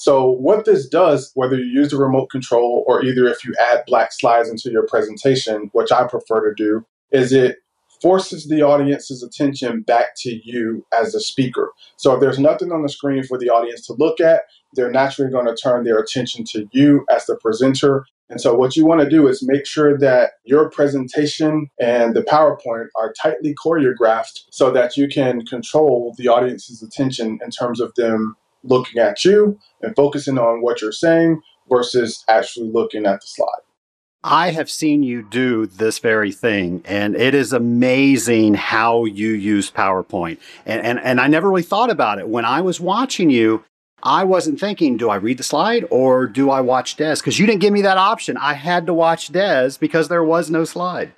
So 0.01 0.31
what 0.31 0.65
this 0.65 0.87
does, 0.87 1.31
whether 1.35 1.55
you 1.55 1.65
use 1.65 1.91
the 1.91 1.97
remote 1.97 2.31
control 2.31 2.83
or 2.87 3.05
either 3.05 3.27
if 3.27 3.45
you 3.45 3.53
add 3.61 3.83
black 3.85 4.11
slides 4.11 4.49
into 4.49 4.71
your 4.71 4.87
presentation, 4.87 5.69
which 5.73 5.91
I 5.91 6.07
prefer 6.07 6.49
to 6.49 6.55
do, 6.55 6.83
is 7.11 7.31
it 7.31 7.57
forces 8.01 8.47
the 8.47 8.63
audience's 8.63 9.21
attention 9.21 9.81
back 9.81 10.15
to 10.17 10.41
you 10.43 10.83
as 10.91 11.11
the 11.11 11.21
speaker. 11.21 11.69
So 11.97 12.15
if 12.15 12.19
there's 12.19 12.39
nothing 12.39 12.71
on 12.71 12.81
the 12.81 12.89
screen 12.89 13.21
for 13.21 13.37
the 13.37 13.51
audience 13.51 13.85
to 13.85 13.93
look 13.93 14.19
at, 14.19 14.45
they're 14.73 14.89
naturally 14.89 15.29
going 15.29 15.45
to 15.45 15.55
turn 15.55 15.83
their 15.83 15.99
attention 15.99 16.45
to 16.45 16.67
you 16.71 17.05
as 17.11 17.27
the 17.27 17.35
presenter. 17.35 18.07
And 18.27 18.41
so 18.41 18.55
what 18.55 18.75
you 18.75 18.87
want 18.87 19.01
to 19.01 19.09
do 19.09 19.27
is 19.27 19.43
make 19.43 19.67
sure 19.67 19.99
that 19.99 20.31
your 20.45 20.67
presentation 20.71 21.67
and 21.79 22.15
the 22.15 22.23
PowerPoint 22.23 22.87
are 22.95 23.13
tightly 23.21 23.53
choreographed 23.63 24.45
so 24.49 24.71
that 24.71 24.97
you 24.97 25.07
can 25.07 25.45
control 25.45 26.15
the 26.17 26.27
audience's 26.27 26.81
attention 26.81 27.37
in 27.43 27.51
terms 27.51 27.79
of 27.79 27.93
them 27.93 28.35
looking 28.63 29.01
at 29.01 29.23
you 29.23 29.57
and 29.81 29.95
focusing 29.95 30.37
on 30.37 30.61
what 30.61 30.81
you're 30.81 30.91
saying 30.91 31.41
versus 31.69 32.23
actually 32.27 32.69
looking 32.71 33.05
at 33.05 33.21
the 33.21 33.27
slide. 33.27 33.61
I 34.23 34.51
have 34.51 34.69
seen 34.69 35.01
you 35.01 35.23
do 35.23 35.65
this 35.65 35.97
very 35.97 36.31
thing, 36.31 36.83
and 36.85 37.15
it 37.15 37.33
is 37.33 37.53
amazing 37.53 38.53
how 38.53 39.05
you 39.05 39.31
use 39.31 39.71
PowerPoint. 39.71 40.37
And, 40.65 40.85
and, 40.85 40.99
and 40.99 41.19
I 41.19 41.27
never 41.27 41.49
really 41.49 41.63
thought 41.63 41.89
about 41.89 42.19
it. 42.19 42.27
When 42.27 42.45
I 42.45 42.61
was 42.61 42.79
watching 42.79 43.31
you, 43.31 43.63
I 44.03 44.23
wasn't 44.23 44.59
thinking, 44.59 44.97
do 44.97 45.09
I 45.09 45.15
read 45.15 45.37
the 45.37 45.43
slide 45.43 45.85
or 45.89 46.27
do 46.27 46.51
I 46.51 46.61
watch 46.61 46.97
Dez? 46.97 47.19
Because 47.19 47.39
you 47.39 47.47
didn't 47.47 47.61
give 47.61 47.73
me 47.73 47.81
that 47.81 47.97
option. 47.97 48.37
I 48.37 48.53
had 48.53 48.85
to 48.87 48.93
watch 48.93 49.31
Dez 49.31 49.79
because 49.79 50.07
there 50.07 50.23
was 50.23 50.51
no 50.51 50.65
slide. 50.65 51.13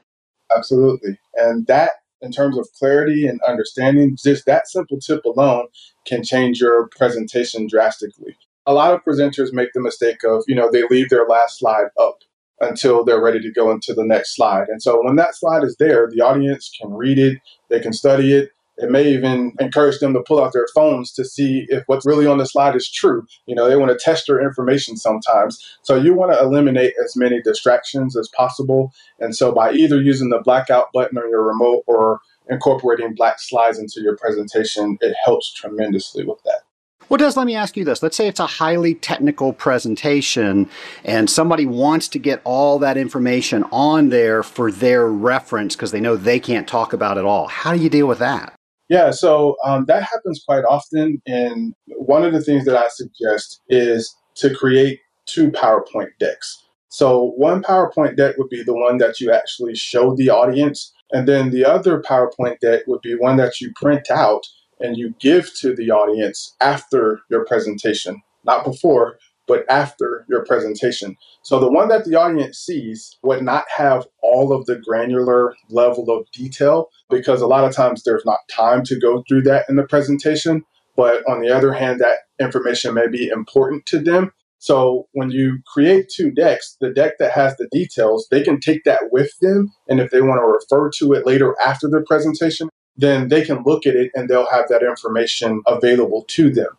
Absolutely. 0.55 1.17
And 1.35 1.65
that 1.67 1.91
in 2.23 2.31
terms 2.31 2.57
of 2.57 2.67
clarity 2.79 3.27
and 3.27 3.39
understanding, 3.47 4.17
just 4.21 4.45
that 4.45 4.67
simple 4.67 4.99
tip 4.99 5.23
alone 5.25 5.67
can 6.05 6.23
change 6.23 6.59
your 6.59 6.87
presentation 6.87 7.67
drastically. 7.67 8.35
A 8.65 8.73
lot 8.73 8.93
of 8.93 9.03
presenters 9.03 9.51
make 9.51 9.73
the 9.73 9.81
mistake 9.81 10.23
of, 10.23 10.43
you 10.47 10.55
know, 10.55 10.71
they 10.71 10.83
leave 10.89 11.09
their 11.09 11.27
last 11.27 11.59
slide 11.59 11.87
up 11.99 12.19
until 12.61 13.03
they're 13.03 13.21
ready 13.21 13.41
to 13.41 13.51
go 13.51 13.71
into 13.71 13.93
the 13.93 14.05
next 14.05 14.35
slide. 14.35 14.69
And 14.69 14.81
so 14.81 15.03
when 15.03 15.17
that 15.17 15.35
slide 15.35 15.63
is 15.63 15.75
there, 15.77 16.09
the 16.09 16.21
audience 16.21 16.71
can 16.79 16.93
read 16.93 17.19
it, 17.19 17.39
they 17.69 17.81
can 17.81 17.91
study 17.91 18.33
it, 18.33 18.51
it 18.77 18.89
may 18.89 19.07
even 19.07 19.53
encourage 19.59 19.99
them 19.99 20.13
to 20.13 20.21
pull 20.21 20.43
out 20.43 20.53
their 20.53 20.67
phones 20.73 21.11
to 21.13 21.25
see 21.25 21.65
if 21.69 21.83
what's 21.87 22.05
really 22.05 22.25
on 22.25 22.37
the 22.37 22.45
slide 22.45 22.75
is 22.75 22.89
true. 22.89 23.25
You 23.45 23.55
know, 23.55 23.69
they 23.69 23.75
want 23.75 23.91
to 23.91 24.03
test 24.03 24.27
your 24.27 24.41
information 24.41 24.97
sometimes. 24.97 25.63
So 25.83 25.95
you 25.95 26.13
want 26.13 26.33
to 26.33 26.39
eliminate 26.39 26.93
as 27.03 27.15
many 27.15 27.41
distractions 27.41 28.17
as 28.17 28.29
possible. 28.35 28.91
And 29.19 29.35
so 29.35 29.51
by 29.51 29.73
either 29.73 30.01
using 30.01 30.29
the 30.29 30.41
blackout 30.41 30.87
button 30.93 31.17
on 31.17 31.29
your 31.29 31.43
remote 31.43 31.83
or 31.87 32.19
incorporating 32.49 33.13
black 33.15 33.39
slides 33.39 33.77
into 33.77 34.01
your 34.01 34.17
presentation, 34.17 34.97
it 35.01 35.15
helps 35.23 35.53
tremendously 35.53 36.25
with 36.25 36.41
that. 36.43 36.61
Well, 37.09 37.19
Dez, 37.19 37.35
let 37.35 37.45
me 37.45 37.55
ask 37.55 37.75
you 37.77 37.83
this. 37.83 38.01
Let's 38.01 38.15
say 38.15 38.27
it's 38.27 38.39
a 38.39 38.47
highly 38.47 38.95
technical 38.95 39.53
presentation 39.53 40.69
and 41.03 41.29
somebody 41.29 41.65
wants 41.65 42.07
to 42.07 42.17
get 42.17 42.41
all 42.43 42.79
that 42.79 42.97
information 42.97 43.65
on 43.71 44.09
there 44.09 44.41
for 44.41 44.71
their 44.71 45.07
reference 45.07 45.75
because 45.75 45.91
they 45.91 45.99
know 45.99 46.15
they 46.15 46.39
can't 46.39 46.67
talk 46.67 46.93
about 46.93 47.17
it 47.17 47.25
all. 47.25 47.47
How 47.47 47.73
do 47.73 47.79
you 47.79 47.89
deal 47.89 48.07
with 48.07 48.19
that? 48.19 48.53
Yeah, 48.93 49.09
so 49.09 49.55
um, 49.65 49.85
that 49.85 50.03
happens 50.03 50.43
quite 50.45 50.65
often. 50.65 51.19
And 51.25 51.73
one 51.97 52.23
of 52.23 52.31
the 52.31 52.41
things 52.41 52.63
that 52.65 52.77
I 52.77 52.89
suggest 52.89 53.59
is 53.67 54.15
to 54.35 54.53
create 54.53 54.99
two 55.25 55.49
PowerPoint 55.49 56.09
decks. 56.19 56.63
So, 56.89 57.33
one 57.35 57.63
PowerPoint 57.63 58.17
deck 58.17 58.37
would 58.37 58.49
be 58.49 58.61
the 58.61 58.75
one 58.75 58.99
that 58.99 59.19
you 59.19 59.31
actually 59.31 59.73
show 59.73 60.15
the 60.15 60.29
audience. 60.29 60.93
And 61.11 61.27
then 61.27 61.49
the 61.49 61.65
other 61.65 62.03
PowerPoint 62.03 62.59
deck 62.59 62.81
would 62.85 63.01
be 63.01 63.15
one 63.15 63.37
that 63.37 63.59
you 63.59 63.71
print 63.75 64.11
out 64.11 64.43
and 64.79 64.95
you 64.95 65.15
give 65.19 65.51
to 65.61 65.73
the 65.75 65.89
audience 65.89 66.55
after 66.61 67.21
your 67.31 67.45
presentation, 67.45 68.21
not 68.45 68.63
before, 68.63 69.17
but 69.47 69.65
after 69.69 70.25
your 70.29 70.45
presentation. 70.45 71.15
So 71.41 71.59
the 71.59 71.71
one 71.71 71.89
that 71.89 72.05
the 72.05 72.15
audience 72.15 72.57
sees 72.57 73.17
would 73.23 73.43
not 73.43 73.65
have 73.75 74.07
all 74.21 74.53
of 74.53 74.65
the 74.65 74.77
granular 74.77 75.55
level 75.69 76.09
of 76.09 76.29
detail 76.31 76.89
because 77.09 77.41
a 77.41 77.47
lot 77.47 77.65
of 77.65 77.75
times 77.75 78.03
there's 78.03 78.25
not 78.25 78.39
time 78.49 78.83
to 78.85 78.99
go 78.99 79.23
through 79.27 79.43
that 79.43 79.65
in 79.69 79.75
the 79.75 79.83
presentation. 79.83 80.63
But 80.95 81.27
on 81.27 81.41
the 81.41 81.49
other 81.49 81.73
hand, 81.73 81.99
that 81.99 82.19
information 82.39 82.93
may 82.93 83.07
be 83.07 83.27
important 83.27 83.85
to 83.87 83.99
them. 83.99 84.31
So 84.59 85.07
when 85.11 85.29
you 85.31 85.59
create 85.65 86.07
two 86.07 86.31
decks, 86.31 86.77
the 86.79 86.89
deck 86.89 87.17
that 87.19 87.31
has 87.33 87.57
the 87.57 87.67
details, 87.71 88.27
they 88.31 88.43
can 88.43 88.59
take 88.59 88.85
that 88.85 89.11
with 89.11 89.31
them. 89.41 89.73
And 89.89 89.99
if 89.99 90.11
they 90.11 90.21
want 90.21 90.39
to 90.39 90.47
refer 90.47 90.89
to 90.99 91.13
it 91.13 91.25
later 91.25 91.55
after 91.61 91.89
the 91.89 92.01
presentation, 92.07 92.69
then 92.95 93.27
they 93.27 93.43
can 93.43 93.63
look 93.63 93.85
at 93.85 93.95
it 93.95 94.11
and 94.13 94.29
they'll 94.29 94.49
have 94.49 94.69
that 94.69 94.83
information 94.83 95.61
available 95.67 96.23
to 96.29 96.49
them. 96.49 96.69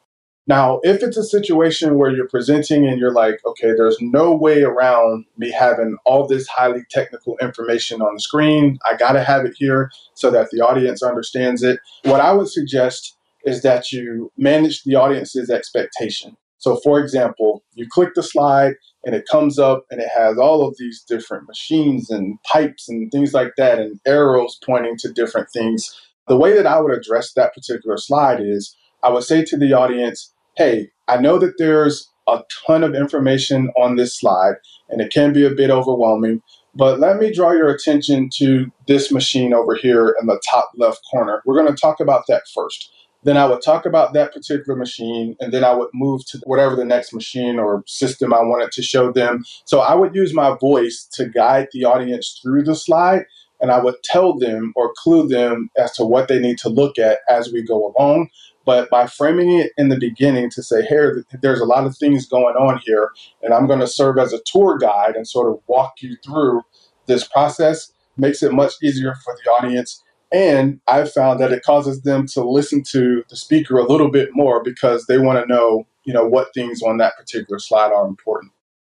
Now, 0.46 0.80
if 0.82 1.02
it's 1.02 1.16
a 1.16 1.24
situation 1.24 1.96
where 1.96 2.10
you're 2.10 2.28
presenting 2.28 2.86
and 2.86 2.98
you're 2.98 3.14
like, 3.14 3.40
okay, 3.46 3.72
there's 3.74 3.96
no 4.00 4.34
way 4.34 4.62
around 4.62 5.24
me 5.38 5.50
having 5.50 5.96
all 6.04 6.26
this 6.26 6.46
highly 6.48 6.82
technical 6.90 7.38
information 7.40 8.02
on 8.02 8.14
the 8.14 8.20
screen, 8.20 8.78
I 8.84 8.96
got 8.96 9.12
to 9.12 9.24
have 9.24 9.46
it 9.46 9.54
here 9.56 9.90
so 10.12 10.30
that 10.32 10.50
the 10.50 10.60
audience 10.60 11.02
understands 11.02 11.62
it. 11.62 11.80
What 12.02 12.20
I 12.20 12.32
would 12.32 12.48
suggest 12.48 13.16
is 13.44 13.62
that 13.62 13.90
you 13.90 14.30
manage 14.36 14.82
the 14.84 14.96
audience's 14.96 15.48
expectation. 15.48 16.36
So, 16.58 16.76
for 16.76 17.00
example, 17.00 17.62
you 17.74 17.86
click 17.88 18.10
the 18.14 18.22
slide 18.22 18.74
and 19.04 19.14
it 19.14 19.26
comes 19.30 19.58
up 19.58 19.84
and 19.90 20.00
it 20.00 20.08
has 20.14 20.38
all 20.38 20.66
of 20.66 20.76
these 20.78 21.02
different 21.06 21.46
machines 21.48 22.10
and 22.10 22.38
pipes 22.42 22.88
and 22.88 23.10
things 23.10 23.32
like 23.34 23.52
that, 23.56 23.78
and 23.78 24.00
arrows 24.06 24.58
pointing 24.64 24.96
to 24.98 25.12
different 25.12 25.48
things. 25.52 25.94
The 26.26 26.36
way 26.36 26.54
that 26.56 26.66
I 26.66 26.80
would 26.80 26.92
address 26.92 27.32
that 27.32 27.54
particular 27.54 27.96
slide 27.98 28.40
is 28.40 28.74
I 29.02 29.10
would 29.10 29.24
say 29.24 29.44
to 29.44 29.58
the 29.58 29.74
audience, 29.74 30.32
hey, 30.56 30.90
I 31.08 31.18
know 31.18 31.38
that 31.38 31.54
there's 31.58 32.10
a 32.26 32.42
ton 32.66 32.82
of 32.82 32.94
information 32.94 33.70
on 33.76 33.96
this 33.96 34.18
slide 34.18 34.54
and 34.88 35.00
it 35.00 35.12
can 35.12 35.32
be 35.32 35.44
a 35.44 35.50
bit 35.50 35.70
overwhelming, 35.70 36.42
but 36.74 36.98
let 36.98 37.18
me 37.18 37.32
draw 37.32 37.52
your 37.52 37.68
attention 37.68 38.30
to 38.36 38.70
this 38.86 39.12
machine 39.12 39.52
over 39.52 39.74
here 39.74 40.16
in 40.20 40.26
the 40.26 40.40
top 40.48 40.70
left 40.76 41.00
corner. 41.10 41.42
We're 41.44 41.60
going 41.60 41.72
to 41.72 41.80
talk 41.80 42.00
about 42.00 42.24
that 42.28 42.42
first. 42.54 42.90
Then 43.22 43.36
I 43.38 43.46
would 43.46 43.62
talk 43.62 43.86
about 43.86 44.12
that 44.12 44.34
particular 44.34 44.76
machine, 44.76 45.34
and 45.40 45.50
then 45.50 45.64
I 45.64 45.72
would 45.72 45.88
move 45.94 46.26
to 46.26 46.40
whatever 46.44 46.76
the 46.76 46.84
next 46.84 47.14
machine 47.14 47.58
or 47.58 47.82
system 47.86 48.34
I 48.34 48.42
wanted 48.42 48.70
to 48.72 48.82
show 48.82 49.10
them. 49.10 49.44
So 49.64 49.80
I 49.80 49.94
would 49.94 50.14
use 50.14 50.34
my 50.34 50.56
voice 50.60 51.08
to 51.14 51.26
guide 51.26 51.68
the 51.72 51.86
audience 51.86 52.38
through 52.42 52.64
the 52.64 52.76
slide, 52.76 53.24
and 53.60 53.70
I 53.70 53.82
would 53.82 53.94
tell 54.04 54.38
them 54.38 54.74
or 54.76 54.92
clue 54.98 55.26
them 55.26 55.70
as 55.78 55.92
to 55.92 56.04
what 56.04 56.28
they 56.28 56.38
need 56.38 56.58
to 56.58 56.68
look 56.68 56.98
at 56.98 57.20
as 57.28 57.50
we 57.50 57.62
go 57.62 57.94
along. 57.96 58.28
But 58.64 58.88
by 58.90 59.06
framing 59.06 59.58
it 59.58 59.72
in 59.76 59.88
the 59.88 59.98
beginning 59.98 60.50
to 60.50 60.62
say, 60.62 60.82
hey, 60.82 61.08
there's 61.42 61.60
a 61.60 61.66
lot 61.66 61.86
of 61.86 61.96
things 61.96 62.26
going 62.26 62.56
on 62.56 62.80
here, 62.84 63.10
and 63.42 63.52
I'm 63.52 63.66
going 63.66 63.80
to 63.80 63.86
serve 63.86 64.18
as 64.18 64.32
a 64.32 64.40
tour 64.46 64.78
guide 64.78 65.16
and 65.16 65.28
sort 65.28 65.50
of 65.50 65.60
walk 65.66 65.94
you 66.00 66.16
through 66.24 66.62
this 67.06 67.26
process, 67.28 67.92
makes 68.16 68.42
it 68.42 68.52
much 68.52 68.72
easier 68.82 69.14
for 69.24 69.36
the 69.42 69.50
audience. 69.50 70.02
And 70.32 70.80
I've 70.88 71.12
found 71.12 71.38
that 71.40 71.52
it 71.52 71.62
causes 71.62 72.02
them 72.02 72.26
to 72.28 72.42
listen 72.42 72.82
to 72.90 73.22
the 73.28 73.36
speaker 73.36 73.78
a 73.78 73.86
little 73.86 74.10
bit 74.10 74.30
more 74.32 74.62
because 74.62 75.06
they 75.06 75.18
want 75.18 75.38
to 75.38 75.46
know, 75.46 75.86
you 76.04 76.12
know, 76.12 76.26
what 76.26 76.52
things 76.54 76.82
on 76.82 76.96
that 76.98 77.16
particular 77.16 77.58
slide 77.58 77.92
are 77.92 78.06
important. 78.06 78.50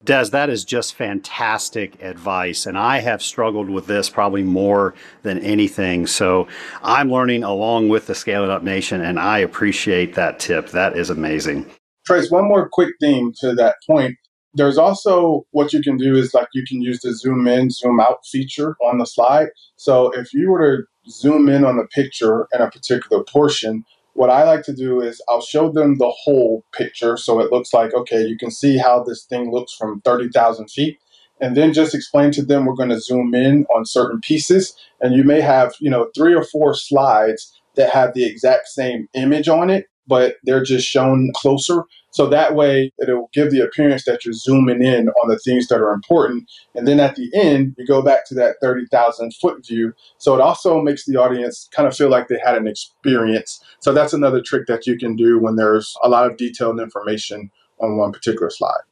Dez, 0.05 0.31
that 0.33 0.51
is 0.51 0.65
just 0.65 0.95
fantastic 0.95 2.03
advice. 2.03 2.67
And 2.67 2.77
I 2.77 3.01
have 3.01 3.23
struggled 3.23 3.71
with 3.71 3.87
this 3.87 4.11
probably 4.11 4.43
more 4.43 4.95
than 5.23 5.39
anything. 5.39 6.07
So 6.07 6.47
I'm 6.83 7.11
learning 7.11 7.43
along 7.43 7.89
with 7.89 8.07
the 8.07 8.15
Scale 8.15 8.45
It 8.45 8.51
Up 8.51 8.63
Nation, 8.63 9.01
and 9.01 9.19
I 9.19 9.39
appreciate 9.39 10.15
that 10.15 10.39
tip. 10.39 10.71
That 10.71 10.97
is 10.97 11.09
amazing. 11.09 11.71
Trace, 12.07 12.31
one 12.31 12.47
more 12.47 12.69
quick 12.69 12.91
thing 13.01 13.33
to 13.41 13.55
that 13.55 13.77
point. 13.87 14.17
There's 14.53 14.79
also 14.79 15.47
what 15.51 15.73
you 15.73 15.81
can 15.81 15.97
do 15.97 16.15
is 16.15 16.35
like 16.35 16.49
you 16.53 16.65
can 16.69 16.83
use 16.83 17.01
the 17.01 17.15
zoom 17.15 17.49
in, 17.49 17.71
zoom 17.71 17.99
out 17.99 18.19
feature 18.31 18.77
on 18.85 18.99
the 18.99 19.07
slide. 19.07 19.49
So 19.77 20.11
if 20.11 20.33
you 20.33 20.51
were 20.51 20.77
to 20.77 20.83
zoom 21.11 21.49
in 21.49 21.65
on 21.65 21.77
the 21.77 21.87
picture 21.87 22.47
in 22.53 22.61
a 22.61 22.71
particular 22.71 23.25
portion, 23.25 23.85
what 24.15 24.31
I 24.31 24.45
like 24.45 24.63
to 24.65 24.75
do 24.75 25.01
is 25.01 25.21
I'll 25.29 25.43
show 25.43 25.71
them 25.71 25.99
the 25.99 26.11
whole 26.11 26.65
picture 26.73 27.17
so 27.17 27.41
it 27.41 27.53
looks 27.53 27.73
like, 27.73 27.93
okay, 27.95 28.23
you 28.25 28.37
can 28.39 28.51
see 28.51 28.79
how 28.79 29.03
this 29.03 29.25
thing 29.25 29.53
looks 29.53 29.75
from 29.75 30.01
30,000 30.01 30.71
feet. 30.71 30.99
And 31.41 31.57
then 31.57 31.73
just 31.73 31.95
explain 31.95 32.31
to 32.33 32.45
them 32.45 32.65
we're 32.65 32.75
going 32.75 32.91
to 32.91 33.01
zoom 33.01 33.35
in 33.35 33.67
on 33.75 33.85
certain 33.85 34.21
pieces. 34.21 34.75
And 35.01 35.15
you 35.15 35.25
may 35.25 35.41
have, 35.41 35.75
you 35.81 35.91
know, 35.91 36.09
three 36.15 36.35
or 36.35 36.45
four 36.45 36.75
slides 36.75 37.53
that 37.75 37.91
have 37.91 38.15
the 38.15 38.25
exact 38.25 38.69
same 38.69 39.09
image 39.15 39.49
on 39.49 39.69
it, 39.69 39.87
but 40.07 40.37
they're 40.45 40.63
just 40.63 40.87
shown 40.87 41.33
closer. 41.35 41.85
So 42.15 42.29
that 42.29 42.55
way 42.55 42.93
it'll 43.03 43.29
give 43.33 43.51
the 43.51 43.61
appearance 43.61 44.05
that 44.05 44.25
you're 44.25 44.35
zooming 44.35 44.85
in 44.85 45.09
on 45.09 45.29
the 45.29 45.39
things 45.41 45.67
that 45.67 45.81
are 45.81 45.93
important. 45.93 46.49
And 46.77 46.87
then 46.87 47.01
at 47.01 47.17
the 47.17 47.29
end, 47.35 47.75
you 47.77 47.85
go 47.85 48.03
back 48.03 48.25
to 48.29 48.35
that 48.37 48.55
30,000 48.63 49.35
foot 49.35 49.67
view. 49.67 49.93
So 50.19 50.33
it 50.33 50.41
also 50.41 50.81
makes 50.81 51.07
the 51.07 51.17
audience 51.17 51.69
kind 51.73 51.89
of 51.89 51.97
feel 51.97 52.11
like 52.11 52.29
they 52.29 52.39
had 52.39 52.57
an 52.57 52.69
experience. 52.69 53.61
So 53.81 53.93
that's 53.93 54.13
another 54.13 54.41
trick 54.41 54.69
that 54.69 54.87
you 54.87 54.97
can 54.97 55.17
do 55.17 55.41
when 55.41 55.57
there's 55.57 55.93
a 56.05 56.09
lot 56.09 56.31
of 56.31 56.37
detailed 56.37 56.79
information 56.79 57.51
on 57.81 57.97
one 57.97 58.13
particular 58.13 58.49
slide. 58.49 58.83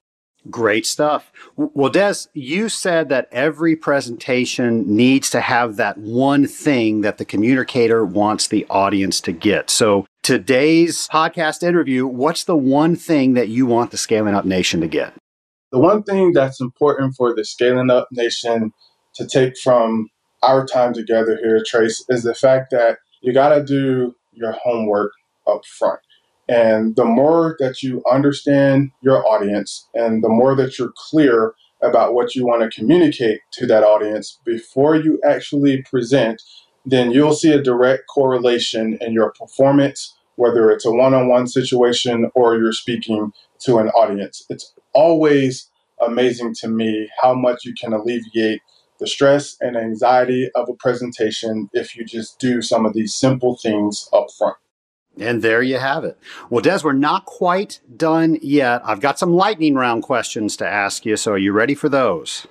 Great 0.51 0.86
stuff. 0.86 1.30
Well, 1.57 1.90
Dez, 1.90 2.26
you 2.34 2.68
said 2.68 3.09
that 3.11 3.28
every 3.30 3.76
presentation 3.76 4.97
needs 4.97 5.30
to 5.30 5.40
have 5.40 5.76
that 5.76 5.99
one 5.99 6.49
thing 6.49 7.03
that 7.03 7.18
the 7.18 7.24
communicator 7.24 8.05
wants 8.05 8.49
the 8.49 8.66
audience 8.68 9.20
to 9.22 9.32
get. 9.32 9.70
So, 9.70 10.05
today's 10.22 11.07
podcast 11.09 11.62
interview, 11.62 12.07
what's 12.07 12.45
the 12.45 12.57
one 12.57 12.97
thing 12.97 13.34
that 13.34 13.49
you 13.49 13.66
want 13.66 13.93
the 13.93 13.97
Scaling 13.97 14.34
Up 14.34 14.45
Nation 14.45 14.80
to 14.80 14.88
get? 14.88 15.14
The 15.70 15.78
one 15.78 16.03
thing 16.03 16.32
that's 16.32 16.61
important 16.61 17.14
for 17.14 17.34
the 17.34 17.45
Scaling 17.45 17.90
Up 17.90 18.09
Nation 18.11 18.72
to 19.14 19.26
take 19.26 19.57
from 19.59 20.09
our 20.43 20.66
time 20.66 20.93
together 20.93 21.38
here, 21.40 21.57
at 21.57 21.66
Trace, 21.66 22.05
is 22.09 22.24
the 22.24 22.34
fact 22.34 22.72
that 22.72 22.99
you 23.20 23.32
got 23.32 23.51
to 23.51 23.62
do 23.62 24.14
your 24.32 24.53
homework 24.62 25.12
up 25.47 25.64
front. 25.64 26.01
And 26.49 26.97
the 26.97 27.05
more 27.05 27.57
that 27.61 27.82
you 27.82 28.03
understand 28.11 28.90
your 29.01 29.26
audience 29.26 29.86
and 29.95 30.22
the 30.22 30.28
more 30.28 30.55
that 30.57 30.78
you're 30.78 30.93
clear 30.97 31.55
about 31.82 32.14
what 32.14 32.34
you 32.34 32.47
want 32.47 32.62
to 32.62 32.80
communicate 32.80 33.40
to 33.53 33.66
that 33.66 33.82
audience 33.82 34.38
before 34.45 34.97
you 34.97 35.20
actually 35.24 35.82
present, 35.82 36.43
then 36.84 37.11
you'll 37.11 37.34
see 37.34 37.53
a 37.53 37.62
direct 37.62 38.05
correlation 38.09 38.99
in 39.01 39.12
your 39.12 39.32
performance, 39.32 40.14
whether 40.36 40.70
it's 40.70 40.84
a 40.84 40.90
one 40.90 41.14
on 41.14 41.28
one 41.28 41.47
situation 41.47 42.30
or 42.34 42.57
you're 42.57 42.72
speaking 42.72 43.32
to 43.61 43.78
an 43.78 43.88
audience. 43.90 44.45
It's 44.49 44.74
always 44.93 45.68
amazing 46.01 46.55
to 46.55 46.68
me 46.68 47.09
how 47.20 47.34
much 47.34 47.64
you 47.64 47.74
can 47.80 47.93
alleviate 47.93 48.61
the 48.99 49.07
stress 49.07 49.57
and 49.61 49.76
anxiety 49.76 50.51
of 50.55 50.68
a 50.68 50.74
presentation 50.74 51.68
if 51.72 51.97
you 51.97 52.05
just 52.05 52.38
do 52.38 52.62
some 52.62 52.86
of 52.86 52.95
these 52.95 53.14
simple 53.14 53.57
things 53.57 54.09
up 54.12 54.26
front. 54.36 54.57
And 55.18 55.42
there 55.42 55.62
you 55.62 55.78
have 55.78 56.04
it. 56.04 56.18
Well, 56.48 56.62
Dez, 56.62 56.82
we're 56.82 56.92
not 56.92 57.26
quite 57.26 57.80
done 57.96 58.38
yet. 58.40 58.80
I've 58.84 59.00
got 59.00 59.18
some 59.18 59.34
lightning 59.34 59.74
round 59.74 60.02
questions 60.02 60.56
to 60.56 60.66
ask 60.66 61.04
you. 61.04 61.16
So 61.16 61.32
are 61.32 61.38
you 61.38 61.52
ready 61.52 61.74
for 61.74 61.88
those? 61.88 62.46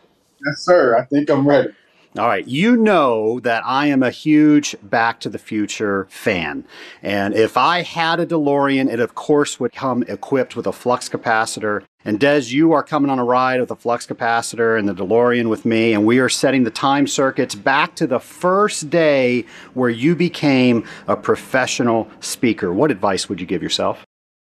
Yes, 0.45 0.59
sir. 0.59 0.97
I 0.97 1.05
think 1.05 1.29
I'm 1.29 1.47
ready. 1.47 1.69
All 2.17 2.27
right. 2.27 2.45
You 2.45 2.75
know 2.75 3.39
that 3.39 3.63
I 3.65 3.87
am 3.87 4.03
a 4.03 4.11
huge 4.11 4.75
Back 4.83 5.21
to 5.21 5.29
the 5.29 5.37
Future 5.37 6.07
fan. 6.09 6.65
And 7.01 7.33
if 7.33 7.55
I 7.55 7.83
had 7.83 8.19
a 8.19 8.25
DeLorean, 8.25 8.91
it 8.91 8.99
of 8.99 9.15
course 9.15 9.61
would 9.61 9.71
come 9.71 10.03
equipped 10.03 10.57
with 10.57 10.67
a 10.67 10.73
flux 10.73 11.07
capacitor. 11.07 11.83
And 12.03 12.19
Dez, 12.19 12.51
you 12.51 12.73
are 12.73 12.83
coming 12.83 13.09
on 13.09 13.17
a 13.17 13.23
ride 13.23 13.61
with 13.61 13.71
a 13.71 13.77
flux 13.77 14.05
capacitor 14.05 14.77
and 14.77 14.89
the 14.89 14.93
DeLorean 14.93 15.47
with 15.47 15.63
me. 15.63 15.93
And 15.93 16.05
we 16.05 16.19
are 16.19 16.27
setting 16.27 16.65
the 16.65 16.71
time 16.71 17.07
circuits 17.07 17.55
back 17.55 17.95
to 17.95 18.07
the 18.07 18.19
first 18.19 18.89
day 18.89 19.45
where 19.73 19.89
you 19.89 20.13
became 20.13 20.85
a 21.07 21.15
professional 21.15 22.09
speaker. 22.19 22.73
What 22.73 22.91
advice 22.91 23.29
would 23.29 23.39
you 23.39 23.47
give 23.47 23.63
yourself? 23.63 24.05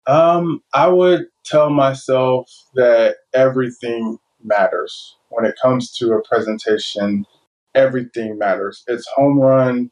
Um, 0.07 0.63
I 0.73 0.87
would 0.87 1.27
tell 1.45 1.69
myself 1.69 2.49
that 2.73 3.17
everything 3.35 4.17
matters 4.43 5.17
when 5.29 5.45
it 5.45 5.55
comes 5.61 5.95
to 5.97 6.13
a 6.13 6.23
presentation 6.23 7.25
everything 7.75 8.37
matters. 8.37 8.83
It's 8.87 9.07
home 9.15 9.39
run 9.39 9.91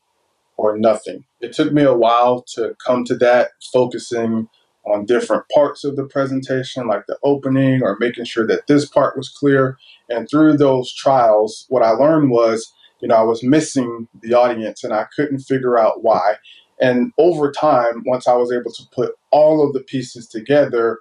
or 0.57 0.77
nothing. 0.77 1.25
It 1.39 1.53
took 1.53 1.73
me 1.73 1.83
a 1.83 1.95
while 1.95 2.43
to 2.55 2.75
come 2.85 3.03
to 3.05 3.15
that, 3.17 3.51
focusing 3.73 4.47
on 4.85 5.05
different 5.05 5.43
parts 5.53 5.83
of 5.83 5.95
the 5.95 6.05
presentation, 6.05 6.87
like 6.87 7.05
the 7.07 7.17
opening 7.23 7.83
or 7.83 7.97
making 7.99 8.25
sure 8.25 8.47
that 8.47 8.67
this 8.67 8.85
part 8.85 9.17
was 9.17 9.29
clear. 9.29 9.77
And 10.09 10.29
through 10.29 10.57
those 10.57 10.93
trials, 10.93 11.65
what 11.69 11.83
I 11.83 11.91
learned 11.91 12.31
was, 12.31 12.73
you 12.99 13.07
know, 13.07 13.15
I 13.15 13.23
was 13.23 13.43
missing 13.43 14.07
the 14.21 14.33
audience 14.33 14.83
and 14.83 14.93
I 14.93 15.05
couldn't 15.15 15.39
figure 15.39 15.77
out 15.77 16.03
why. 16.03 16.35
And 16.79 17.11
over 17.17 17.51
time, 17.51 18.03
once 18.05 18.27
I 18.27 18.33
was 18.33 18.51
able 18.51 18.71
to 18.71 18.83
put 18.91 19.13
all 19.31 19.65
of 19.65 19.73
the 19.73 19.81
pieces 19.81 20.27
together, 20.27 20.99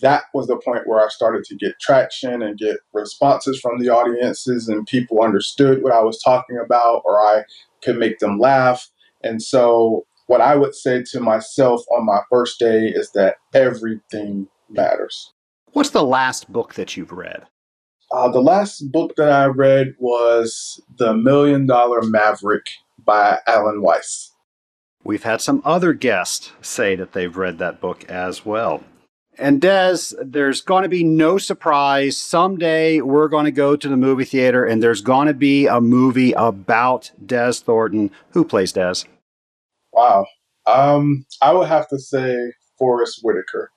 that 0.00 0.24
was 0.34 0.46
the 0.46 0.56
point 0.56 0.86
where 0.86 1.04
I 1.04 1.08
started 1.08 1.44
to 1.44 1.56
get 1.56 1.78
traction 1.80 2.42
and 2.42 2.58
get 2.58 2.76
responses 2.92 3.60
from 3.60 3.78
the 3.78 3.88
audiences, 3.88 4.68
and 4.68 4.86
people 4.86 5.22
understood 5.22 5.82
what 5.82 5.92
I 5.92 6.02
was 6.02 6.20
talking 6.22 6.58
about, 6.58 7.02
or 7.04 7.20
I 7.20 7.44
could 7.82 7.98
make 7.98 8.18
them 8.18 8.38
laugh. 8.38 8.88
And 9.22 9.42
so, 9.42 10.06
what 10.26 10.40
I 10.40 10.56
would 10.56 10.74
say 10.74 11.02
to 11.12 11.20
myself 11.20 11.82
on 11.90 12.04
my 12.04 12.20
first 12.30 12.58
day 12.58 12.86
is 12.86 13.12
that 13.12 13.36
everything 13.54 14.48
matters. 14.68 15.32
What's 15.72 15.90
the 15.90 16.04
last 16.04 16.52
book 16.52 16.74
that 16.74 16.96
you've 16.96 17.12
read? 17.12 17.44
Uh, 18.12 18.28
the 18.28 18.40
last 18.40 18.90
book 18.92 19.14
that 19.16 19.30
I 19.30 19.46
read 19.46 19.94
was 19.98 20.80
The 20.96 21.14
Million 21.14 21.66
Dollar 21.66 22.02
Maverick 22.02 22.66
by 23.04 23.38
Alan 23.46 23.82
Weiss. 23.82 24.32
We've 25.02 25.22
had 25.22 25.40
some 25.40 25.62
other 25.64 25.92
guests 25.92 26.52
say 26.60 26.96
that 26.96 27.12
they've 27.12 27.36
read 27.36 27.58
that 27.58 27.80
book 27.80 28.04
as 28.04 28.44
well. 28.44 28.82
And 29.38 29.60
Dez, 29.60 30.14
there's 30.22 30.62
going 30.62 30.84
to 30.84 30.88
be 30.88 31.04
no 31.04 31.36
surprise. 31.36 32.16
Someday 32.16 33.00
we're 33.02 33.28
going 33.28 33.44
to 33.44 33.50
go 33.50 33.76
to 33.76 33.88
the 33.88 33.96
movie 33.96 34.24
theater 34.24 34.64
and 34.64 34.82
there's 34.82 35.02
going 35.02 35.26
to 35.26 35.34
be 35.34 35.66
a 35.66 35.80
movie 35.80 36.32
about 36.32 37.10
Dez 37.24 37.62
Thornton. 37.62 38.10
Who 38.30 38.44
plays 38.44 38.72
Dez? 38.72 39.04
Wow. 39.92 40.26
Um, 40.66 41.26
I 41.42 41.52
would 41.52 41.68
have 41.68 41.88
to 41.88 41.98
say 41.98 42.52
Forest 42.78 43.20
Whitaker. 43.22 43.70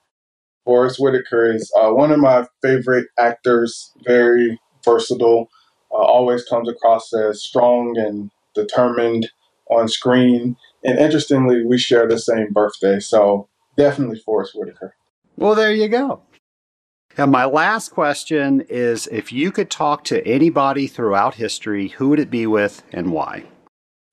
Forest 0.64 0.98
Whitaker 0.98 1.52
is 1.52 1.70
uh, 1.78 1.90
one 1.90 2.10
of 2.10 2.20
my 2.20 2.46
favorite 2.62 3.08
actors, 3.18 3.92
very 4.04 4.58
versatile, 4.84 5.48
uh, 5.92 5.96
always 5.96 6.44
comes 6.44 6.68
across 6.68 7.12
as 7.12 7.42
strong 7.42 7.96
and 7.98 8.30
determined 8.54 9.30
on 9.70 9.88
screen. 9.88 10.56
And 10.84 10.98
interestingly, 10.98 11.64
we 11.64 11.78
share 11.78 12.08
the 12.08 12.18
same 12.18 12.52
birthday. 12.52 12.98
So 12.98 13.48
definitely 13.76 14.18
Forest 14.20 14.52
Whitaker. 14.54 14.94
Well, 15.40 15.54
there 15.54 15.72
you 15.72 15.88
go. 15.88 16.20
And 17.16 17.32
my 17.32 17.46
last 17.46 17.92
question 17.92 18.60
is 18.68 19.06
if 19.06 19.32
you 19.32 19.50
could 19.50 19.70
talk 19.70 20.04
to 20.04 20.26
anybody 20.28 20.86
throughout 20.86 21.34
history, 21.34 21.88
who 21.88 22.10
would 22.10 22.20
it 22.20 22.30
be 22.30 22.46
with 22.46 22.82
and 22.92 23.10
why? 23.10 23.44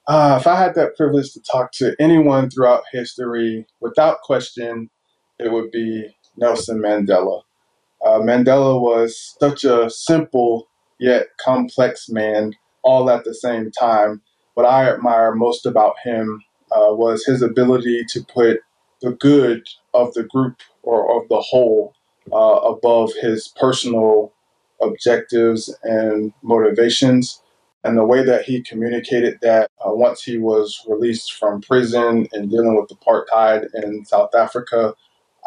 Uh, 0.08 0.38
if 0.40 0.48
I 0.48 0.56
had 0.56 0.74
that 0.76 0.96
privilege 0.96 1.34
to 1.34 1.42
talk 1.42 1.74
to 1.74 1.94
anyone 2.00 2.50
throughout 2.50 2.84
history, 2.94 3.68
without 3.82 4.22
question, 4.22 4.90
it 5.38 5.52
would 5.52 5.70
be 5.70 6.08
Nelson 6.38 6.80
Mandela. 6.80 7.42
Uh, 8.06 8.20
Mandela 8.20 8.80
was 8.80 9.36
such 9.38 9.66
a 9.66 9.90
simple 9.90 10.70
yet 10.98 11.28
complex 11.44 12.08
man 12.08 12.54
all 12.84 13.10
at 13.10 13.26
the 13.26 13.34
same 13.34 13.70
time. 13.78 14.22
What 14.54 14.66
I 14.66 14.90
admire 14.90 15.36
most 15.36 15.66
about 15.66 15.96
him 16.06 16.42
uh, 16.72 16.96
was 16.96 17.26
his 17.26 17.42
ability 17.42 18.06
to 18.12 18.24
put 18.34 18.62
the 19.02 19.12
good 19.12 19.64
of 19.98 20.14
the 20.14 20.24
group 20.24 20.62
or 20.84 21.22
of 21.22 21.28
the 21.30 21.40
whole 21.40 21.94
uh, 22.32 22.60
above 22.72 23.12
his 23.22 23.54
personal 23.60 24.34
objectives 24.82 25.76
and 25.84 26.34
motivations. 26.44 27.42
And 27.84 27.98
the 27.98 28.06
way 28.06 28.24
that 28.24 28.44
he 28.44 28.62
communicated 28.62 29.40
that 29.42 29.72
uh, 29.86 29.92
once 29.94 30.24
he 30.24 30.38
was 30.38 30.84
released 30.88 31.34
from 31.34 31.62
prison 31.62 32.28
and 32.34 32.50
dealing 32.50 32.76
with 32.76 32.90
apartheid 32.90 33.68
in 33.76 34.06
South 34.06 34.36
Africa, 34.36 34.94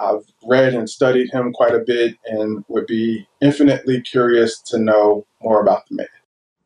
I've 0.00 0.24
read 0.46 0.74
and 0.74 0.88
studied 0.88 1.30
him 1.30 1.52
quite 1.52 1.74
a 1.74 1.84
bit 1.86 2.16
and 2.24 2.64
would 2.68 2.86
be 2.86 3.28
infinitely 3.42 4.00
curious 4.00 4.60
to 4.62 4.78
know 4.78 5.26
more 5.42 5.60
about 5.60 5.86
the 5.88 5.96
man. 5.96 6.19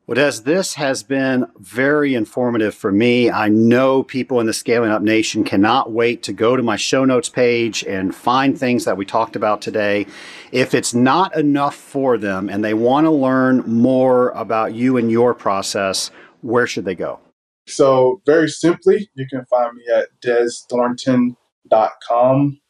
Well, 0.07 0.17
Dez, 0.17 0.43
this 0.43 0.75
has 0.75 1.01
been 1.01 1.47
very 1.57 2.13
informative 2.13 2.75
for 2.75 2.91
me. 2.91 3.31
I 3.31 3.49
know 3.49 4.03
people 4.03 4.39
in 4.39 4.45
the 4.45 4.53
Scaling 4.53 4.91
Up 4.91 5.01
Nation 5.01 5.43
cannot 5.43 5.91
wait 5.91 6.21
to 6.23 6.33
go 6.33 6.55
to 6.55 6.61
my 6.61 6.75
show 6.75 7.05
notes 7.05 7.27
page 7.27 7.83
and 7.83 8.13
find 8.13 8.55
things 8.55 8.85
that 8.85 8.97
we 8.97 9.05
talked 9.05 9.35
about 9.35 9.63
today. 9.63 10.05
If 10.51 10.75
it's 10.75 10.93
not 10.93 11.35
enough 11.35 11.73
for 11.73 12.19
them 12.19 12.49
and 12.49 12.63
they 12.63 12.75
want 12.75 13.05
to 13.05 13.09
learn 13.11 13.63
more 13.65 14.29
about 14.29 14.75
you 14.75 14.97
and 14.97 15.09
your 15.09 15.33
process, 15.33 16.11
where 16.41 16.67
should 16.67 16.85
they 16.85 16.93
go? 16.93 17.19
So, 17.65 18.21
very 18.27 18.49
simply, 18.49 19.09
you 19.15 19.25
can 19.27 19.43
find 19.45 19.75
me 19.75 19.85
at 19.91 20.09
dezthornton.com 20.23 21.35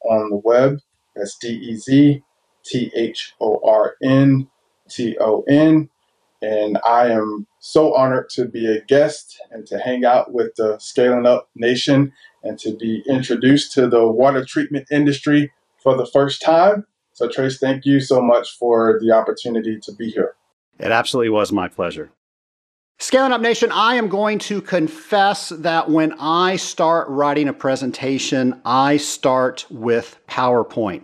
on 0.05 0.29
the 0.29 0.41
web. 0.41 0.77
That's 1.17 1.37
D 1.37 1.49
E 1.49 1.75
Z 1.75 2.23
T 2.65 2.93
H 2.95 3.33
O 3.41 3.59
R 3.61 3.95
N 4.01 4.47
T 4.89 5.17
O 5.19 5.43
N 5.49 5.89
and 6.45 6.77
I 6.85 7.07
am 7.07 7.47
so 7.59 7.95
honored 7.95 8.29
to 8.31 8.45
be 8.45 8.67
a 8.67 8.81
guest 8.81 9.41
and 9.49 9.65
to 9.65 9.79
hang 9.79 10.05
out 10.05 10.31
with 10.31 10.53
the 10.57 10.77
Scaling 10.77 11.25
Up 11.25 11.49
Nation 11.55 12.13
and 12.43 12.59
to 12.59 12.75
be 12.75 13.03
introduced 13.09 13.71
to 13.73 13.87
the 13.87 14.07
water 14.07 14.45
treatment 14.45 14.85
industry 14.91 15.51
for 15.81 15.97
the 15.97 16.05
first 16.05 16.43
time. 16.43 16.85
So, 17.13 17.27
Trace, 17.27 17.57
thank 17.57 17.83
you 17.85 17.99
so 17.99 18.21
much 18.21 18.57
for 18.59 18.99
the 19.01 19.11
opportunity 19.11 19.79
to 19.81 19.91
be 19.93 20.11
here. 20.11 20.35
It 20.77 20.91
absolutely 20.91 21.29
was 21.29 21.51
my 21.51 21.67
pleasure. 21.67 22.11
Scaling 22.99 23.31
Up 23.31 23.41
Nation, 23.41 23.71
I 23.71 23.95
am 23.95 24.07
going 24.07 24.37
to 24.39 24.61
confess 24.61 25.49
that 25.49 25.89
when 25.89 26.13
I 26.19 26.57
start 26.57 27.09
writing 27.09 27.47
a 27.47 27.53
presentation, 27.53 28.61
I 28.63 28.97
start 28.97 29.65
with 29.71 30.17
PowerPoint. 30.27 31.03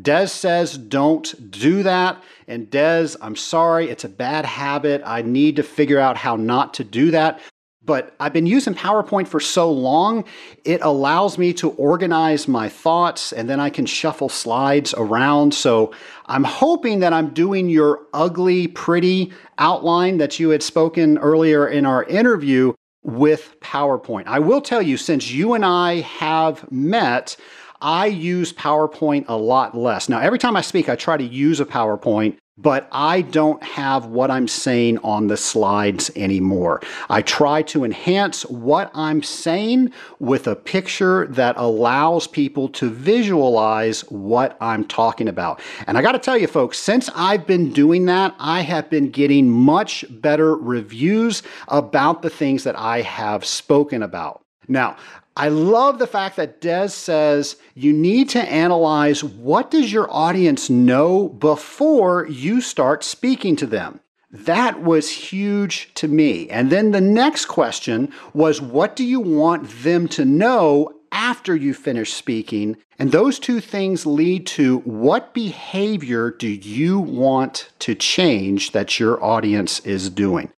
Dez 0.00 0.30
says 0.30 0.78
don't 0.78 1.50
do 1.50 1.82
that. 1.82 2.22
And 2.46 2.70
Dez, 2.70 3.16
I'm 3.20 3.36
sorry, 3.36 3.90
it's 3.90 4.04
a 4.04 4.08
bad 4.08 4.44
habit. 4.44 5.02
I 5.04 5.22
need 5.22 5.56
to 5.56 5.62
figure 5.62 5.98
out 5.98 6.16
how 6.16 6.36
not 6.36 6.74
to 6.74 6.84
do 6.84 7.10
that. 7.10 7.40
But 7.84 8.14
I've 8.20 8.34
been 8.34 8.46
using 8.46 8.74
PowerPoint 8.74 9.28
for 9.28 9.40
so 9.40 9.70
long, 9.72 10.24
it 10.64 10.82
allows 10.82 11.38
me 11.38 11.54
to 11.54 11.70
organize 11.70 12.46
my 12.46 12.68
thoughts 12.68 13.32
and 13.32 13.48
then 13.48 13.60
I 13.60 13.70
can 13.70 13.86
shuffle 13.86 14.28
slides 14.28 14.92
around. 14.92 15.54
So 15.54 15.94
I'm 16.26 16.44
hoping 16.44 17.00
that 17.00 17.14
I'm 17.14 17.30
doing 17.32 17.70
your 17.70 18.00
ugly, 18.12 18.68
pretty 18.68 19.32
outline 19.56 20.18
that 20.18 20.38
you 20.38 20.50
had 20.50 20.62
spoken 20.62 21.16
earlier 21.16 21.66
in 21.66 21.86
our 21.86 22.04
interview 22.04 22.74
with 23.04 23.58
PowerPoint. 23.60 24.26
I 24.26 24.38
will 24.38 24.60
tell 24.60 24.82
you, 24.82 24.98
since 24.98 25.30
you 25.30 25.54
and 25.54 25.64
I 25.64 26.00
have 26.00 26.70
met, 26.70 27.38
I 27.80 28.06
use 28.06 28.52
PowerPoint 28.52 29.26
a 29.28 29.36
lot 29.36 29.76
less. 29.76 30.08
Now, 30.08 30.20
every 30.20 30.38
time 30.38 30.56
I 30.56 30.62
speak, 30.62 30.88
I 30.88 30.96
try 30.96 31.16
to 31.16 31.24
use 31.24 31.60
a 31.60 31.64
PowerPoint, 31.66 32.36
but 32.60 32.88
I 32.90 33.22
don't 33.22 33.62
have 33.62 34.06
what 34.06 34.32
I'm 34.32 34.48
saying 34.48 34.98
on 34.98 35.28
the 35.28 35.36
slides 35.36 36.10
anymore. 36.16 36.82
I 37.08 37.22
try 37.22 37.62
to 37.62 37.84
enhance 37.84 38.42
what 38.46 38.90
I'm 38.94 39.22
saying 39.22 39.92
with 40.18 40.48
a 40.48 40.56
picture 40.56 41.28
that 41.28 41.56
allows 41.56 42.26
people 42.26 42.68
to 42.70 42.90
visualize 42.90 44.00
what 44.10 44.56
I'm 44.60 44.84
talking 44.84 45.28
about. 45.28 45.60
And 45.86 45.96
I 45.96 46.02
got 46.02 46.12
to 46.12 46.18
tell 46.18 46.36
you, 46.36 46.48
folks, 46.48 46.78
since 46.78 47.08
I've 47.14 47.46
been 47.46 47.72
doing 47.72 48.06
that, 48.06 48.34
I 48.40 48.62
have 48.62 48.90
been 48.90 49.10
getting 49.10 49.48
much 49.48 50.04
better 50.10 50.56
reviews 50.56 51.44
about 51.68 52.22
the 52.22 52.30
things 52.30 52.64
that 52.64 52.76
I 52.76 53.02
have 53.02 53.44
spoken 53.44 54.02
about. 54.02 54.42
Now, 54.66 54.96
I 55.38 55.50
love 55.50 56.00
the 56.00 56.08
fact 56.08 56.34
that 56.34 56.60
Dez 56.60 56.90
says 56.90 57.54
you 57.74 57.92
need 57.92 58.28
to 58.30 58.42
analyze 58.42 59.22
what 59.22 59.70
does 59.70 59.92
your 59.92 60.12
audience 60.12 60.68
know 60.68 61.28
before 61.28 62.26
you 62.26 62.60
start 62.60 63.04
speaking 63.04 63.54
to 63.56 63.66
them. 63.66 64.00
That 64.32 64.82
was 64.82 65.08
huge 65.08 65.94
to 65.94 66.08
me. 66.08 66.50
And 66.50 66.70
then 66.70 66.90
the 66.90 67.00
next 67.00 67.44
question 67.44 68.12
was 68.34 68.60
what 68.60 68.96
do 68.96 69.04
you 69.04 69.20
want 69.20 69.70
them 69.84 70.08
to 70.08 70.24
know 70.24 70.92
after 71.12 71.54
you 71.54 71.72
finish 71.72 72.12
speaking? 72.12 72.76
And 72.98 73.12
those 73.12 73.38
two 73.38 73.60
things 73.60 74.04
lead 74.06 74.44
to 74.48 74.78
what 74.78 75.34
behavior 75.34 76.32
do 76.32 76.48
you 76.48 76.98
want 76.98 77.70
to 77.78 77.94
change 77.94 78.72
that 78.72 78.98
your 78.98 79.22
audience 79.22 79.78
is 79.86 80.10
doing? 80.10 80.52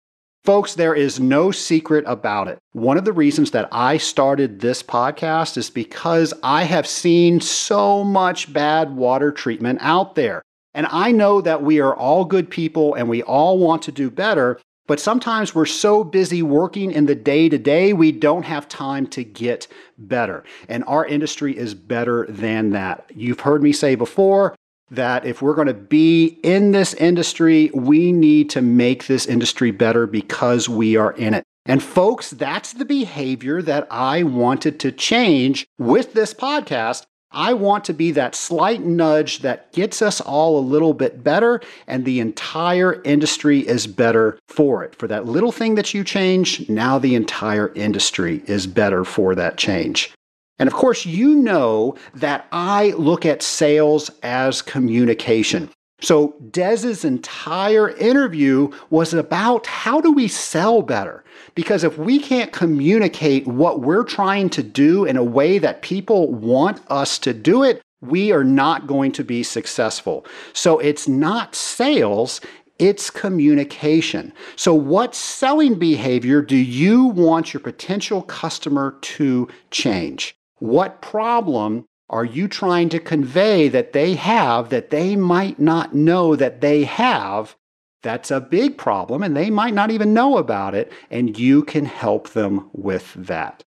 Folks, 0.45 0.75
there 0.75 0.95
is 0.95 1.21
no 1.21 1.51
secret 1.51 2.03
about 2.07 2.49
it. 2.49 2.59
One 2.73 2.97
of 2.97 3.05
the 3.05 3.13
reasons 3.13 3.51
that 3.51 3.69
I 3.71 3.99
started 3.99 4.61
this 4.61 4.83
podcast 4.83 5.59
is 5.59 5.69
because 5.69 6.33
I 6.43 6.65
have 6.65 6.87
seen 6.87 7.41
so 7.41 8.03
much 8.03 8.51
bad 8.51 8.97
water 8.97 9.33
treatment 9.33 9.81
out 9.83 10.15
there. 10.15 10.41
And 10.73 10.87
I 10.91 11.13
know 11.13 11.43
that 11.43 11.63
we 11.63 11.79
are 11.81 11.95
all 11.95 12.25
good 12.25 12.49
people 12.49 12.95
and 12.95 13.07
we 13.07 13.23
all 13.23 13.59
want 13.59 13.83
to 13.83 13.93
do 13.93 14.11
better, 14.11 14.59
but 14.87 14.99
sometimes 14.99 15.55
we're 15.55 15.67
so 15.67 16.03
busy 16.03 16.43
working 16.43 16.91
in 16.91 17.05
the 17.05 17.15
day 17.15 17.49
to 17.51 17.59
day, 17.59 17.93
we 17.93 18.11
don't 18.11 18.45
have 18.45 18.67
time 18.67 19.07
to 19.09 19.23
get 19.23 19.69
better. 19.99 20.43
And 20.69 20.85
our 20.87 21.05
industry 21.05 21.57
is 21.57 21.75
better 21.75 22.27
than 22.31 22.71
that. 22.71 23.11
You've 23.15 23.41
heard 23.41 23.63
me 23.63 23.73
say 23.73 23.95
before, 23.95 24.57
that 24.91 25.25
if 25.25 25.41
we're 25.41 25.55
going 25.55 25.69
to 25.69 25.75
be 25.75 26.39
in 26.43 26.73
this 26.73 26.95
industry, 26.95 27.71
we 27.75 28.13
need 28.13 28.51
to 28.51 28.63
make 28.63 29.07
this 29.07 29.27
industry 29.27 29.71
better 29.71 30.07
because 30.07 30.69
we 30.69 30.97
are 30.97 31.13
in 31.13 31.35
it. 31.35 31.45
And 31.67 31.83
folks, 31.83 32.31
that's 32.31 32.73
the 32.73 32.85
behavior 32.85 33.63
that 33.63 33.87
I 33.91 34.23
wanted 34.23 34.81
to 34.81 34.93
change 34.93 35.67
with 35.79 36.15
this 36.15 36.35
podcast. 36.35 37.07
I 37.33 37.53
want 37.53 37.85
to 37.85 37.93
be 37.93 38.11
that 38.13 38.35
slight 38.35 38.83
nudge 38.83 39.41
that 39.41 39.73
gets 39.73 40.03
us 40.03 40.21
all 40.21 40.59
a 40.59 40.61
little 40.67 40.95
bit 40.95 41.23
better, 41.23 41.61
and 41.87 42.05
the 42.05 42.19
entire 42.19 43.01
industry 43.05 43.61
is 43.61 43.87
better 43.87 44.37
for 44.49 44.83
it. 44.83 44.97
For 44.97 45.07
that 45.07 45.27
little 45.27 45.53
thing 45.53 45.77
that 45.77 45.95
you 45.95 46.03
change, 46.03 46.69
now 46.69 46.99
the 46.99 47.15
entire 47.15 47.73
industry 47.75 48.43
is 48.47 48.67
better 48.67 49.05
for 49.05 49.37
that 49.37 49.59
change. 49.59 50.13
And 50.61 50.69
of 50.69 50.75
course, 50.75 51.07
you 51.07 51.35
know 51.35 51.97
that 52.15 52.47
I 52.53 52.91
look 52.91 53.25
at 53.25 53.43
sales 53.43 54.11
as 54.23 54.61
communication. 54.61 55.71
So 56.03 56.35
Dez's 56.51 57.05
entire 57.05 57.91
interview 57.97 58.71
was 58.91 59.15
about 59.15 59.67
how 59.67 60.01
do 60.01 60.13
we 60.13 60.29
sell 60.29 60.83
better? 60.83 61.25
Because 61.55 61.83
if 61.83 61.97
we 61.97 62.19
can't 62.19 62.53
communicate 62.53 63.47
what 63.47 63.81
we're 63.81 64.05
trying 64.05 64.51
to 64.51 64.63
do 64.63 65.05
in 65.07 65.17
a 65.17 65.25
way 65.25 65.59
that 65.59 65.83
people 65.83 66.33
want 66.33 66.81
us 66.91 67.19
to 67.21 67.33
do 67.33 67.63
it, 67.63 67.81
we 68.03 68.31
are 68.31 68.45
not 68.45 68.87
going 68.87 69.13
to 69.13 69.25
be 69.25 69.43
successful. 69.43 70.27
So 70.53 70.79
it's 70.79 71.09
not 71.09 71.55
sales, 71.55 72.41
it's 72.79 73.11
communication. 73.11 74.33
So, 74.57 74.75
what 74.75 75.15
selling 75.15 75.79
behavior 75.79 76.41
do 76.41 76.57
you 76.57 77.05
want 77.05 77.53
your 77.53 77.61
potential 77.61 78.23
customer 78.23 78.97
to 79.03 79.49
change? 79.71 80.35
What 80.61 81.03
problem 81.03 81.87
are 82.11 82.25
you 82.25 82.47
trying 82.47 82.91
to 82.91 82.99
convey 82.99 83.69
that 83.69 83.93
they 83.93 84.15
have 84.15 84.69
that 84.69 84.91
they 84.91 85.17
might 85.17 85.59
not 85.59 85.95
know 85.95 86.37
that 86.37 86.61
they 86.61 86.85
have? 86.85 87.57
That's 88.03 88.31
a 88.31 88.41
big 88.41 88.79
problem, 88.79 89.23
and 89.23 89.37
they 89.37 89.51
might 89.51 89.75
not 89.75 89.91
even 89.91 90.15
know 90.15 90.39
about 90.39 90.75
it, 90.75 90.93
and 91.11 91.39
you 91.39 91.63
can 91.65 91.85
help 91.87 92.31
them 92.31 92.71
with 92.73 93.15
that. 93.15 93.63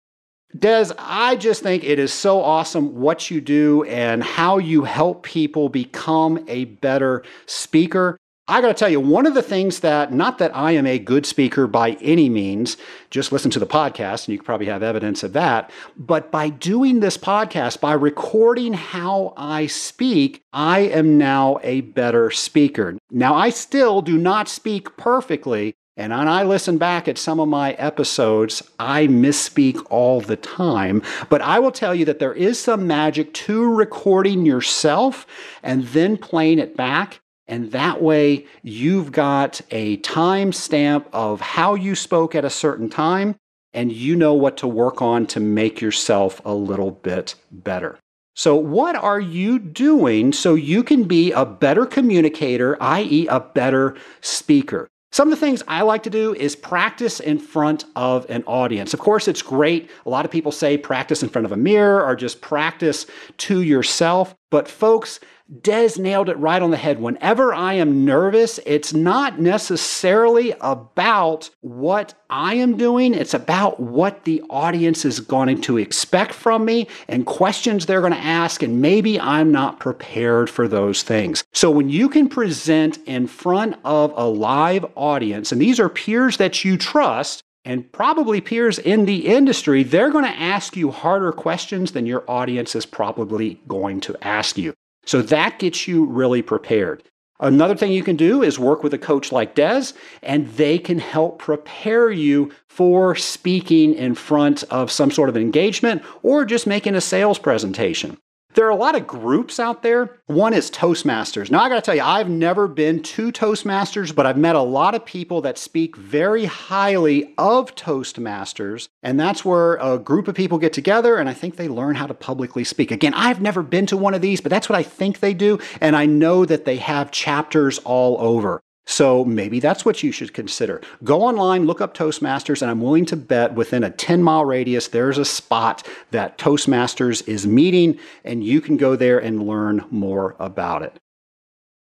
Dez, 0.57 0.93
I 0.99 1.37
just 1.37 1.63
think 1.63 1.85
it 1.85 2.01
is 2.01 2.13
so 2.13 2.41
awesome 2.41 2.97
what 2.97 3.31
you 3.31 3.41
do 3.41 3.85
and 3.85 4.23
how 4.23 4.59
you 4.59 4.83
help 4.83 5.23
people 5.23 5.69
become 5.69 6.45
a 6.49 6.65
better 6.65 7.23
speaker. 7.47 8.17
I 8.51 8.61
got 8.61 8.67
to 8.67 8.75
tell 8.75 8.89
you, 8.89 8.99
one 8.99 9.27
of 9.27 9.35
the 9.35 9.43
things 9.43 9.79
that, 9.79 10.13
not 10.13 10.39
that 10.39 10.57
I 10.57 10.73
am 10.73 10.85
a 10.85 10.99
good 10.99 11.25
speaker 11.25 11.69
by 11.69 11.93
any 12.01 12.29
means, 12.29 12.77
just 13.09 13.31
listen 13.31 13.49
to 13.53 13.61
the 13.61 13.67
podcast 13.67 14.27
and 14.27 14.35
you 14.35 14.43
probably 14.43 14.67
have 14.67 14.83
evidence 14.83 15.23
of 15.23 15.35
that. 15.35 15.71
But 15.97 16.33
by 16.33 16.49
doing 16.49 16.99
this 16.99 17.17
podcast, 17.17 17.79
by 17.81 17.93
recording 17.93 18.73
how 18.73 19.35
I 19.37 19.69
speak, 19.69 20.43
I 20.53 20.81
am 20.81 21.17
now 21.17 21.61
a 21.63 21.83
better 21.83 22.33
speaker. 22.33 22.99
Now, 23.13 23.37
I 23.37 23.51
still 23.51 24.03
do 24.03 24.19
not 24.19 24.49
speak 24.49 24.97
perfectly. 24.97 25.77
And 25.97 26.13
when 26.13 26.27
I 26.27 26.43
listen 26.43 26.77
back 26.77 27.07
at 27.07 27.19
some 27.19 27.39
of 27.39 27.49
my 27.49 27.75
episodes, 27.75 28.69
I 28.81 29.07
misspeak 29.07 29.87
all 29.91 30.21
the 30.21 30.37
time. 30.37 31.03
But 31.29 31.41
I 31.41 31.61
will 31.61 31.71
tell 31.71 31.95
you 31.95 32.05
that 32.07 32.19
there 32.19 32.35
is 32.35 32.59
some 32.59 32.89
magic 32.89 33.33
to 33.35 33.73
recording 33.73 34.45
yourself 34.45 35.25
and 35.63 35.85
then 35.85 36.17
playing 36.17 36.59
it 36.59 36.77
back 36.77 37.21
and 37.51 37.73
that 37.73 38.01
way, 38.01 38.47
you've 38.63 39.11
got 39.11 39.61
a 39.73 39.97
time 39.97 40.53
stamp 40.53 41.09
of 41.13 41.41
how 41.41 41.75
you 41.75 41.97
spoke 41.97 42.37
at 42.37 42.45
a 42.45 42.51
certain 42.51 42.89
time, 42.89 43.35
and 43.75 43.91
you 43.91 44.15
know 44.15 44.35
what 44.35 44.57
to 44.59 44.69
work 44.69 45.03
on 45.03 45.27
to 45.27 45.41
make 45.41 45.81
yourself 45.81 46.41
a 46.45 46.55
little 46.55 46.93
bit 46.93 47.35
better. 47.51 47.99
So, 48.37 48.55
what 48.55 48.95
are 48.95 49.19
you 49.19 49.59
doing 49.59 50.33
so 50.33 50.55
you 50.55 50.85
can 50.85 51.05
be 51.05 51.33
a 51.33 51.45
better 51.45 51.87
communicator, 51.87 52.81
i.e., 52.81 53.27
a 53.27 53.41
better 53.41 53.97
speaker? 54.21 54.89
Some 55.13 55.27
of 55.27 55.39
the 55.39 55.45
things 55.45 55.65
I 55.67 55.83
like 55.83 56.05
to 56.05 56.11
do 56.11 56.35
is 56.35 56.55
practice 56.55 57.19
in 57.19 57.41
front 57.41 57.85
of 57.97 58.31
an 58.31 58.45
audience. 58.45 58.95
Of 58.95 59.01
course, 59.01 59.27
it's 59.27 59.43
great. 59.43 59.91
A 60.07 60.09
lot 60.09 60.25
of 60.25 60.31
people 60.31 60.53
say 60.53 60.79
practice 60.79 61.25
in 61.25 61.29
front 61.29 61.47
of 61.47 61.53
a 61.53 61.57
mirror 61.57 62.07
or 62.07 62.15
just 62.15 62.41
practice 62.41 63.07
to 63.39 63.63
yourself. 63.63 64.37
But, 64.53 64.69
folks, 64.69 65.19
Dez 65.53 65.99
nailed 65.99 66.29
it 66.29 66.39
right 66.39 66.63
on 66.63 66.71
the 66.71 66.77
head. 66.77 67.01
Whenever 67.01 67.53
I 67.53 67.75
am 67.75 68.05
nervous, 68.05 68.61
it's 68.67 68.95
not 68.95 69.41
necessarily 69.41 70.55
about 70.61 71.51
what 71.61 72.15
I 72.31 72.55
am 72.55 72.77
doing, 72.77 73.15
it's 73.15 73.35
about 73.35 73.81
what 73.81 74.25
the 74.25 74.43
audience 74.49 75.05
is 75.05 75.19
going 75.19 75.61
to 75.63 75.77
expect 75.77 76.35
from 76.35 76.65
me 76.65 76.87
and 77.09 77.27
questions 77.27 77.87
they're 77.87 78.01
going 78.01 78.13
to 78.13 78.19
ask, 78.19 78.63
and 78.63 78.81
maybe 78.81 79.19
I'm 79.19 79.51
not 79.51 79.81
prepared 79.81 80.49
for 80.49 80.69
those 80.69 81.03
things. 81.03 81.43
So, 81.53 81.69
when 81.69 81.89
you 81.89 82.09
can 82.09 82.29
present 82.29 82.99
in 83.07 83.27
front 83.27 83.75
of 83.85 84.13
a 84.17 84.27
live 84.27 84.87
audience, 84.95 85.51
and 85.51 85.61
these 85.61 85.81
are 85.81 85.89
peers 85.89 86.37
that 86.37 86.65
you 86.65 86.77
trust, 86.77 87.43
and 87.65 87.91
probably 87.93 88.41
peers 88.41 88.79
in 88.79 89.05
the 89.05 89.27
industry, 89.27 89.83
they're 89.83 90.11
going 90.11 90.25
to 90.25 90.41
ask 90.41 90.77
you 90.77 90.93
harder 90.93 91.33
questions 91.33 91.93
than 91.93 92.07
your 92.07 92.25
audience 92.31 92.75
is 92.75 92.87
probably 92.87 93.61
going 93.67 94.01
to 94.01 94.17
ask 94.23 94.57
you. 94.57 94.75
So 95.05 95.23
that 95.23 95.59
gets 95.59 95.89
you 95.89 96.05
really 96.05 96.43
prepared. 96.43 97.03
Another 97.41 97.75
thing 97.75 97.91
you 97.91 98.03
can 98.03 98.17
do 98.17 98.43
is 98.43 98.59
work 98.59 98.83
with 98.83 98.93
a 98.93 98.99
coach 98.99 99.33
like 99.33 99.55
Dez, 99.55 99.95
and 100.23 100.47
they 100.49 100.79
can 100.79 100.99
help 100.99 101.39
prepare 101.39 102.11
you 102.11 102.53
for 102.69 103.17
speaking 103.17 103.95
in 103.95 104.15
front 104.15 104.63
of 104.65 104.91
some 104.91 105.11
sort 105.11 105.31
of 105.31 105.39
engagement 105.39 106.03
or 106.23 106.45
just 106.45 106.67
making 106.67 106.95
a 106.95 107.01
sales 107.01 107.39
presentation. 107.39 108.19
There 108.55 108.67
are 108.67 108.71
a 108.71 108.77
lot 108.77 108.97
of 108.97 109.07
groups 109.07 109.61
out 109.61 109.85
there. 109.85 110.19
One 110.27 110.53
is 110.53 110.73
Toastmasters. 110.73 111.53
Now, 111.53 111.61
I 111.61 111.69
got 111.69 111.77
to 111.77 111.81
tell 111.83 111.95
you, 111.95 112.03
I've 112.03 112.29
never 112.29 112.67
been 112.67 113.01
to 113.03 113.31
Toastmasters, 113.31 114.13
but 114.13 114.27
I've 114.27 114.37
met 114.37 114.57
a 114.57 114.61
lot 114.61 114.97
of 114.97 115.05
people 115.05 115.41
that 115.43 115.57
speak 115.57 115.97
very 115.97 116.47
highly 116.47 117.33
of 117.39 117.77
Toastmasters. 117.77 118.89
And 119.05 119.21
that's 119.21 119.45
where 119.45 119.77
a 119.77 120.01
group 120.01 120.27
of 120.27 120.35
people 120.35 120.59
get 120.59 120.73
together 120.73 121.17
and 121.17 121.29
I 121.29 121.33
think 121.33 121.57
they 121.57 121.69
learn 121.69 121.95
how 121.95 122.09
to 122.09 122.15
publicly 122.15 122.65
speak. 122.65 122.91
Again, 122.91 123.15
I've 123.15 123.41
never 123.41 123.63
been 123.63 123.87
to 123.87 123.97
one 123.97 124.15
of 124.15 124.21
these, 124.21 124.41
but 124.41 124.51
that's 124.51 124.69
what 124.69 124.79
I 124.79 124.83
think 124.83 125.21
they 125.21 125.33
do. 125.33 125.61
And 125.81 125.95
I 125.95 126.07
know 126.07 126.45
that 126.45 126.65
they 126.65 126.77
have 126.79 127.13
chapters 127.13 127.79
all 127.79 128.21
over. 128.21 128.61
So 128.91 129.25
maybe 129.25 129.61
that's 129.61 129.85
what 129.85 130.03
you 130.03 130.11
should 130.11 130.35
consider. 130.35 130.81
Go 131.05 131.23
online, 131.23 131.65
look 131.65 131.81
up 131.81 131.95
Toastmasters, 131.97 132.61
and 132.61 132.69
I'm 132.69 132.81
willing 132.81 133.07
to 133.07 133.17
bet 133.17 133.55
within 133.55 133.85
a 133.85 133.91
10 133.91 134.21
mile 134.21 134.45
radius, 134.45 134.89
there's 134.89 135.17
a 135.17 135.25
spot 135.25 135.87
that 136.11 136.39
Toastmasters 136.39 137.27
is 137.29 137.47
meeting, 137.47 138.01
and 138.25 138.43
you 138.43 138.61
can 138.61 138.77
go 138.77 138.97
there 138.97 139.21
and 139.21 139.47
learn 139.47 139.85
more 139.91 140.35
about 140.41 140.83
it. 140.83 140.99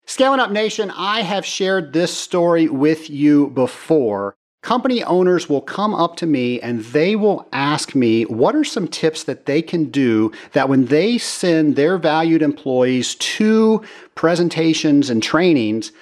Scaling 0.06 0.40
Up 0.40 0.50
Nation, 0.50 0.90
I 0.90 1.22
have 1.22 1.46
shared 1.46 1.92
this 1.92 2.12
story 2.12 2.68
with 2.68 3.08
you 3.08 3.46
before. 3.50 4.34
Company 4.62 5.04
owners 5.04 5.48
will 5.48 5.60
come 5.60 5.94
up 5.94 6.16
to 6.16 6.26
me 6.26 6.60
and 6.60 6.80
they 6.86 7.14
will 7.14 7.46
ask 7.52 7.94
me 7.94 8.24
what 8.24 8.56
are 8.56 8.64
some 8.64 8.88
tips 8.88 9.22
that 9.22 9.46
they 9.46 9.62
can 9.62 9.84
do 9.84 10.32
that 10.52 10.68
when 10.68 10.86
they 10.86 11.16
send 11.16 11.76
their 11.76 11.96
valued 11.96 12.42
employees 12.42 13.14
to 13.14 13.84
presentations 14.16 15.10
and 15.10 15.22
trainings, 15.22 15.92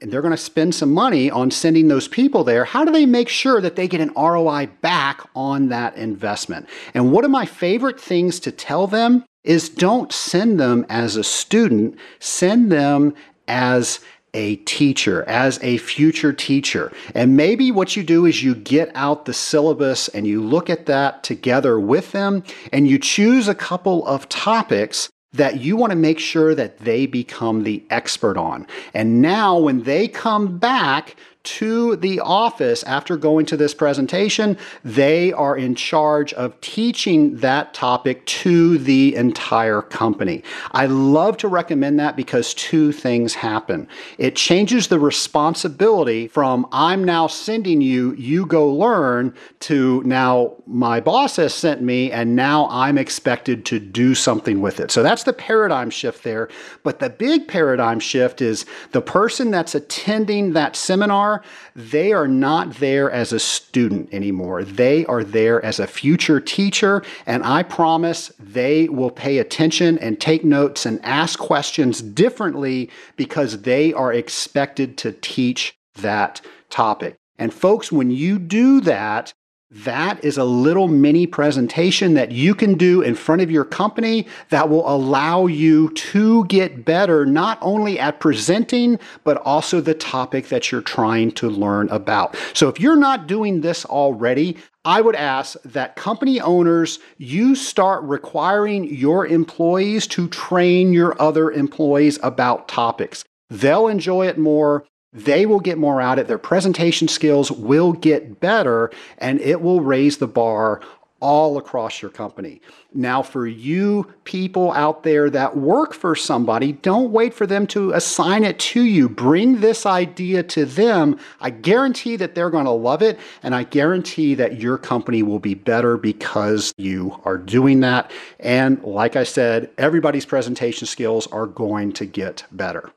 and 0.00 0.10
they're 0.10 0.22
going 0.22 0.30
to 0.30 0.36
spend 0.36 0.74
some 0.74 0.92
money 0.92 1.30
on 1.30 1.50
sending 1.50 1.88
those 1.88 2.08
people 2.08 2.42
there, 2.44 2.64
how 2.64 2.84
do 2.84 2.92
they 2.92 3.06
make 3.06 3.28
sure 3.28 3.60
that 3.60 3.76
they 3.76 3.86
get 3.86 4.00
an 4.00 4.12
ROI 4.16 4.68
back 4.80 5.20
on 5.34 5.68
that 5.68 5.96
investment? 5.96 6.68
And 6.94 7.12
one 7.12 7.24
of 7.24 7.30
my 7.30 7.44
favorite 7.44 8.00
things 8.00 8.40
to 8.40 8.52
tell 8.52 8.86
them 8.86 9.24
is 9.44 9.68
don't 9.68 10.12
send 10.12 10.58
them 10.58 10.86
as 10.88 11.16
a 11.16 11.24
student, 11.24 11.98
send 12.18 12.70
them 12.70 13.14
as 13.48 14.00
a 14.32 14.56
teacher, 14.56 15.24
as 15.24 15.58
a 15.62 15.78
future 15.78 16.32
teacher. 16.32 16.92
And 17.14 17.36
maybe 17.36 17.72
what 17.72 17.96
you 17.96 18.04
do 18.04 18.26
is 18.26 18.42
you 18.42 18.54
get 18.54 18.90
out 18.94 19.24
the 19.24 19.34
syllabus 19.34 20.08
and 20.08 20.26
you 20.26 20.42
look 20.42 20.70
at 20.70 20.86
that 20.86 21.24
together 21.24 21.80
with 21.80 22.12
them 22.12 22.44
and 22.72 22.86
you 22.86 22.98
choose 22.98 23.48
a 23.48 23.54
couple 23.54 24.06
of 24.06 24.28
topics 24.28 25.10
that 25.32 25.60
you 25.60 25.76
want 25.76 25.90
to 25.90 25.96
make 25.96 26.18
sure 26.18 26.54
that 26.54 26.78
they 26.78 27.06
become 27.06 27.62
the 27.62 27.84
expert 27.90 28.36
on. 28.36 28.66
And 28.94 29.22
now, 29.22 29.58
when 29.58 29.84
they 29.84 30.08
come 30.08 30.58
back 30.58 31.16
to 31.42 31.96
the 31.96 32.20
office 32.20 32.82
after 32.82 33.16
going 33.16 33.46
to 33.46 33.56
this 33.56 33.72
presentation, 33.72 34.58
they 34.84 35.32
are 35.32 35.56
in 35.56 35.74
charge 35.74 36.32
of 36.34 36.60
teaching 36.60 37.36
that 37.36 37.72
topic 37.72 38.24
to 38.26 38.76
the 38.78 39.14
entire 39.14 39.80
company. 39.80 40.42
I 40.72 40.86
love 40.86 41.38
to 41.38 41.48
recommend 41.48 41.98
that 41.98 42.16
because 42.16 42.52
two 42.54 42.92
things 42.92 43.34
happen. 43.34 43.88
It 44.18 44.36
changes 44.36 44.88
the 44.88 44.98
responsibility 44.98 46.28
from 46.28 46.66
I'm 46.72 47.04
now 47.04 47.26
sending 47.26 47.80
you, 47.80 48.12
you 48.14 48.44
go 48.44 48.68
learn, 48.68 49.34
to 49.60 50.02
now 50.04 50.56
my 50.66 51.00
boss 51.00 51.36
has 51.36 51.54
sent 51.54 51.80
me 51.80 52.12
and 52.12 52.36
now 52.36 52.68
I'm 52.70 52.98
expected 52.98 53.64
to 53.66 53.78
do 53.78 54.14
something 54.14 54.60
with 54.60 54.78
it. 54.80 54.90
So 54.90 55.02
that's 55.02 55.24
the 55.24 55.32
paradigm 55.32 55.90
shift 55.90 56.22
there. 56.22 56.48
But 56.82 56.98
the 56.98 57.10
big 57.10 57.48
paradigm 57.48 58.00
shift 58.00 58.42
is 58.42 58.66
the 58.92 59.00
person 59.00 59.50
that's 59.50 59.74
attending 59.74 60.52
that 60.52 60.76
seminar 60.76 61.29
they 61.76 62.12
are 62.12 62.28
not 62.28 62.74
there 62.74 63.10
as 63.10 63.32
a 63.32 63.38
student 63.38 64.12
anymore. 64.12 64.64
They 64.64 65.04
are 65.06 65.24
there 65.24 65.64
as 65.64 65.78
a 65.78 65.86
future 65.86 66.40
teacher, 66.40 67.02
and 67.26 67.42
I 67.44 67.62
promise 67.62 68.32
they 68.38 68.88
will 68.88 69.10
pay 69.10 69.38
attention 69.38 69.98
and 69.98 70.20
take 70.20 70.44
notes 70.44 70.86
and 70.86 71.04
ask 71.04 71.38
questions 71.38 72.02
differently 72.02 72.90
because 73.16 73.62
they 73.62 73.92
are 73.92 74.12
expected 74.12 74.96
to 74.98 75.12
teach 75.12 75.76
that 75.94 76.40
topic. 76.70 77.16
And 77.38 77.52
folks, 77.54 77.90
when 77.90 78.10
you 78.10 78.38
do 78.38 78.80
that, 78.82 79.32
that 79.70 80.24
is 80.24 80.36
a 80.36 80.44
little 80.44 80.88
mini 80.88 81.26
presentation 81.26 82.14
that 82.14 82.32
you 82.32 82.54
can 82.54 82.74
do 82.74 83.02
in 83.02 83.14
front 83.14 83.40
of 83.40 83.50
your 83.50 83.64
company 83.64 84.26
that 84.48 84.68
will 84.68 84.88
allow 84.88 85.46
you 85.46 85.90
to 85.90 86.44
get 86.46 86.84
better, 86.84 87.24
not 87.24 87.56
only 87.60 87.98
at 87.98 88.18
presenting, 88.18 88.98
but 89.22 89.36
also 89.38 89.80
the 89.80 89.94
topic 89.94 90.48
that 90.48 90.72
you're 90.72 90.80
trying 90.80 91.30
to 91.32 91.48
learn 91.48 91.88
about. 91.90 92.36
So 92.52 92.68
if 92.68 92.80
you're 92.80 92.96
not 92.96 93.28
doing 93.28 93.60
this 93.60 93.84
already, 93.84 94.56
I 94.84 95.02
would 95.02 95.14
ask 95.14 95.60
that 95.62 95.94
company 95.94 96.40
owners, 96.40 96.98
you 97.18 97.54
start 97.54 98.02
requiring 98.02 98.84
your 98.84 99.26
employees 99.26 100.06
to 100.08 100.26
train 100.28 100.92
your 100.92 101.20
other 101.22 101.52
employees 101.52 102.18
about 102.22 102.66
topics. 102.66 103.24
They'll 103.50 103.88
enjoy 103.88 104.26
it 104.26 104.38
more 104.38 104.84
they 105.12 105.46
will 105.46 105.60
get 105.60 105.78
more 105.78 106.00
out 106.00 106.18
of 106.18 106.24
it. 106.24 106.28
Their 106.28 106.38
presentation 106.38 107.08
skills 107.08 107.50
will 107.50 107.92
get 107.92 108.40
better 108.40 108.90
and 109.18 109.40
it 109.40 109.60
will 109.60 109.80
raise 109.80 110.18
the 110.18 110.28
bar 110.28 110.80
all 111.20 111.58
across 111.58 112.00
your 112.00 112.10
company. 112.10 112.60
Now, 112.92 113.22
for 113.22 113.46
you 113.46 114.10
people 114.24 114.72
out 114.72 115.02
there 115.02 115.30
that 115.30 115.56
work 115.56 115.92
for 115.92 116.16
somebody, 116.16 116.72
don't 116.72 117.12
wait 117.12 117.34
for 117.34 117.46
them 117.46 117.66
to 117.68 117.92
assign 117.92 118.42
it 118.42 118.58
to 118.58 118.82
you. 118.82 119.08
Bring 119.08 119.60
this 119.60 119.86
idea 119.86 120.42
to 120.44 120.64
them. 120.64 121.18
I 121.40 121.50
guarantee 121.50 122.16
that 122.16 122.34
they're 122.34 122.50
going 122.50 122.64
to 122.64 122.70
love 122.70 123.02
it, 123.02 123.18
and 123.42 123.54
I 123.54 123.64
guarantee 123.64 124.34
that 124.36 124.60
your 124.60 124.78
company 124.78 125.22
will 125.22 125.38
be 125.38 125.54
better 125.54 125.96
because 125.96 126.72
you 126.78 127.20
are 127.24 127.38
doing 127.38 127.80
that. 127.80 128.10
And 128.40 128.82
like 128.82 129.14
I 129.14 129.24
said, 129.24 129.70
everybody's 129.76 130.26
presentation 130.26 130.86
skills 130.86 131.26
are 131.28 131.46
going 131.46 131.92
to 131.92 132.06
get 132.06 132.44
better. 132.50 132.90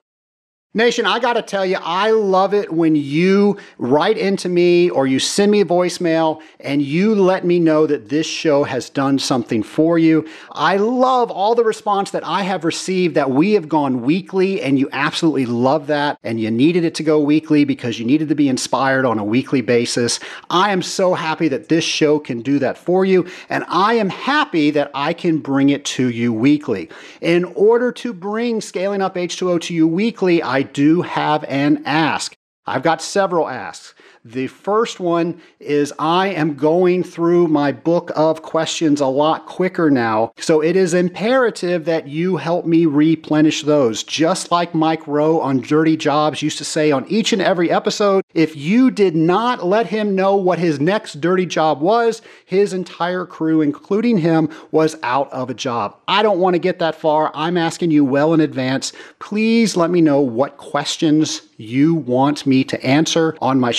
Nation, 0.75 1.05
I 1.05 1.19
gotta 1.19 1.43
tell 1.43 1.63
you, 1.63 1.77
I 1.79 2.09
love 2.09 2.55
it 2.55 2.73
when 2.73 2.95
you 2.95 3.57
write 3.77 4.17
into 4.17 4.49
me 4.49 4.89
or 4.89 5.05
you 5.05 5.19
send 5.19 5.51
me 5.51 5.61
a 5.61 5.65
voicemail 5.65 6.41
and 6.59 6.81
you 6.81 7.13
let 7.13 7.45
me 7.45 7.59
know 7.59 7.85
that 7.85 8.09
this 8.09 8.25
show 8.25 8.63
has 8.63 8.89
done 8.89 9.19
something 9.19 9.61
for 9.61 9.99
you. 9.99 10.27
I 10.51 10.77
love 10.77 11.29
all 11.29 11.53
the 11.53 11.63
response 11.63 12.09
that 12.09 12.25
I 12.25 12.41
have 12.41 12.65
received 12.65 13.13
that 13.13 13.29
we 13.29 13.53
have 13.53 13.69
gone 13.69 14.01
weekly 14.01 14.63
and 14.63 14.79
you 14.79 14.89
absolutely 14.93 15.45
love 15.45 15.85
that 15.87 16.17
and 16.23 16.41
you 16.41 16.49
needed 16.49 16.83
it 16.83 16.95
to 16.95 17.03
go 17.03 17.19
weekly 17.19 17.65
because 17.65 17.99
you 17.99 18.05
needed 18.05 18.29
to 18.29 18.35
be 18.35 18.49
inspired 18.49 19.05
on 19.05 19.19
a 19.19 19.23
weekly 19.23 19.61
basis. 19.61 20.19
I 20.49 20.71
am 20.71 20.81
so 20.81 21.13
happy 21.13 21.49
that 21.49 21.69
this 21.69 21.83
show 21.83 22.17
can 22.17 22.41
do 22.41 22.57
that 22.57 22.79
for 22.79 23.05
you 23.05 23.27
and 23.47 23.63
I 23.67 23.93
am 23.93 24.09
happy 24.09 24.71
that 24.71 24.89
I 24.95 25.13
can 25.13 25.37
bring 25.37 25.69
it 25.69 25.85
to 25.85 26.09
you 26.09 26.33
weekly. 26.33 26.89
In 27.21 27.45
order 27.53 27.91
to 27.91 28.11
bring 28.11 28.59
Scaling 28.59 29.03
Up 29.03 29.13
H2O 29.13 29.61
to 29.61 29.73
you 29.75 29.87
weekly, 29.87 30.41
I 30.41 30.62
do 30.63 31.01
have 31.01 31.43
an 31.45 31.83
ask. 31.85 32.35
I've 32.65 32.83
got 32.83 33.01
several 33.01 33.47
asks. 33.49 33.93
The 34.25 34.47
first 34.47 35.01
one 35.01 35.41
is 35.59 35.91
I 35.99 36.27
am 36.29 36.55
going 36.55 37.03
through 37.03 37.49
my 37.49 37.73
book 37.73 38.09
of 38.15 38.41
questions 38.41 39.01
a 39.01 39.05
lot 39.05 39.45
quicker 39.47 39.91
now. 39.91 40.31
So 40.37 40.61
it 40.61 40.77
is 40.77 40.93
imperative 40.93 41.83
that 41.85 42.07
you 42.07 42.37
help 42.37 42.65
me 42.65 42.85
replenish 42.85 43.63
those. 43.63 44.01
Just 44.01 44.49
like 44.49 44.73
Mike 44.73 45.05
Rowe 45.07 45.41
on 45.41 45.59
Dirty 45.59 45.97
Jobs 45.97 46.41
used 46.41 46.57
to 46.59 46.63
say 46.63 46.89
on 46.89 47.05
each 47.09 47.33
and 47.33 47.41
every 47.41 47.69
episode, 47.69 48.23
if 48.33 48.55
you 48.55 48.91
did 48.91 49.13
not 49.13 49.65
let 49.65 49.87
him 49.87 50.15
know 50.15 50.37
what 50.37 50.57
his 50.57 50.79
next 50.79 51.19
dirty 51.19 51.45
job 51.45 51.81
was, 51.81 52.21
his 52.45 52.71
entire 52.71 53.25
crew, 53.25 53.59
including 53.59 54.17
him, 54.17 54.49
was 54.71 54.95
out 55.03 55.29
of 55.33 55.49
a 55.49 55.53
job. 55.53 55.97
I 56.07 56.23
don't 56.23 56.39
want 56.39 56.53
to 56.53 56.59
get 56.59 56.79
that 56.79 56.95
far. 56.95 57.29
I'm 57.35 57.57
asking 57.57 57.91
you 57.91 58.05
well 58.05 58.33
in 58.33 58.39
advance. 58.39 58.93
Please 59.19 59.75
let 59.75 59.89
me 59.89 59.99
know 59.99 60.21
what 60.21 60.55
questions 60.55 61.41
you 61.57 61.93
want 61.93 62.45
me 62.45 62.63
to 62.63 62.83
answer 62.85 63.35
on 63.41 63.59
my 63.59 63.71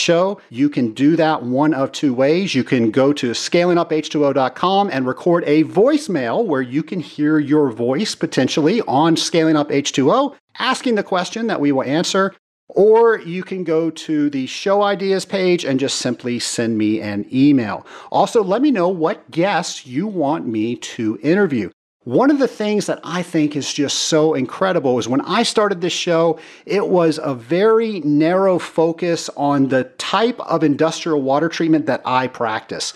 you 0.51 0.69
can 0.69 0.93
do 0.93 1.17
that 1.17 1.43
one 1.43 1.75
of 1.75 1.93
two 1.93 2.15
ways. 2.15 2.55
You 2.55 2.65
can 2.65 2.91
go 2.91 3.13
to 3.13 3.31
scalinguph2o.com 3.31 4.91
and 4.93 5.07
record 5.07 5.45
a 5.47 5.65
voicemail 5.65 6.45
where 6.45 6.63
you 6.63 6.83
can 6.83 7.01
hear 7.01 7.39
your 7.39 7.71
voice 7.71 8.15
potentially 8.15 8.81
on 8.83 9.17
Scaling 9.17 9.57
Up 9.57 9.71
H2O 9.71 10.35
asking 10.59 10.95
the 10.95 11.03
question 11.03 11.47
that 11.49 11.61
we 11.61 11.73
will 11.73 11.85
answer. 11.85 12.35
Or 12.69 13.19
you 13.19 13.43
can 13.43 13.63
go 13.63 13.91
to 13.91 14.31
the 14.31 14.47
show 14.47 14.83
ideas 14.83 15.25
page 15.25 15.65
and 15.65 15.79
just 15.79 15.99
simply 15.99 16.39
send 16.39 16.79
me 16.79 17.01
an 17.01 17.27
email. 17.33 17.87
Also, 18.11 18.43
let 18.43 18.63
me 18.63 18.71
know 18.71 18.89
what 18.89 19.31
guests 19.31 19.87
you 19.87 20.07
want 20.07 20.47
me 20.47 20.77
to 20.77 21.19
interview. 21.23 21.71
One 22.05 22.31
of 22.31 22.39
the 22.39 22.49
things 22.49 22.85
that 22.85 23.01
I 23.03 23.23
think 23.23 23.57
is 23.57 23.73
just 23.73 23.99
so 23.99 24.35
incredible 24.35 24.99
is 24.99 25.09
when 25.09 25.23
I 25.23 25.43
started 25.43 25.81
this 25.81 25.95
show, 25.95 26.39
it 26.67 26.87
was 26.87 27.19
a 27.23 27.35
very 27.35 28.01
narrow 28.01 28.59
focus 28.59 29.31
on 29.39 29.69
the 29.69 29.85
type 29.97 30.39
of 30.41 30.63
industrial 30.63 31.23
water 31.23 31.49
treatment 31.49 31.87
that 31.87 32.03
I 32.05 32.27
practice. 32.27 32.93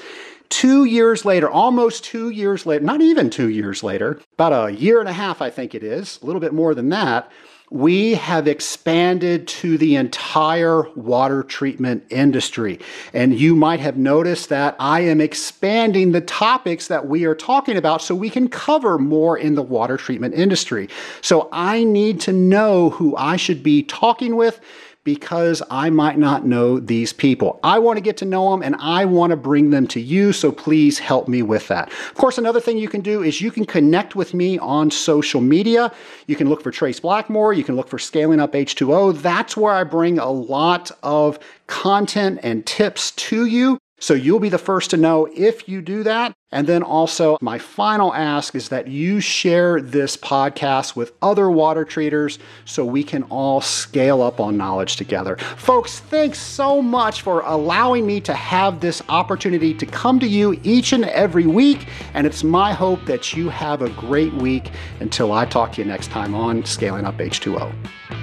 Two 0.51 0.85
years 0.85 1.25
later, 1.25 1.49
almost 1.49 2.05
two 2.05 2.29
years 2.29 2.67
later, 2.67 2.85
not 2.85 3.01
even 3.01 3.31
two 3.31 3.49
years 3.49 3.83
later, 3.83 4.21
about 4.35 4.69
a 4.69 4.75
year 4.75 5.01
and 5.01 5.09
a 5.09 5.15
half, 5.15 5.41
I 5.41 5.49
think 5.49 5.75
it 5.75 5.83
is, 5.83 6.19
a 6.23 6.27
little 6.27 6.41
bit 6.41 6.53
more 6.53 6.75
than 6.75 6.91
that, 6.91 7.33
we 7.71 8.15
have 8.15 8.49
expanded 8.49 9.47
to 9.49 9.77
the 9.77 9.97
entire 9.97 10.89
water 10.95 11.43
treatment 11.43 12.05
industry. 12.11 12.79
And 13.13 13.39
you 13.39 13.55
might 13.55 13.81
have 13.81 13.97
noticed 13.97 14.49
that 14.49 14.77
I 14.79 15.01
am 15.01 15.21
expanding 15.21 16.13
the 16.13 16.21
topics 16.21 16.89
that 16.89 17.07
we 17.07 17.25
are 17.25 17.35
talking 17.35 17.77
about 17.77 18.01
so 18.01 18.15
we 18.15 18.31
can 18.31 18.49
cover 18.49 18.99
more 18.99 19.37
in 19.37 19.55
the 19.55 19.63
water 19.63 19.97
treatment 19.97 20.35
industry. 20.35 20.89
So 21.21 21.49
I 21.53 21.85
need 21.85 22.21
to 22.23 22.33
know 22.33 22.91
who 22.91 23.17
I 23.17 23.37
should 23.37 23.63
be 23.63 23.83
talking 23.83 24.37
with 24.37 24.61
because 25.09 25.63
I 25.71 25.89
might 25.89 26.19
not 26.19 26.45
know 26.45 26.79
these 26.79 27.15
people. 27.15 27.59
I 27.65 27.79
want 27.79 27.97
to 27.97 28.03
get 28.03 28.19
to 28.19 28.27
know 28.27 28.51
them 28.51 28.63
and 28.63 28.77
I 28.79 29.07
want 29.07 29.31
to 29.31 29.39
bring 29.39 29.71
them 29.71 29.87
to 29.87 30.01
you, 30.01 30.35
so 30.35 30.53
please 30.53 30.99
help 30.99 31.29
me 31.29 31.41
with 31.41 31.67
that. 31.69 31.89
Of 31.89 32.15
course, 32.17 32.37
another 32.37 32.61
thing 32.61 32.77
you 32.77 32.91
can 32.91 33.01
do 33.01 33.23
is 33.23 33.41
you 33.41 33.51
can 33.51 33.65
connect 33.65 34.17
with 34.17 34.35
me 34.35 34.59
on 34.59 34.91
social 34.91 35.41
media. 35.41 35.91
You 36.27 36.37
can 36.37 36.51
look 36.51 36.63
for 36.63 36.71
Trace 36.71 37.01
Blackmore, 37.01 37.55
you 37.55 37.65
can 37.65 37.75
look 37.75 37.89
for 37.89 37.99
Scaling 37.99 38.39
Up 38.39 38.53
H2O. 38.53 39.23
That's 39.23 39.57
where 39.57 39.73
I 39.73 39.83
bring 39.83 40.19
a 40.19 40.29
lot 40.31 40.91
of 41.03 41.39
content 41.69 42.41
and 42.43 42.67
tips 42.67 43.13
to 43.13 43.47
you. 43.47 43.79
So 44.01 44.15
you'll 44.15 44.41
be 44.41 44.49
the 44.49 44.59
first 44.59 44.91
to 44.91 44.97
know 44.97 45.29
if 45.35 45.69
you 45.69 45.83
do 45.83 46.03
that. 46.05 46.35
And 46.51 46.67
then 46.67 46.83
also, 46.83 47.37
my 47.43 47.59
final 47.59 48.15
ask 48.15 48.55
is 48.55 48.71
that 48.71 48.89
you 48.89 49.21
share 49.21 49.83
this 49.83 50.17
podcast 50.17 50.97
with 50.97 51.13
other 51.21 51.51
water 51.51 51.85
treaters 51.85 52.39
so 52.65 52.87
we 52.87 53.05
can 53.05 53.25
all 53.25 53.61
scale 53.61 54.23
up 54.23 54.41
on 54.41 54.57
knowledge 54.57 54.97
together. 54.97 55.37
Folks, 55.37 55.99
thanks 55.99 56.39
so 56.39 56.81
much 56.81 57.21
for 57.21 57.41
allowing 57.41 58.07
me 58.07 58.21
to 58.23 58.33
have 58.33 58.81
this 58.81 59.03
opportunity 59.11 59.75
to 59.75 59.85
come 59.85 60.19
to 60.21 60.27
you 60.27 60.59
each 60.63 60.93
and 60.93 61.05
every 61.07 61.47
week. 61.47 61.89
And 62.15 62.27
it's 62.27 62.43
my 62.43 62.73
hope 62.73 63.05
that 63.05 63.35
you 63.35 63.51
have 63.51 63.83
a 63.83 63.91
great 63.91 64.33
week 64.35 64.71
until 65.01 65.33
I 65.33 65.45
talk 65.45 65.73
to 65.73 65.83
you 65.83 65.87
next 65.87 66.11
time 66.11 66.35
on 66.35 66.65
Scaling 66.65 67.05
Up 67.05 67.19
H2O. 67.19 68.18